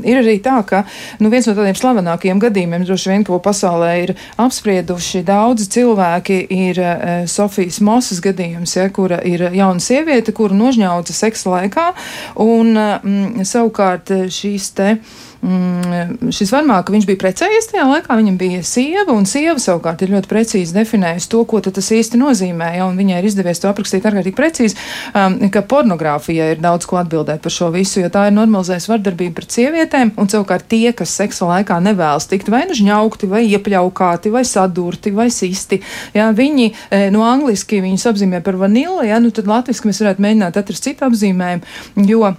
ir 0.03 0.19
arī 0.19 0.37
tā, 0.43 0.57
ka 0.67 0.83
nu, 1.21 1.29
viens 1.33 1.47
no 1.47 1.55
tādiem 1.57 1.77
slavenākajiem 1.77 2.41
gadījumiem, 2.41 2.85
droši 2.87 3.11
vien, 3.11 3.25
ko 3.27 3.39
pasaulē 3.43 3.91
ir 4.03 4.13
apsprieduši 4.41 5.23
daudzi 5.27 5.69
cilvēki, 5.73 6.39
ir 6.53 6.81
Sofijas 7.31 7.79
Mosas 7.83 8.21
gadījums, 8.23 8.75
ja, 8.77 8.87
kura 8.93 9.19
ir 9.27 9.45
jauna 9.55 9.83
sieviete, 9.83 10.33
kuru 10.35 10.57
nožņauca 10.57 11.15
seksa 11.15 11.53
laikā. 11.55 11.87
Un, 12.43 12.77
uh, 13.03 13.09
mm, 13.09 13.45
savukārt 13.47 14.11
eh, 14.13 14.25
šīs 14.31 14.71
te. 14.77 14.95
Mm, 15.43 16.31
šis 16.31 16.53
varmāka, 16.55 16.93
viņš 16.93 17.05
bija 17.09 17.19
precējies 17.19 17.65
tajā 17.73 17.83
laikā, 17.89 18.15
viņam 18.15 18.37
bija 18.39 18.61
sieva, 18.63 19.11
un 19.11 19.25
sieva 19.27 19.57
savukārt 19.59 19.99
ir 20.05 20.13
ļoti 20.13 20.29
precīzi 20.31 20.75
definējusi 20.77 21.27
to, 21.33 21.41
ko 21.49 21.59
tas 21.65 21.89
īsti 21.91 22.19
nozīmē, 22.21 22.69
ja, 22.77 22.85
un 22.87 22.95
viņai 22.95 23.17
ir 23.19 23.27
izdevies 23.27 23.59
to 23.59 23.67
aprakstīt 23.67 24.07
ārkārtīgi 24.07 24.37
precīzi, 24.37 24.77
um, 25.11 25.35
ka 25.51 25.65
pornogrāfijai 25.67 26.53
ir 26.53 26.61
daudz 26.63 26.87
ko 26.87 27.01
atbildēt 27.01 27.43
par 27.43 27.51
šo 27.51 27.67
visu, 27.75 27.99
jo 27.99 28.11
tā 28.13 28.29
ir 28.29 28.37
normalizējusi 28.37 28.91
vardarbību 28.93 29.35
pret 29.41 29.57
sievietēm, 29.57 30.13
un 30.15 30.31
savukārt 30.31 30.69
tie, 30.71 30.93
kas 30.95 31.11
seksa 31.19 31.49
laikā 31.49 31.81
nevēlas 31.89 32.29
tikt 32.31 32.47
vai 32.53 32.63
nu 32.69 32.79
žņaukti, 32.79 33.27
vai 33.35 33.43
iepļaukāti, 33.49 34.31
vai 34.31 34.45
sadurti, 34.47 35.11
vai 35.11 35.27
sisti, 35.27 35.81
ja, 36.15 36.29
viņi 36.31 36.69
e, 36.71 37.03
no 37.11 37.27
angliski 37.27 37.83
viņus 37.83 38.07
apzīmē 38.13 38.39
par 38.47 38.55
vanili, 38.63 39.11
ja, 39.11 39.19
nu 39.19 39.35
tad 39.35 39.51
latviski 39.51 39.91
mēs 39.91 39.99
varētu 40.05 40.23
mēģināt 40.23 40.63
atrast 40.63 40.87
citu 40.87 41.11
apzīmējumu, 41.11 42.07
jo 42.07 42.31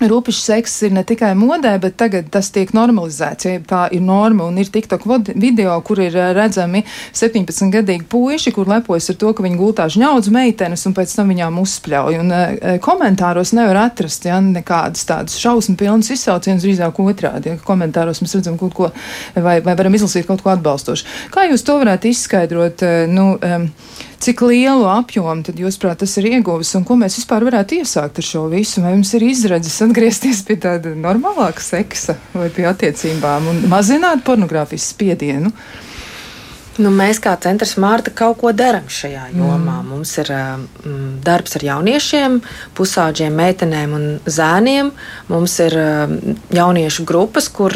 Rūpišs 0.00 0.44
seks 0.48 0.74
ir 0.88 0.94
ne 0.96 1.02
tikai 1.04 1.34
modē, 1.36 1.74
bet 1.82 1.98
tagad 2.00 2.30
tas 2.32 2.48
tiek 2.54 2.70
normalizēts. 2.76 3.46
Ja 3.46 3.60
tā 3.68 3.82
ir 3.92 4.00
norma 4.04 4.46
un 4.48 4.56
ir 4.60 4.70
TikTok 4.72 5.04
video, 5.34 5.74
kur 5.84 6.00
ir 6.00 6.16
eh, 6.16 6.30
redzami 6.36 6.82
17-gadīgi 7.12 8.06
puiši, 8.08 8.54
kur 8.56 8.70
lepojas 8.70 9.10
ar 9.12 9.18
to, 9.20 9.34
ka 9.36 9.44
viņi 9.44 9.60
gultā 9.60 9.88
žņaudz 9.92 10.30
meitenes 10.32 10.86
un 10.88 10.96
pēc 10.96 11.14
tam 11.18 11.32
viņām 11.34 11.60
uzspļauj. 11.60 12.18
Un 12.22 12.32
e, 12.32 12.74
komentāros 12.84 13.52
nevar 13.56 13.82
atrast 13.84 14.24
ja, 14.28 14.40
nekādas 14.44 15.04
tādas 15.08 15.36
šausmu 15.40 15.76
pilnas 15.80 16.10
izsaucienas, 16.14 16.64
drīzāk 16.64 17.00
otrādi. 17.04 17.52
Ja, 17.52 17.60
komentāros 17.64 18.22
mēs 18.24 18.38
redzam 18.38 18.56
kaut 18.60 18.76
ko 18.76 18.92
vai, 19.36 19.58
vai 19.64 19.76
varam 19.76 19.96
izlasīt 19.96 20.28
kaut 20.28 20.44
ko 20.44 20.54
atbalstošu. 20.54 21.08
Kā 21.34 21.48
jūs 21.50 21.66
to 21.66 21.76
varētu 21.82 22.10
izskaidrot? 22.10 22.86
Nu, 23.12 23.34
um, 23.36 23.68
Cik 24.20 24.42
lielu 24.44 24.84
apjomu 24.84 25.40
tad 25.46 25.56
jūs 25.56 25.78
prāt 25.80 26.02
tas 26.02 26.12
ir 26.20 26.26
ieguvis 26.28 26.74
un 26.76 26.82
ko 26.84 26.92
mēs 27.00 27.14
vispār 27.16 27.46
varētu 27.46 27.78
iesākt 27.80 28.18
ar 28.20 28.26
šo 28.26 28.42
visu? 28.52 28.82
Vai 28.84 28.90
jums 28.92 29.14
ir 29.16 29.24
izredzes 29.24 29.78
atgriezties 29.86 30.42
pie 30.44 30.58
tāda 30.60 30.92
normālāka 30.92 31.64
seksa 31.64 32.18
vai 32.34 32.50
pie 32.52 32.66
attiecībām 32.68 33.48
un 33.48 33.62
mazināt 33.72 34.20
pornogrāfijas 34.26 34.90
spiedienu? 34.92 35.54
Nu, 36.80 36.88
mēs 36.94 37.18
kā 37.20 37.34
centrs 37.42 37.74
Mārta 37.80 38.12
kaut 38.16 38.38
ko 38.40 38.52
darām 38.56 38.86
šajā 38.88 39.26
jomā. 39.34 39.80
Mm. 39.82 39.88
Mums 39.90 40.12
ir 40.22 40.30
mm, 40.32 41.20
darbs 41.24 41.58
ar 41.58 41.64
jauniešiem, 41.66 42.38
pusauģiem, 42.78 43.36
meitenēm 43.36 43.94
un 43.96 44.06
zēniem. 44.24 44.92
Mums 45.28 45.58
ir 45.66 45.76
mm, 45.76 46.36
jauniešu 46.56 47.04
grupas, 47.08 47.50
kur 47.52 47.74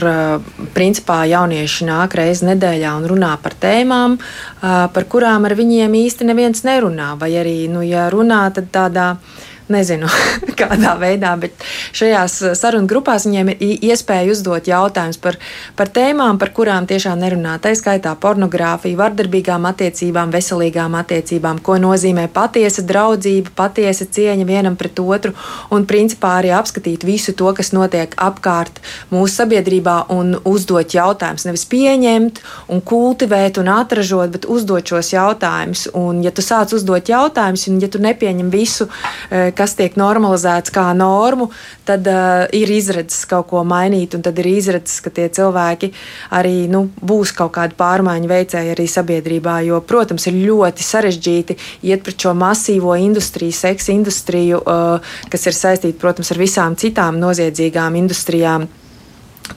principā 0.77 1.23
jaunieši 1.29 1.89
nāk 1.91 2.17
reizi 2.21 2.49
nedēļā 2.49 2.95
un 2.99 3.09
runā 3.13 3.35
par 3.45 3.57
tēmām, 3.61 4.17
par 4.61 5.09
kurām 5.11 5.45
ar 5.45 5.57
viņiem 5.59 5.99
īsti 6.05 6.29
neviens 6.31 6.65
nerunā. 6.65 7.13
Vai 7.21 7.35
arī, 7.43 7.59
nu, 7.73 7.85
ja 7.85 8.09
runā, 8.13 8.47
tad 8.57 8.73
tādā 8.73 9.11
veidā 9.15 9.53
nezinu, 9.73 10.09
kādā 10.61 10.95
veidā, 11.01 11.33
bet 11.41 11.65
šajās 11.97 12.37
uh, 12.43 12.55
sarunu 12.59 12.89
grupās 12.91 13.27
viņiem 13.29 13.53
ir 13.55 13.87
iespēja 13.91 14.33
uzdot 14.33 14.69
jautājumus 14.69 15.21
par, 15.23 15.39
par 15.79 15.91
tēmām, 15.95 16.39
par 16.41 16.53
kurām 16.57 16.89
tiešām 16.91 17.21
nerunā. 17.21 17.57
Tā 17.63 17.75
skaitā 17.79 18.13
pornogrāfija, 18.21 18.99
vardarbīgām 19.01 19.65
attiecībām, 19.71 20.33
veselīgām 20.35 20.97
attiecībām, 21.01 21.63
ko 21.65 21.79
nozīmē 21.83 22.27
patiesa 22.35 22.85
draudzība, 22.87 23.55
patiesa 23.57 24.07
cieņa 24.11 24.47
vienam 24.49 24.77
pret 24.81 25.01
otru, 25.01 25.35
un 25.75 25.87
principā 25.89 26.39
arī 26.41 26.53
apskatīt 26.57 27.07
visu 27.07 27.35
to, 27.37 27.51
kas 27.57 27.73
notiek 27.77 28.15
apkārt 28.21 28.81
mūsu 29.13 29.41
sabiedrībā, 29.41 29.97
un 30.15 30.37
uzdot 30.45 30.95
jautājumus. 30.95 31.47
Nevis 31.49 31.67
pieņemt 31.71 32.43
un 32.73 32.85
kultivēt 32.85 33.59
un 33.63 33.71
atražot, 33.73 34.33
bet 34.35 34.49
uzdot 34.51 34.95
šos 34.95 35.15
jautājumus. 35.15 35.87
Un, 35.97 36.21
ja 36.25 36.33
tu 36.35 36.45
sāc 36.45 36.75
uzdot 36.77 37.09
jautājumus, 37.09 37.67
un 37.71 37.81
ja 37.83 37.89
tu 37.91 38.01
nepieņem 38.03 38.53
visu, 38.53 38.89
uh, 38.89 39.54
kas 39.57 39.77
tiek 39.79 39.97
normalizēts 40.01 40.73
kā 40.75 40.87
normu, 40.97 41.51
tad 41.89 42.07
uh, 42.11 42.45
ir 42.55 42.71
izredzes 42.75 43.25
kaut 43.31 43.49
ko 43.53 43.65
mainīt, 43.69 44.17
un 44.17 44.25
tad 44.27 44.39
ir 44.43 44.51
izredzes, 44.53 45.01
ka 45.05 45.13
tie 45.15 45.29
cilvēki 45.33 45.93
arī 46.35 46.67
nu, 46.73 46.87
būs 47.01 47.35
kaut 47.37 47.55
kādi 47.57 47.79
pārmaiņu 47.79 48.31
veicēji 48.31 48.75
arī 48.75 48.87
sabiedrībā. 48.91 49.59
Jo, 49.69 49.81
protams, 49.85 50.29
ir 50.31 50.39
ļoti 50.45 50.87
sarežģīti 50.87 51.59
iet 51.91 52.05
pret 52.07 52.27
šo 52.27 52.35
masīvo 52.39 52.97
industriju, 53.01 53.57
seksa 53.57 53.95
industriju, 53.97 54.63
uh, 54.63 55.19
kas 55.33 55.51
ir 55.51 55.59
saistīta, 55.59 56.01
protams, 56.01 56.33
ar 56.35 56.43
visām 56.45 56.79
citām 56.81 57.21
noziedzīgām 57.23 58.01
industrijām 58.05 58.69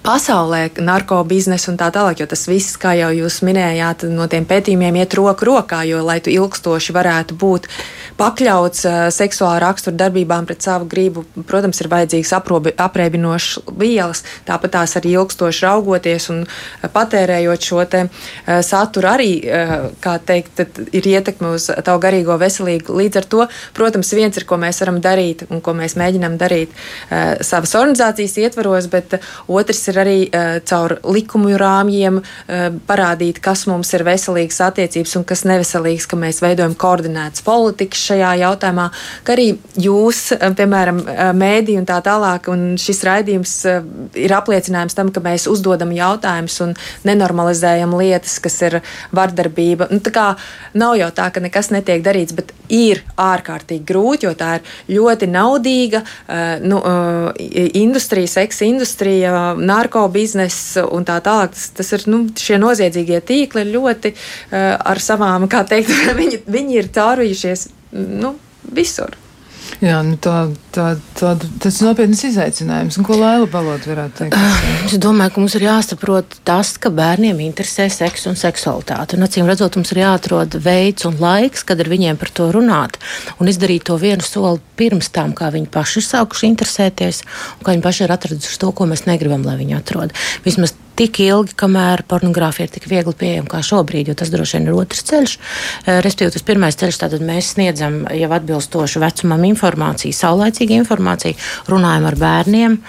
pasaulē, 0.04 0.70
narkobiznesu 0.82 1.72
un 1.74 1.78
tā 1.80 1.90
tālāk, 1.94 2.22
jo 2.22 2.28
tas 2.30 2.46
viss, 2.50 2.78
kā 2.80 2.94
jau 2.98 3.10
jūs 3.16 3.42
minējāt, 3.46 4.08
no 4.12 4.28
tiem 4.32 4.46
pētījumiem 4.48 5.00
iet 5.02 5.16
roku 5.18 5.48
rokā, 5.50 5.84
jo, 5.90 6.02
lai 6.06 6.20
tu 6.24 6.32
ilgstoši 6.34 6.96
varētu 6.96 7.38
būt 7.40 7.68
pakļauts 8.18 8.86
uh, 8.88 8.98
seksuāla 9.14 9.60
rakstura 9.62 9.98
darbībām 10.04 10.48
pret 10.50 10.66
savu 10.66 10.88
gribu, 10.90 11.26
protams, 11.48 11.82
ir 11.82 11.92
vajadzīgs 11.92 12.34
apreibinošs 12.38 13.68
vielas, 13.78 14.24
tāpat 14.48 14.76
tās 14.78 14.96
arī 15.00 15.14
ilgstoši 15.18 15.66
raugoties 15.66 16.30
un 16.34 16.44
patērējot 16.94 17.70
šo 17.70 17.86
te 17.90 18.06
uh, 18.08 18.62
saturu 18.66 19.12
arī, 19.12 19.32
kā 20.02 20.18
teikt, 20.24 20.62
ir 20.96 21.08
ietekme 21.08 21.54
uz 21.56 21.68
tavu 21.86 22.02
garīgo 22.04 22.36
veselību. 22.40 22.96
Līdz 22.98 23.20
ar 23.22 23.28
to, 23.30 23.46
protams, 23.78 24.12
viens 24.18 24.38
ir, 24.38 24.46
ko 24.50 24.58
mēs 24.62 24.82
varam 24.84 25.00
darīt 25.04 25.46
un 25.50 25.62
ko 25.64 25.74
mēs 25.78 25.98
mēģinām 26.00 26.38
darīt 26.40 26.74
savas 27.46 27.74
organizācijas 27.78 28.38
ietvaros, 28.42 28.90
bet 28.92 29.18
otrs 29.48 29.87
ir 29.92 30.00
arī 30.02 30.18
uh, 30.28 30.58
caur 30.68 30.98
likumu 31.08 31.54
rāmjiem 31.58 32.20
uh, 32.22 32.68
parādīt, 32.88 33.42
kas 33.44 33.66
mums 33.70 33.92
ir 33.96 34.06
veselīgas 34.08 34.60
attiecības 34.68 35.16
un 35.20 35.26
kas 35.28 35.44
neveselīgs, 35.48 36.08
ka 36.10 36.20
mēs 36.20 36.42
veidojam 36.44 36.76
koordinētas 36.80 37.44
politikas 37.46 38.04
šajā 38.12 38.34
jautājumā, 38.44 38.88
ka 39.28 39.36
arī 39.36 39.48
jūs, 39.82 40.24
uh, 40.36 40.50
piemēram, 40.58 41.02
uh, 41.04 41.32
mēdī 41.38 41.78
un 41.80 41.88
tā 41.90 42.00
tālāk, 42.06 42.50
un 42.54 42.76
šis 42.82 43.04
raidījums 43.08 43.56
uh, 43.70 43.82
ir 44.18 44.36
apliecinājums 44.38 44.98
tam, 44.98 45.12
ka 45.14 45.24
mēs 45.24 45.48
uzdodam 45.52 45.94
jautājumus 45.96 46.60
un 46.66 46.76
nenormalizējam 47.08 47.96
lietas, 47.98 48.38
kas 48.44 48.60
ir 48.68 48.80
vardarbība. 49.16 49.90
Nu, 49.94 50.02
tā 50.04 50.14
kā 50.16 50.28
nav 50.78 50.98
jau 51.00 51.10
tā, 51.16 51.30
ka 51.34 51.44
nekas 51.44 51.72
netiek 51.74 52.04
darīts, 52.06 52.36
bet 52.38 52.54
ir 52.74 53.04
ārkārtīgi 53.20 53.86
grūti, 53.88 54.28
jo 54.28 54.34
tā 54.38 54.58
ir 54.60 54.98
ļoti 54.98 55.30
naudīga 55.32 56.04
uh, 56.04 56.58
nu, 56.64 56.82
uh, 56.82 57.32
industrija, 57.78 58.30
seksa 58.38 58.68
industrija, 58.68 59.34
narkobizness 59.78 60.78
un 60.86 61.06
tā 61.08 61.20
tālāk. 61.24 61.54
Tas, 61.56 61.70
tas 61.78 61.94
ir 61.98 62.08
nu, 62.12 62.24
šie 62.38 62.60
noziedzīgie 62.62 63.22
tīkli 63.28 63.68
ļoti 63.70 64.14
uh, 64.14 64.76
ar 64.78 65.04
savām, 65.04 65.48
kā 65.52 65.64
teikt, 65.70 65.94
viņi, 66.20 66.44
viņi 66.50 66.82
ir 66.82 66.92
caurījušies 66.98 67.70
nu, 67.94 68.36
visur. 68.76 69.16
Jā, 69.84 70.00
nu 70.06 70.16
tā, 70.22 70.48
tā, 70.74 70.88
tā, 71.18 71.34
tas 71.62 71.76
ir 71.78 71.88
nopietns 71.88 72.24
izaicinājums. 72.26 72.98
Un 72.98 73.06
ko 73.06 73.18
Laila 73.20 73.48
Balot 73.52 73.86
varētu 73.86 74.24
teikt? 74.24 74.38
Es 74.88 74.98
domāju, 75.04 75.36
ka 75.36 75.44
mums 75.44 75.58
ir 75.60 75.68
jāsaprot 75.68 76.40
tas, 76.48 76.74
ka 76.82 76.92
bērniem 76.94 77.44
interesē 77.46 77.86
seks 77.94 78.26
un 78.32 78.40
seksualitāte. 78.40 79.18
Un 79.18 79.28
acīm 79.28 79.50
redzot, 79.50 79.78
mums 79.78 79.94
ir 79.94 80.02
jāatrod 80.02 80.58
veids 80.64 81.06
un 81.10 81.20
laiks, 81.22 81.66
kad 81.68 81.84
ar 81.84 81.92
viņiem 81.92 82.18
par 82.22 82.34
to 82.34 82.50
runāt 82.56 82.98
un 83.38 83.52
izdarīt 83.52 83.86
to 83.90 84.00
vienu 84.02 84.26
soli 84.26 84.64
pirms 84.80 85.12
tam, 85.14 85.36
kā 85.38 85.52
viņi 85.54 85.70
paši 85.74 86.02
ir 86.02 86.08
sākuši 86.10 86.52
interesēties 86.54 87.24
un 87.60 87.68
kā 87.68 87.76
viņi 87.76 87.86
paši 87.86 88.06
ir 88.08 88.18
atraduši 88.18 88.60
to, 88.64 88.74
ko 88.74 88.90
mēs 88.90 89.06
negribam, 89.10 89.46
lai 89.46 89.60
viņi 89.62 89.78
atrod. 89.78 90.16
Vismaz 90.48 90.74
tik 90.98 91.20
ilgi, 91.26 91.56
kamēr 91.60 92.04
pornogrāfija 92.10 92.68
ir 92.68 92.74
tik 92.74 92.88
viegli 92.90 93.14
pieejama 93.18 93.52
kā 93.52 93.62
šobrīd, 93.66 94.12
jo 94.12 94.18
tas 94.18 94.32
droši 94.34 94.58
vien 94.58 94.70
ir 94.70 94.78
otrs 94.78 95.06
ceļš. 95.10 95.36
Eh, 95.38 96.00
respektīvi, 96.06 96.36
tas 96.38 96.48
pirmais 96.48 96.80
ceļš, 96.80 97.02
tātad 97.04 97.26
mēs 97.26 97.54
sniedzam 97.56 98.04
jau 98.18 98.32
atbilstošu 98.38 99.04
vecumam 99.04 99.46
informāciju, 99.52 100.16
saulēcīgu 100.18 100.82
informāciju, 100.82 101.38
runājam 101.70 102.10
ar 102.10 102.20
bērniem, 102.24 102.82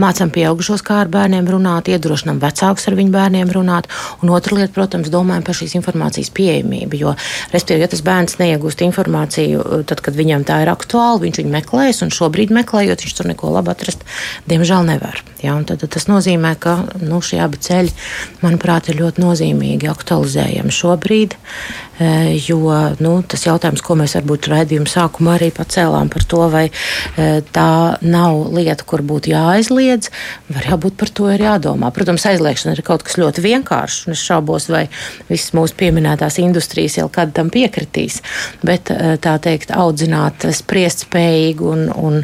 mācām 0.00 0.32
pieaugušos, 0.34 0.82
kā 0.86 1.02
ar 1.02 1.10
bērniem 1.12 1.48
runāt, 1.50 1.90
iedrošinām 1.92 2.40
vecākus 2.42 2.88
ar 2.90 2.96
viņu 2.98 3.14
bērniem 3.14 3.52
runāt. 3.54 3.88
Un 4.22 4.32
otra 4.34 4.58
lieta, 4.58 4.72
protams, 4.76 5.10
domājam 5.12 5.46
par 5.46 5.58
šīs 5.58 5.76
informācijas 5.78 6.32
pieejamību. 6.36 6.98
Jo, 6.98 7.14
respektīvi, 7.52 7.84
ja 7.84 7.90
tas 7.92 8.04
bērns 8.06 8.38
neiegūst 8.40 8.84
informāciju, 8.86 9.64
tad, 9.88 10.02
kad 10.04 10.18
viņam 10.18 10.46
tā 10.48 10.62
ir 10.64 10.72
aktuāla, 10.72 11.22
viņš 11.24 11.42
viņu 11.42 11.54
meklēs, 11.54 12.02
un 12.06 12.14
šobrīd 12.14 12.54
meklējot, 12.60 13.04
viņš 13.04 13.18
tur 13.18 13.30
neko 13.30 13.52
labu 13.56 13.74
atrast, 13.74 14.06
diemžēl 14.50 14.86
nevar. 14.88 15.22
Ja, 15.42 15.54
tad, 15.62 15.84
tad 15.84 15.92
tas 15.94 16.08
nozīmē, 16.10 16.54
ka 16.58 16.80
nu, 17.02 17.20
šie 17.22 17.38
abi 17.44 17.60
ceļi, 17.62 17.92
manuprāt, 18.42 18.90
ir 18.90 18.98
ļoti 19.02 19.22
nozīmīgi 19.22 19.90
aktualizējami 19.90 20.74
šobrīd. 20.74 21.38
Eh, 21.38 21.87
jo 22.48 22.70
nu, 23.02 23.12
tas 23.26 23.42
jautājums, 23.46 23.82
ko 23.82 23.96
mēs 23.98 24.14
varbūt 24.18 24.48
raidījuma 24.52 24.90
sākumā 24.90 25.34
arī 25.38 25.48
pacēlām 25.54 26.10
par 26.12 26.24
to, 26.30 26.42
vai 26.52 26.64
eh, 26.68 27.40
tā 27.54 27.98
nav 28.04 28.52
lieta, 28.54 28.86
kur 28.88 29.02
būtu 29.06 29.32
jāaizliedz, 29.32 30.10
var 30.54 30.68
jābūt 30.72 30.98
par 31.00 31.10
to 31.10 31.28
ir 31.32 31.42
jādomā. 31.42 31.90
Protams, 31.94 32.26
aizliegšana 32.30 32.76
ir 32.76 32.84
kaut 32.86 33.04
kas 33.06 33.18
ļoti 33.20 33.44
vienkāršs, 33.44 34.06
un 34.06 34.16
es 34.16 34.22
šaubos, 34.22 34.68
vai 34.72 34.84
visas 35.30 35.54
mūsu 35.56 35.76
pieminētās 35.78 36.38
industrijas 36.42 36.98
jau 37.00 37.08
kad 37.12 37.34
tam 37.36 37.50
piekritīs. 37.54 38.20
Bet 38.62 38.92
eh, 38.94 39.16
tā 39.22 39.34
teikt, 39.42 39.74
audzināt 39.74 40.46
spriest 40.54 41.06
spējīgu 41.08 41.72
un, 41.72 41.84
un, 41.94 42.20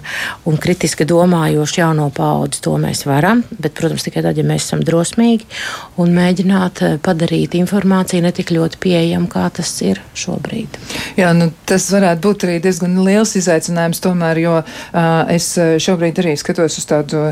un 0.48 0.60
kritiski 0.60 1.06
domājošu 1.08 1.80
jauno 1.82 2.10
paudzi, 2.14 2.62
to 2.64 2.76
mēs 2.80 3.04
varam, 3.08 3.44
bet, 3.58 3.74
protams, 3.78 4.06
tikai 4.06 4.24
tad, 4.24 4.38
ja 4.38 4.46
mēs 4.46 4.68
esam 4.68 4.84
drosmīgi 4.86 5.48
un 6.00 6.14
mēģināt 6.14 6.82
padarīt 7.04 7.58
informāciju 7.58 8.24
ne 8.24 8.32
tik 8.34 8.54
ļoti 8.54 8.80
pieejamu, 8.82 9.28
kā 9.30 9.48
tas 9.54 9.63
tas 9.64 9.80
ir 9.84 10.00
šobrīd. 10.18 10.76
Jā, 11.16 11.32
nu, 11.36 11.48
tas 11.68 11.86
varētu 11.92 12.22
būt 12.24 12.44
arī 12.46 12.58
diezgan 12.62 12.98
liels 13.06 13.34
izaicinājums, 13.38 14.02
tomēr, 14.04 14.40
jo 14.42 14.54
uh, 14.60 15.06
es 15.32 15.48
šobrīd 15.56 16.20
arī 16.20 16.34
skatos 16.40 16.76
uz 16.80 16.86
tādu 16.90 17.22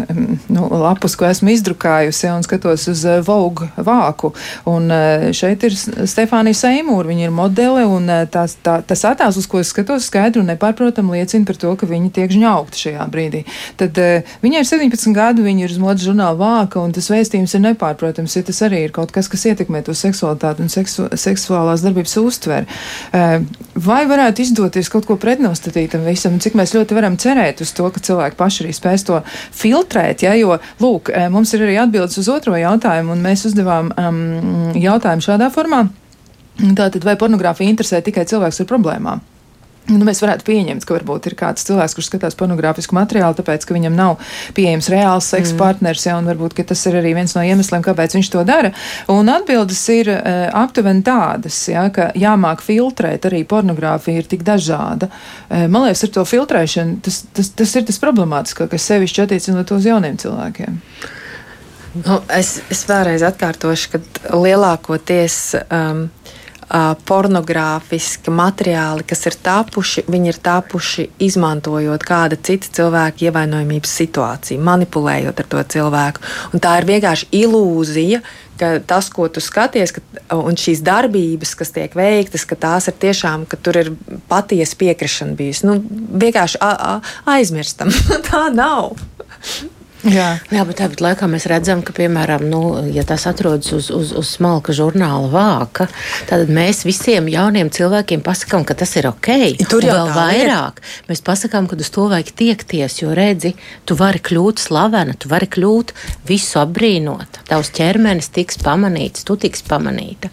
nu, 0.48 0.66
lapus, 0.82 1.16
ko 1.18 1.28
esmu 1.28 1.52
izdrukājusi, 1.52 2.30
un 2.32 2.46
skatos 2.46 2.88
uz 2.90 3.04
Vogue 3.26 3.68
vāku. 3.76 4.32
Un 4.70 4.88
uh, 4.92 5.28
šeit 5.36 5.66
ir 5.68 5.76
Stefānija 5.76 6.56
Seimūra, 6.62 7.10
viņa 7.10 7.28
ir 7.28 7.34
modele, 7.36 7.84
un 7.88 8.08
uh, 8.08 8.24
tās, 8.32 8.56
tā, 8.64 8.78
tas 8.86 9.04
attēls, 9.08 9.38
uz 9.42 9.48
ko 9.50 9.60
es 9.60 9.72
skatos, 9.74 10.08
skaidri 10.08 10.42
un 10.42 10.48
nepārprotam 10.52 11.12
liecina 11.12 11.48
par 11.48 11.60
to, 11.60 11.74
ka 11.78 11.88
viņa 11.90 12.12
tiek 12.16 12.32
žņaukta 12.32 12.82
šajā 12.86 13.08
brīdī. 13.12 13.44
Tad 13.80 14.00
uh, 14.00 14.34
viņai 14.44 14.64
ir 14.64 14.70
17 14.70 15.16
gadu, 15.16 15.44
viņa 15.44 15.66
ir 15.66 15.76
uz 15.76 15.82
modes 15.82 16.08
žurnāla 16.08 16.38
vāka, 16.40 16.80
un 16.80 16.96
tas 16.96 17.10
vēstījums 17.12 17.58
ir 17.58 17.64
nepārprotams, 17.68 18.38
ja 18.38 18.46
tas 18.48 18.62
arī 18.64 18.86
ir 18.86 18.96
kaut 18.96 19.12
kas, 19.14 19.28
kas 19.32 19.44
ietekmē 19.52 19.84
to 19.84 19.96
seksualitāti 19.96 20.64
un 20.64 20.72
seksu, 20.72 21.10
seksuālās 21.18 21.84
darbības 21.84 22.16
uztver. 22.26 22.66
Eh, 23.12 23.38
vai 23.74 24.02
varētu 24.10 24.44
izdoties 24.44 24.90
kaut 24.92 25.08
ko 25.08 25.16
pretnostatīt 25.20 25.94
tam 25.94 26.06
visam, 26.08 26.38
cik 26.42 26.56
mēs 26.58 26.74
ļoti 26.76 26.98
varam 26.98 27.18
cerēt 27.20 27.64
uz 27.64 27.72
to, 27.76 27.88
ka 27.92 28.02
cilvēki 28.02 28.38
paši 28.38 28.64
arī 28.64 28.76
spēs 28.76 29.06
to 29.08 29.22
filtrēt, 29.62 30.26
ja, 30.26 30.36
jo, 30.38 30.58
lūk, 30.82 31.12
eh, 31.14 31.28
mums 31.32 31.54
ir 31.54 31.66
arī 31.66 31.80
atbildes 31.82 32.20
uz 32.22 32.30
otro 32.32 32.56
jautājumu, 32.58 33.16
un 33.16 33.26
mēs 33.26 33.46
uzdevām 33.50 33.92
um, 33.96 34.22
jautājumu 34.78 35.28
šādā 35.28 35.50
formā. 35.54 35.86
Tātad, 36.62 37.02
vai 37.04 37.16
pornogrāfija 37.16 37.72
interesē 37.72 38.02
tikai 38.04 38.26
cilvēks 38.28 38.60
ar 38.62 38.68
problēmām? 38.68 39.22
Nu, 39.90 40.04
mēs 40.06 40.20
varētu 40.22 40.46
pieņemt, 40.46 40.84
ka 40.86 40.94
varbūt 40.94 41.26
ir 41.26 41.34
kāds 41.38 41.64
cilvēks, 41.66 41.96
kurš 41.96 42.08
skatās 42.12 42.36
pornogrāfisku 42.38 42.94
materiālu, 42.94 43.34
tāpēc, 43.34 43.64
ka 43.66 43.74
viņam 43.74 43.96
nav 43.98 44.20
pieejams 44.54 44.86
reāls 44.92 45.26
seksa 45.32 45.56
mm. 45.56 45.58
partners, 45.58 46.04
ja, 46.06 46.14
un 46.20 46.28
varbūt 46.30 46.60
tas 46.68 46.84
ir 46.86 47.00
arī 47.00 47.16
viens 47.16 47.34
no 47.34 47.42
iemesliem, 47.42 47.82
kāpēc 47.82 48.14
viņš 48.14 48.30
to 48.30 48.44
dara. 48.46 48.70
Un 49.10 49.30
atbildes 49.32 49.82
ir 49.90 50.12
uh, 50.14 50.46
aptuveni 50.62 51.02
tādas, 51.06 51.58
ja, 51.72 51.88
ka 51.94 52.12
jāmāk 52.14 52.62
filtrēt 52.62 53.26
arī 53.26 53.42
pornogrāfija 53.48 54.22
ir 54.22 54.30
tik 54.30 54.46
dažāda. 54.46 55.10
Uh, 55.50 55.66
man 55.66 55.88
liekas, 55.88 56.06
ar 56.06 56.14
to 56.14 56.26
filtrēšanu 56.30 57.02
tas, 57.02 57.24
tas, 57.34 57.50
tas 57.58 57.74
ir 57.80 57.88
tas 57.90 57.98
problemātiskākais, 58.02 58.86
sevišķi 58.86 59.26
attiecinot 59.26 59.74
uz 59.74 59.90
jauniem 59.90 60.14
cilvēkiem. 60.22 60.78
Nu, 61.92 62.22
es, 62.32 62.54
es 62.72 62.86
vēlreiz 62.88 63.26
atkārtošu, 63.26 63.96
ka 63.96 64.38
lielākoties. 64.38 65.42
Um, 65.66 66.06
pornogrāfiski 67.04 68.32
materiāli, 68.32 69.04
kas 69.04 69.26
ir 69.28 69.36
tapuši, 69.44 70.06
viņi 70.08 70.30
ir 70.32 70.38
tapuši 70.40 71.08
izmantojot 71.26 72.04
kāda 72.08 72.38
cita 72.40 72.70
cilvēka 72.78 73.26
ievainojamības 73.28 73.92
situāciju, 74.00 74.62
manipulējot 74.64 75.42
ar 75.42 75.50
to 75.52 75.64
cilvēku. 75.74 76.24
Un 76.52 76.64
tā 76.64 76.78
ir 76.80 76.88
vienkārši 76.88 77.28
ilūzija, 77.42 78.22
ka 78.60 78.72
tas, 78.88 79.10
ko 79.12 79.28
tu 79.32 79.42
skaties, 79.44 79.92
ka, 79.96 80.04
un 80.38 80.56
šīs 80.56 80.80
darbības, 80.86 81.52
kas 81.60 81.74
tiek 81.76 81.92
veiktas, 81.98 82.46
ka 82.48 82.56
tās 82.56 82.88
ir 82.88 82.96
tiešām, 83.04 83.44
ka 83.50 83.60
tur 83.60 83.80
ir 83.82 83.92
patiesa 84.32 84.78
piekrišana 84.80 85.36
bijusi. 85.36 85.68
Nu, 85.68 85.76
vienkārši 86.24 86.62
aizmirstam. 87.36 87.92
tā 88.30 88.46
nav. 88.54 88.94
Jā. 90.02 90.28
Jā, 90.50 90.64
bet 90.66 90.80
tāpat 90.80 91.02
laikā 91.04 91.28
mēs 91.30 91.46
redzam, 91.50 91.82
ka, 91.86 91.94
piemēram, 91.94 92.42
nu, 92.50 92.62
ja 92.90 93.04
tas 93.06 93.24
atrodas 93.30 93.70
uz, 93.74 93.90
uz, 93.94 94.10
uz 94.18 94.30
smalka 94.34 94.74
žurnāla 94.74 95.28
vāka, 95.30 95.86
tad 96.30 96.50
mēs 96.50 96.82
visiem 96.86 97.28
jauniem 97.30 97.70
cilvēkiem 97.72 98.24
pasakām, 98.24 98.66
ka 98.66 98.74
tas 98.78 98.96
ir 98.98 99.06
ok. 99.10 99.30
Tur 99.70 99.86
jau 99.86 99.94
vēl 99.94 100.10
vairāk 100.16 100.80
ir. 100.82 100.96
mēs 101.10 101.22
pasakām, 101.24 101.68
ka 101.70 101.78
uz 101.78 101.90
to 101.94 102.08
vajag 102.10 102.32
tiekties, 102.38 102.98
jo 103.04 103.14
redzi, 103.14 103.54
tu 103.86 103.94
vari 103.98 104.18
kļūt 104.22 104.64
slavena, 104.64 105.14
tu 105.14 105.30
vari 105.30 105.46
kļūt 105.46 105.94
visu 106.26 106.58
apbrīnot. 106.62 107.42
Tavs 107.48 107.70
ķermenis 107.76 108.32
tiks 108.34 108.58
pamanīts, 108.62 109.22
tu 109.28 109.38
tiks 109.38 109.62
pamanīta. 109.68 110.32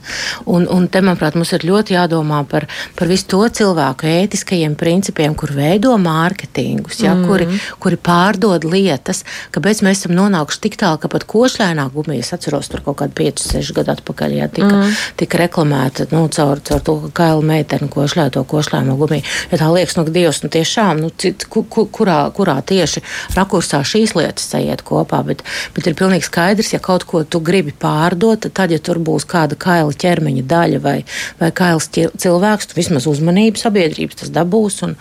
Un, 0.50 0.66
un 0.66 0.90
te, 0.90 1.04
manuprāt, 1.06 1.38
mums 1.38 1.54
ir 1.54 1.68
ļoti 1.70 1.94
jādomā 1.94 2.42
par, 2.50 2.66
par 2.98 3.12
visu 3.12 3.30
to 3.36 3.44
cilvēku 3.62 4.10
ētiskajiem 4.10 4.74
principiem, 4.80 5.38
kur 5.38 5.54
veido 5.54 5.94
mārketingus, 6.02 7.04
ja, 7.06 7.14
mm. 7.14 7.30
kuri, 7.30 7.62
kuri 7.82 8.02
pārdod 8.02 8.66
lietas 8.66 9.24
kāpēc 9.60 9.84
mēs 9.86 10.01
esam 10.01 10.16
nonākuši 10.18 10.62
tik 10.64 10.78
tālu, 10.80 10.99
ka 11.01 11.12
pat 11.12 11.26
košļainā 11.30 11.86
gumija, 11.93 12.24
es 12.24 12.34
atceros, 12.36 12.70
tur 12.72 12.84
kaut 12.86 12.99
kādu 13.01 13.16
5, 13.20 13.43
6 13.51 13.76
gadu 13.76 13.93
atpakaļ, 13.93 14.36
jā, 14.39 14.47
tika, 14.55 14.72
mm. 14.72 14.97
tika 15.20 15.41
reklamēta 15.43 16.07
nu, 16.14 16.26
caur, 16.34 16.62
caur 16.66 16.84
to, 16.86 16.95
ka 17.07 17.12
kaila 17.22 17.45
meitene 17.45 17.89
košļāja 17.91 18.34
to 18.38 18.43
košļaino 18.49 18.95
gumiju. 18.99 19.26
Ja 19.51 19.60
tā 19.62 19.70
liekas, 19.74 19.97
nu, 19.99 20.05
Dievs, 20.10 20.41
nu 20.43 20.51
tiešām, 20.53 21.01
nu, 21.03 21.12
cit, 21.20 21.45
ku, 21.51 21.64
ku, 21.70 21.86
kurā, 21.93 22.22
kurā 22.36 22.57
tieši 22.66 23.03
rakursā 23.36 23.82
šīs 23.86 24.16
lietas 24.18 24.47
sajiet 24.53 24.84
kopā, 24.88 25.22
bet, 25.28 25.43
bet 25.76 25.89
ir 25.89 25.97
pilnīgi 25.99 26.28
skaidrs, 26.28 26.74
ja 26.74 26.82
kaut 26.84 27.05
ko 27.10 27.24
tu 27.24 27.41
gribi 27.43 27.74
pārdot, 27.76 28.49
tad, 28.49 28.74
ja 28.74 28.80
tur 28.82 29.01
būs 29.03 29.28
kāda 29.30 29.57
kaila 29.60 29.95
ķermeņa 29.99 30.45
daļa 30.49 30.82
vai, 30.84 30.97
vai 31.41 31.51
kails 31.55 31.89
cilvēks, 31.93 32.72
tu 32.72 32.80
vismaz 32.80 33.07
uzmanību 33.10 33.60
sabiedrības 33.60 34.24
tas 34.24 34.34
dabūs, 34.34 34.82
un, 34.88 34.95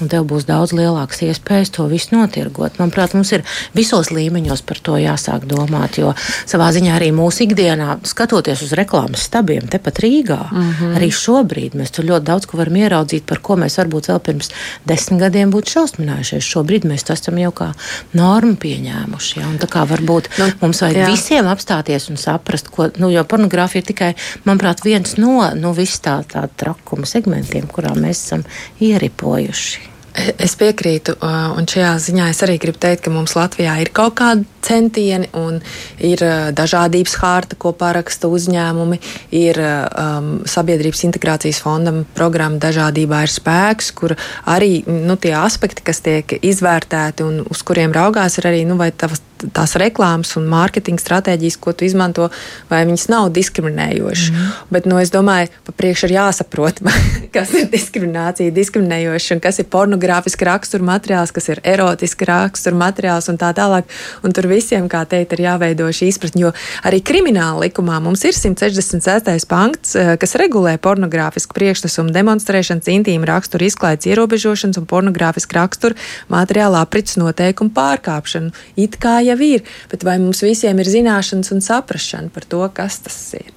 un 0.00 0.12
tev 0.12 0.26
būs 0.30 0.46
daudz 0.48 0.74
lielākas 0.76 1.24
iespējas 1.26 1.74
to 1.76 1.86
visu 1.90 2.16
notirgot. 2.16 2.78
Manuprāt, 2.80 3.16
mums 3.16 3.32
ir 3.34 3.44
visos 3.76 4.01
visos 4.02 4.12
līmeņos 4.14 4.62
par 4.66 4.78
to 4.82 4.96
jāsāk 4.98 5.46
domāt. 5.46 5.98
Jo 5.98 6.14
savā 6.46 6.70
ziņā 6.72 6.96
arī 6.96 7.12
mūsu 7.12 7.46
ikdienā, 7.46 8.00
skatoties 8.04 8.62
uz 8.62 8.72
reklāmas 8.72 9.26
stabiem, 9.28 9.68
tepat 9.68 10.00
Rīgā, 10.02 10.50
mm 10.50 10.72
-hmm. 10.72 10.96
arī 10.96 11.10
šobrīd 11.10 11.74
mēs 11.74 11.90
tur 11.90 12.04
ļoti 12.04 12.24
daudz 12.24 12.46
ko 12.46 12.58
varam 12.58 12.76
ieraudzīt, 12.76 13.24
par 13.26 13.38
ko 13.38 13.56
mēs 13.56 13.78
varbūt 13.78 14.08
vēl 14.08 14.18
pirms 14.18 14.50
desmit 14.86 15.20
gadiem 15.20 15.50
būtu 15.50 15.70
šausminājušies. 15.70 16.42
Šobrīd 16.42 16.84
mēs 16.84 17.04
to 17.04 17.12
esam 17.12 17.38
jau 17.38 17.52
kā 17.52 17.72
normu 18.12 18.56
pieņēmuši. 18.56 19.40
Ja? 19.40 19.48
Un 19.48 19.58
tā 19.58 19.66
kā 19.66 19.86
varbūt 19.86 20.28
nu, 20.38 20.50
mums 20.60 20.82
vajag 20.82 20.96
jā. 20.96 21.10
visiem 21.10 21.46
apstāties 21.46 22.10
un 22.10 22.16
saprast, 22.16 22.68
ko, 22.68 22.90
nu, 22.98 23.10
jo 23.10 23.24
pornogrāfija 23.24 23.82
ir 23.82 23.86
tikai, 23.86 24.14
manuprāt, 24.44 24.84
viens 24.84 25.16
no 25.16 25.50
nu, 25.54 25.72
vis 25.72 26.00
tā, 26.00 26.22
tā 26.24 26.48
trakuma 26.56 27.06
segmentiem, 27.06 27.66
kurā 27.66 27.94
mēs 27.94 28.26
esam 28.26 28.44
ieripojuši. 28.80 29.92
Es 30.12 30.52
piekrītu, 30.60 31.14
un 31.56 31.64
šajā 31.68 31.92
ziņā 32.04 32.26
es 32.34 32.42
arī 32.44 32.58
gribu 32.60 32.76
teikt, 32.82 33.06
ka 33.06 33.12
mums 33.14 33.32
Latvijā 33.32 33.78
ir 33.80 33.88
kaut 33.96 34.18
kādi 34.20 34.44
centieni, 34.62 35.30
un 35.32 35.56
ir 36.04 36.20
dažādības 36.52 37.16
hārta, 37.22 37.56
ko 37.56 37.72
paraksta 37.76 38.28
uzņēmumi, 38.28 39.00
ir 39.40 39.58
um, 39.62 40.30
sabiedrības 40.44 41.06
integrācijas 41.08 41.62
fondam 41.64 42.02
programma 42.14 42.60
Dažādībā 42.62 43.22
ir 43.24 43.32
spēks, 43.32 43.90
kur 43.96 44.14
arī 44.44 44.82
nu, 44.86 45.16
tie 45.16 45.32
aspekti, 45.38 45.86
kas 45.88 46.04
tiek 46.04 46.36
izvērtēti 46.44 47.24
un 47.24 47.40
uz 47.48 47.64
kuriem 47.64 47.96
raugās, 47.96 48.36
ir 48.38 48.52
arī 48.52 48.66
nu, 48.68 48.76
tavas 48.92 49.24
tās 49.54 49.74
reklāmas 49.80 50.34
un 50.38 50.46
mārketinga 50.50 51.02
stratēģijas, 51.02 51.58
ko 51.62 51.74
tu 51.76 51.86
izmanto, 51.86 52.28
vai 52.70 52.82
viņas 52.88 53.08
nav 53.12 53.30
diskriminējošas. 53.34 54.30
Mm. 54.32 54.50
Bet 54.74 54.88
nu, 54.90 54.98
es 55.02 55.12
domāju, 55.14 55.50
pa 55.66 55.74
priekšu 55.76 56.08
ir 56.08 56.16
jāsaprot, 56.18 56.82
kas 57.34 57.54
ir 57.58 57.68
diskriminācija, 57.72 58.54
diskriminējoša 58.54 59.36
un 59.36 59.42
kas 59.44 59.60
ir 59.62 59.68
pornogrāfiska 59.72 60.48
rakstura 60.48 60.86
materiāls, 60.86 61.34
kas 61.34 61.50
ir 61.52 61.62
erotiska 61.64 62.28
rakstura 62.28 62.78
materiāls 62.78 63.30
un 63.32 63.40
tā 63.40 63.52
tālāk. 63.56 63.88
Un 64.22 64.34
tur 64.36 64.48
visiem, 64.50 64.88
kā 64.92 65.04
teikt, 65.08 65.34
ir 65.36 65.44
jāveido 65.46 65.88
šī 65.92 66.10
izpratne, 66.12 66.46
jo 66.46 66.52
arī 66.86 67.02
krimināla 67.04 67.66
likumā 67.66 67.98
mums 68.02 68.24
ir 68.28 68.36
166. 68.36 69.48
pants, 69.48 69.96
eh, 69.96 70.14
kas 70.20 70.36
regulē 70.40 70.76
pornogrāfisku 70.78 71.56
priekšnesumu 71.56 72.14
demonstrēšanas, 72.14 72.90
intīmu 72.92 73.28
raksturu 73.28 73.66
izklaides 73.66 74.08
ierobežošanas 74.10 74.78
un 74.80 74.86
pornogrāfisku 74.86 75.56
raksturu 75.58 75.98
materiālu 76.32 76.80
aprits 76.80 77.16
noteikumu 77.20 77.72
pārkāpšanu. 77.74 78.52
It 78.76 78.98
kā 79.02 79.18
jau 79.24 79.31
jau 79.32 79.40
ir, 79.46 79.66
bet 79.92 80.06
vai 80.06 80.18
mums 80.22 80.44
visiem 80.44 80.78
ir 80.78 80.92
zināšanas 80.92 81.52
un 81.54 81.64
saprašana 81.64 82.32
par 82.32 82.48
to, 82.48 82.62
kas 82.76 83.02
tas 83.06 83.18
ir? 83.40 83.50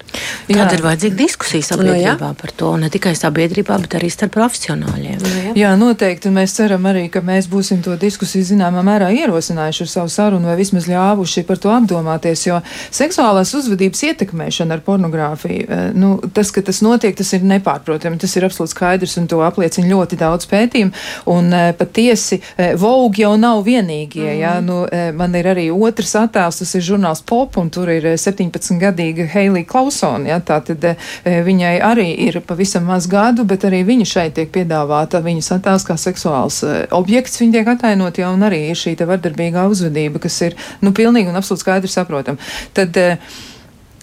Tad 0.48 0.74
ir 0.76 0.84
vajadzīga 0.86 1.18
diskusija 1.18 1.66
sabiedrībā 1.66 2.16
no, 2.20 2.30
jā. 2.30 2.38
par 2.40 2.52
to, 2.56 2.72
ne 2.80 2.90
tikai 2.94 3.16
sabiedrībā, 3.18 3.78
bet 3.84 3.98
arī 3.98 4.10
starp 4.14 4.36
profesionāļiem. 4.36 5.18
No, 5.22 5.32
jā. 5.48 5.54
jā, 5.60 5.72
noteikti, 5.80 6.32
mēs 6.34 6.56
ceram 6.58 6.86
arī, 6.90 7.08
ka 7.12 7.22
mēs 7.26 7.50
būsim 7.52 7.82
to 7.86 7.96
diskusiju 8.00 8.46
zināmā 8.52 8.84
mērā 8.86 9.10
ierosinājuši 9.16 9.86
ar 9.86 9.92
savu 9.92 10.14
sarunu 10.14 10.50
vai 10.50 10.58
vismaz 10.60 10.88
ļāvuši 10.90 11.46
par 11.50 11.62
to 11.62 11.74
apdomāties, 11.74 12.46
jo 12.48 12.60
seksuālās 12.96 13.54
uzvedības 13.58 14.04
ietekmēšana 14.12 14.78
ar 14.78 14.84
pornogrāfiju, 14.86 15.66
eh, 15.66 15.86
nu, 15.98 16.16
tas, 16.36 16.54
ka 16.56 16.64
tas 16.66 16.82
notiek, 16.86 17.16
tas 17.18 17.34
ir 17.36 17.46
nepārprotami, 17.48 18.22
tas 18.22 18.36
ir 18.38 18.48
absolūti 18.48 18.76
skaidrs 18.76 19.18
un 19.22 19.30
to 19.32 19.42
apliecina 19.46 19.92
ļoti 19.92 20.20
daudz 20.22 20.50
pētījumu, 20.52 20.94
un 21.34 21.52
eh, 21.54 21.72
patiesi 21.78 22.40
eh, 22.42 22.76
Vogue 22.80 23.24
jau 23.24 23.34
nav 23.42 23.64
vienīgie, 23.66 24.30
mm. 24.30 24.40
jā, 24.42 24.56
nu, 24.66 24.84
man 25.18 25.36
ir 25.38 25.48
arī 25.50 25.65
otrs 25.74 26.16
attēls, 26.20 26.60
tas 26.62 26.76
ir 26.78 26.84
žurnāls 26.86 27.24
Pop, 27.26 27.58
un 27.62 27.72
tur 27.74 27.90
ir 27.94 28.08
17-gadīga 28.20 29.28
Heilija 29.34 29.68
Klausona, 29.70 30.34
jā, 30.34 30.40
tā 30.46 30.60
tad 30.68 30.86
viņai 31.24 31.74
arī 31.86 32.10
ir 32.28 32.40
pavisam 32.46 32.86
maz 32.90 33.10
gadu, 33.12 33.46
bet 33.48 33.66
arī 33.68 33.84
viņa 33.88 34.08
šeit 34.12 34.38
tiek 34.38 34.52
piedāvāta, 34.54 35.24
viņas 35.26 35.52
attēls 35.58 35.88
kā 35.88 35.98
seksuāls 36.00 36.62
objekts, 36.96 37.42
viņa 37.42 37.60
tiek 37.60 37.74
atainot 37.76 38.22
jau, 38.22 38.32
un 38.36 38.46
arī 38.48 38.68
ir 38.70 38.80
šī 38.80 38.96
vardarbīgā 39.02 39.66
uzvedība, 39.72 40.22
kas 40.24 40.40
ir, 40.48 40.56
nu, 40.82 40.94
pilnīgi 40.96 41.32
un 41.32 41.42
absolūti 41.42 41.66
skaidri 41.66 41.92
saprotam. 41.92 42.40
Tad, 42.78 43.02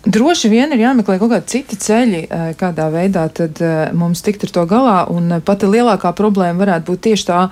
Droši 0.03 0.49
vien 0.51 0.73
ir 0.75 0.81
jāmeklē 0.83 1.15
kaut 1.21 1.31
kādi 1.31 1.47
citi 1.53 1.77
ceļi, 1.79 2.25
kādā 2.59 2.89
veidā 2.91 3.29
tad 3.31 3.61
mums 3.95 4.25
tikt 4.27 4.49
ar 4.49 4.51
to 4.57 4.65
galā, 4.67 4.97
un 5.15 5.37
pati 5.47 5.69
lielākā 5.71 6.11
problēma 6.19 6.59
varētu 6.65 6.89
būt 6.89 7.05
tieši 7.07 7.27
tā 7.29 7.43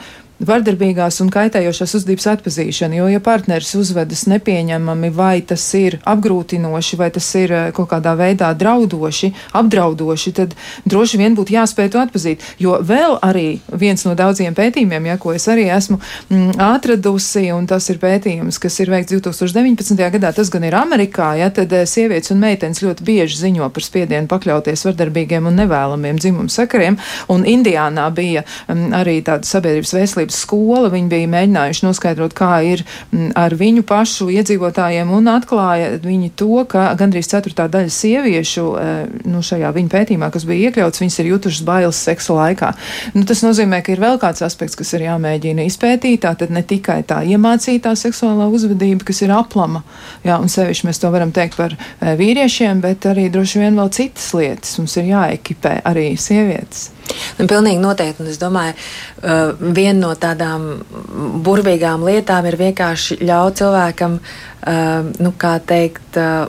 vardarbīgās 0.47 1.21
un 1.25 1.31
kaitējošās 1.33 1.95
uzvedības 1.99 2.27
atpazīšana, 2.35 2.97
jo, 3.01 3.09
ja 3.13 3.21
partneris 3.25 3.75
uzvedas 3.79 4.25
nepieņemami, 4.31 5.11
vai 5.15 5.41
tas 5.47 5.65
ir 5.77 5.99
apgrūtinoši, 6.09 6.99
vai 7.01 7.11
tas 7.15 7.29
ir 7.39 7.53
eh, 7.53 7.67
kaut 7.77 7.91
kādā 7.93 8.15
veidā 8.19 8.51
draudoši, 8.57 9.33
apdraudoši, 9.61 10.33
tad 10.37 10.55
droši 10.89 11.21
vien 11.21 11.37
būtu 11.37 11.55
jāspēj 11.57 11.91
to 11.93 12.01
atpazīt. 12.03 12.47
Jo 12.63 12.79
vēl 12.87 13.19
arī 13.27 13.61
viens 13.73 14.05
no 14.07 14.15
daudziem 14.19 14.57
pētījumiem, 14.57 15.11
ja, 15.13 15.19
ko 15.21 15.35
es 15.37 15.47
arī 15.51 15.69
esmu 15.71 16.01
mm, 16.01 16.57
atradusi, 16.71 17.47
un 17.55 17.69
tas 17.71 17.91
ir 17.93 18.01
pētījums, 18.03 18.61
kas 18.63 18.81
ir 18.81 18.93
veikts 18.93 19.15
2019. 19.17 20.01
gadā, 20.17 20.33
tas 20.37 20.53
gan 20.53 20.65
ir 20.67 20.79
Amerikā, 20.79 21.35
ja, 21.41 21.51
tad 21.55 21.73
eh, 21.77 21.85
sievietes 21.89 22.33
un 22.35 22.41
meitenes 22.43 22.83
ļoti 22.85 23.07
bieži 23.07 23.43
ziņo 23.45 23.69
par 23.75 23.85
spiedienu 23.85 24.31
pakļauties 24.31 24.87
vardarbīgiem 24.89 25.51
un 25.51 25.61
nevēlamiem 25.65 26.21
dzimumu 26.21 26.53
sakariem, 26.53 26.97
un 27.29 27.45
Indijānā 27.51 28.07
bija 28.15 28.45
um, 28.71 28.89
arī 28.97 29.19
tāda 29.27 29.49
sabiedrības 29.49 29.93
veselības 29.97 30.30
veselības 30.31 30.39
skola. 30.41 30.91
Viņi 30.91 31.09
bija 31.11 31.29
mēģinājuši 31.29 31.85
noskaidrot, 31.85 32.35
kā 32.35 32.63
ir 32.63 32.85
mm, 33.13 33.33
ar 33.37 33.55
viņu 33.55 33.83
pašu 33.87 34.31
iedzīvotājiem, 34.31 35.11
un 35.11 35.29
atklāja 35.29 35.99
viņi 36.03 36.31
to, 36.37 36.65
ka 36.69 36.95
gandrīz 36.95 37.29
ceturtā 37.29 37.69
daļa 37.69 37.91
sieviešu 37.91 38.65
eh, 38.79 39.07
nu, 39.27 39.43
šajā 39.43 39.71
viņa 39.75 39.91
pētījumā, 39.91 40.31
kas 40.31 40.47
bija 40.47 40.71
iekļauts, 40.71 41.01
viņas 41.01 41.19
ir 41.21 41.31
jutušas 41.35 41.65
bailes 41.65 41.97
seksa 41.97 42.35
laikā. 42.35 42.73
Nu, 43.15 43.25
tas 43.25 43.43
nozīmē, 43.43 43.83
ka 43.83 43.93
ir 43.93 44.01
vēl 44.01 44.19
kāds 44.21 44.43
aspekts, 44.43 44.77
kas 44.77 44.93
ir 44.95 45.07
jāmēģina 45.09 45.67
izpētīt. 45.67 46.23
Tā 46.25 46.35
tad 46.37 46.51
ne 46.53 46.63
tikai 46.63 47.03
tā 47.09 47.23
iemācītā 47.25 47.95
seksuālā 47.97 48.49
uzvedība, 48.53 49.05
kas 49.09 49.23
ir 49.25 49.33
aplama, 49.35 49.83
jā, 50.25 50.37
un 50.41 50.51
sevišķi 50.51 50.89
mēs 50.89 51.01
to 51.01 51.11
varam 51.13 51.33
teikt 51.33 51.59
par 51.61 51.77
eh, 51.77 52.15
vīriešiem, 52.21 52.83
bet 52.85 53.09
arī 53.11 53.31
droši 53.33 53.65
vien 53.65 53.79
vēl 53.79 53.93
citas 53.95 54.31
lietas 54.37 54.79
mums 54.81 54.97
ir 55.01 55.13
jāekipē 55.15 55.81
arī 55.89 56.13
sievietes. 56.21 56.91
Nu, 57.39 57.47
pilnīgi 57.51 57.81
noteikti. 57.83 58.25
Un 58.25 58.31
es 58.33 58.41
domāju, 58.41 58.77
uh, 58.77 59.53
viena 59.61 59.99
no 60.01 60.15
tādām 60.19 60.71
burvīgām 61.45 62.05
lietām 62.07 62.49
ir 62.51 62.59
vienkārši 62.61 63.21
ļaut 63.25 63.61
cilvēkam, 63.61 64.19
uh, 64.21 65.13
nu, 65.19 65.35
kā 65.41 65.57
teikt, 65.67 66.19
uh, 66.21 66.49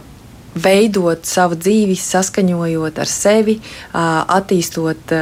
veidot 0.56 1.26
savu 1.28 1.56
dzīvi, 1.60 1.96
saskaņojot 1.96 3.00
ar 3.02 3.10
sevi, 3.10 3.58
attīstot, 3.94 5.14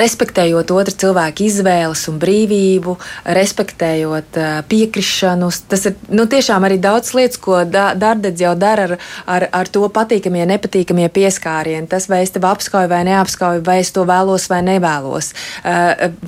respektējot 0.00 0.72
otru 0.74 0.96
cilvēku 1.04 1.46
izvēles 1.46 2.06
un 2.10 2.18
brīvību, 2.20 2.96
respektējot 3.38 4.40
piekrišanu. 4.70 5.50
Tas 5.70 5.86
ir 5.88 5.96
nu, 6.12 6.26
tiešām 6.30 6.66
arī 6.68 6.80
daudz 6.82 7.14
lietas, 7.16 7.40
ko 7.40 7.62
Dārdedz 7.70 8.42
jau 8.42 8.54
dara 8.58 8.88
ar, 8.88 8.96
ar, 9.30 9.46
ar 9.60 9.70
to 9.72 9.86
patīkamie, 9.92 10.44
nepatīkamie 10.50 11.08
pieskārieni. 11.14 11.88
Tas, 11.90 12.08
vai 12.10 12.22
es 12.24 12.34
tevi 12.34 12.48
apskauju 12.50 12.90
vai 12.90 13.02
neapskauju, 13.08 13.64
vai 13.66 13.80
es 13.84 13.92
to 13.94 14.04
vēlos 14.08 14.48
vai 14.52 14.60
nevēlos. 14.66 15.32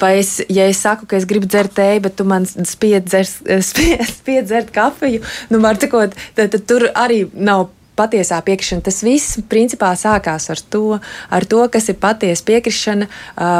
Vai 0.00 0.14
es, 0.20 0.36
ja 0.52 0.68
es 0.70 0.82
saku, 0.84 1.08
ka 1.10 1.18
es 1.18 1.28
gribu 1.28 1.50
dzert 1.50 1.74
tēju, 1.76 2.04
bet 2.06 2.16
tu 2.18 2.26
man 2.28 2.46
spied 2.46 3.08
dzert, 3.10 3.44
spied, 3.68 4.06
spied 4.08 4.48
dzert 4.48 4.72
kafiju, 4.74 5.22
nu, 5.52 5.62
var 5.62 5.80
sakot, 5.82 6.16
tad, 6.36 6.52
tad 6.54 6.66
tur 6.68 6.88
arī 6.94 7.24
nav 7.32 7.70
patiesā 7.98 8.38
piekrišana. 8.44 8.84
Tas 8.86 9.02
viss 9.04 9.38
principā 9.50 9.92
sākās 9.98 10.48
ar 10.52 10.60
to, 10.72 10.98
ar 11.30 11.46
to 11.48 11.62
kas 11.72 11.90
ir 11.92 11.98
patiesa 12.00 12.44
piekrišana, 12.48 13.08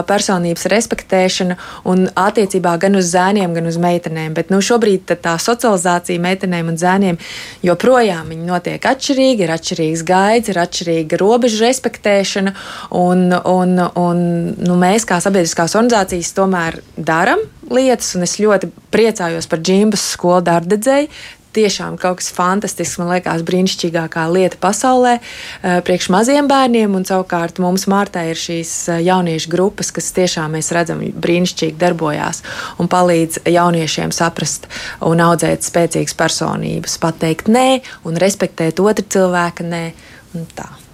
personības 0.08 0.66
respektēšana 0.72 1.58
un 1.88 2.06
attiecībā 2.08 2.74
gan 2.82 2.96
uz 2.98 3.12
zēniem, 3.12 3.54
gan 3.56 3.68
uz 3.68 3.78
meitenēm. 3.82 4.34
Bet 4.36 4.52
nu, 4.52 4.62
šobrīd 4.64 5.12
tā 5.22 5.36
socializācija 5.42 6.22
meitenēm 6.22 6.72
un 6.72 6.80
zēniem 6.80 7.20
joprojām 7.66 8.32
notiek 8.46 8.82
atšķirīgi, 8.92 9.44
ir 9.44 9.54
atšķirīgs 9.56 10.04
gaids, 10.08 10.52
ir 10.52 10.60
atšķirīga 10.62 11.20
robežu 11.20 11.62
respektēšana. 11.66 12.54
Un, 12.98 13.28
un, 13.32 13.76
un, 14.00 14.24
nu, 14.56 14.78
mēs 14.80 15.06
kā 15.08 15.20
sabiedriskās 15.22 15.76
organizācijas 15.78 16.32
tomēr 16.36 16.80
darām 16.96 17.44
lietas, 17.72 18.14
un 18.16 18.26
es 18.26 18.38
ļoti 18.40 18.70
priecājos 18.92 19.48
par 19.48 19.62
Džimbas 19.64 20.12
skolu 20.16 20.42
dārdedzēju, 20.48 21.08
tiešām 21.57 21.96
kaut 22.00 22.20
kas 22.20 22.30
fantastisks, 22.34 22.98
man 23.00 23.12
liekas, 23.12 23.44
brīnišķīgākā 23.46 24.26
lieta 24.32 24.59
pasaulē 24.62 25.14
eh, 25.18 25.80
priekš 25.84 26.11
maziem 26.14 26.48
bērniem. 26.50 26.96
Un 26.98 27.07
savukārt 27.09 27.61
mums 27.62 27.86
Mārtā 27.90 28.24
ir 28.30 28.40
šīs 28.40 28.74
eh, 28.92 29.03
jauniešu 29.07 29.53
grupas, 29.53 29.92
kas 29.94 30.12
tiešām 30.16 30.57
mēs 30.57 30.72
redzam 30.74 31.03
brīnišķīgi 31.03 31.78
darbojās 31.80 32.42
un 32.82 32.90
palīdz 32.92 33.44
jauniešiem 33.53 34.14
saprast 34.14 34.68
un 35.05 35.22
audzēt 35.24 35.66
spēcīgas 35.66 36.16
personības, 36.18 36.98
pateikt 37.03 37.53
nē 37.53 37.82
un 38.09 38.20
respektēt 38.20 38.82
otru 38.82 39.07
cilvēku 39.16 39.68
nē. 39.68 39.84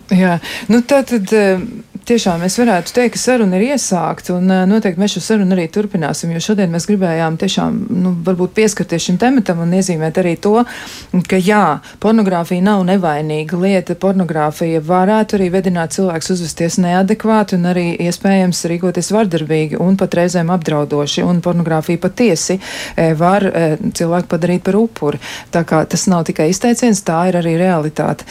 Jā, 0.08 0.38
nu 0.72 0.80
tā 0.88 1.02
tad 1.04 1.32
eh, 1.36 1.60
tiešām 2.08 2.42
es 2.46 2.56
varētu 2.60 2.94
teikt, 2.96 3.14
ka 3.16 3.20
saruna 3.20 3.58
ir 3.58 3.74
iesākta, 3.74 4.38
un 4.38 4.50
noteikti 4.70 5.00
mēs 5.00 5.16
šo 5.16 5.22
sarunu 5.24 5.54
arī 5.56 5.66
turpināsim, 5.72 6.32
jo 6.32 6.40
šodien 6.42 6.72
mēs 6.72 6.88
gribējām 6.88 7.36
tiešām, 7.40 7.78
nu, 8.02 8.14
varbūt 8.24 8.54
pieskarties 8.56 9.08
šim 9.08 9.18
tematam 9.20 9.60
un 9.64 9.74
iezīmēt 9.76 10.20
arī 10.22 10.34
to, 10.40 10.62
ka 11.28 11.40
jā, 11.40 11.80
pornogrāfija 12.02 12.64
nav 12.64 12.84
nevainīga 12.88 13.58
lieta. 13.60 13.96
Pornogrāfija 13.98 14.80
varētu 14.84 15.38
arī 15.38 15.50
vedināt 15.52 15.96
cilvēks 15.96 16.32
uzvesties 16.34 16.78
neadekvāti 16.82 17.58
un 17.58 17.68
arī 17.72 17.86
iespējams 18.08 18.64
rīkoties 18.72 19.12
vardarbīgi 19.14 19.80
un 19.82 19.98
pat 20.00 20.16
reizēm 20.18 20.52
apdraudoši, 20.54 21.24
un 21.26 21.42
pornogrāfija 21.44 22.00
patiesi 22.02 22.58
var 23.18 23.46
cilvēku 23.82 24.32
padarīt 24.32 24.64
par 24.66 24.80
upuri. 24.80 25.20
Tā 25.54 25.64
kā 25.68 25.82
tas 25.88 26.06
nav 26.10 26.24
tikai 26.28 26.48
izteiciens, 26.52 27.04
tā 27.06 27.20
ir 27.30 27.40
arī 27.40 27.56
realitāte. 27.60 28.26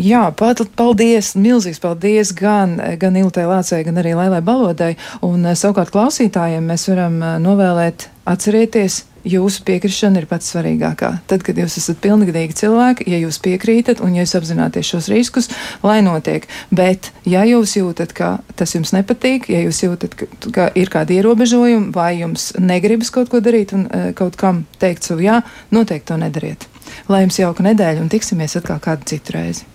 Jā, 0.00 0.26
paldies, 0.36 1.34
milzīgs 1.36 1.82
paldies 1.82 2.34
gan, 2.36 2.78
gan 3.00 3.09
gan 3.10 3.20
Iltai 3.24 3.46
Lācei, 3.50 3.82
gan 3.86 3.98
arī 3.98 4.14
Lailai 4.14 4.40
Balodai. 4.44 4.94
Un 5.26 5.44
eh, 5.44 5.58
savukārt 5.58 5.92
klausītājiem 5.94 6.70
mēs 6.70 6.86
varam 6.92 7.18
eh, 7.18 7.38
novēlēt 7.42 8.08
atcerieties, 8.30 9.04
jūsu 9.26 9.64
piekrišana 9.66 10.22
ir 10.22 10.26
pats 10.30 10.52
svarīgākā. 10.52 11.10
Tad, 11.28 11.42
kad 11.44 11.58
jūs 11.58 11.76
esat 11.80 11.98
pilngadīgi 12.00 12.54
cilvēki, 12.56 13.08
ja 13.10 13.18
jūs 13.20 13.40
piekrītat 13.44 14.00
un 14.04 14.14
ja 14.16 14.24
jūs 14.24 14.36
apzināties 14.38 14.92
šos 14.94 15.10
riskus, 15.12 15.50
lai 15.84 15.98
notiek. 16.06 16.46
Bet, 16.72 17.10
ja 17.28 17.42
jūs 17.48 17.74
jūtat, 17.76 18.14
ka 18.16 18.30
tas 18.56 18.72
jums 18.76 18.94
nepatīk, 18.96 19.50
ja 19.52 19.64
jūs 19.66 19.82
jūtat, 19.84 20.16
ka, 20.16 20.30
ka 20.54 20.68
ir 20.78 20.92
kādi 20.92 21.18
ierobežojumi 21.18 21.90
vai 21.96 22.14
jums 22.22 22.52
negribas 22.62 23.12
kaut 23.12 23.32
ko 23.32 23.42
darīt 23.44 23.74
un 23.76 23.88
uh, 23.90 24.08
kaut 24.16 24.38
kam 24.40 24.64
teikt 24.80 25.10
savu 25.10 25.26
jā, 25.26 25.42
noteikti 25.74 26.12
to 26.12 26.20
nedariet. 26.22 26.64
Lai 27.10 27.24
jums 27.26 27.42
jauka 27.42 27.66
nedēļa 27.66 28.06
un 28.06 28.08
tiksimies 28.12 28.56
atkal 28.62 28.80
kādu 28.80 29.10
citu 29.10 29.36
reizi. 29.36 29.68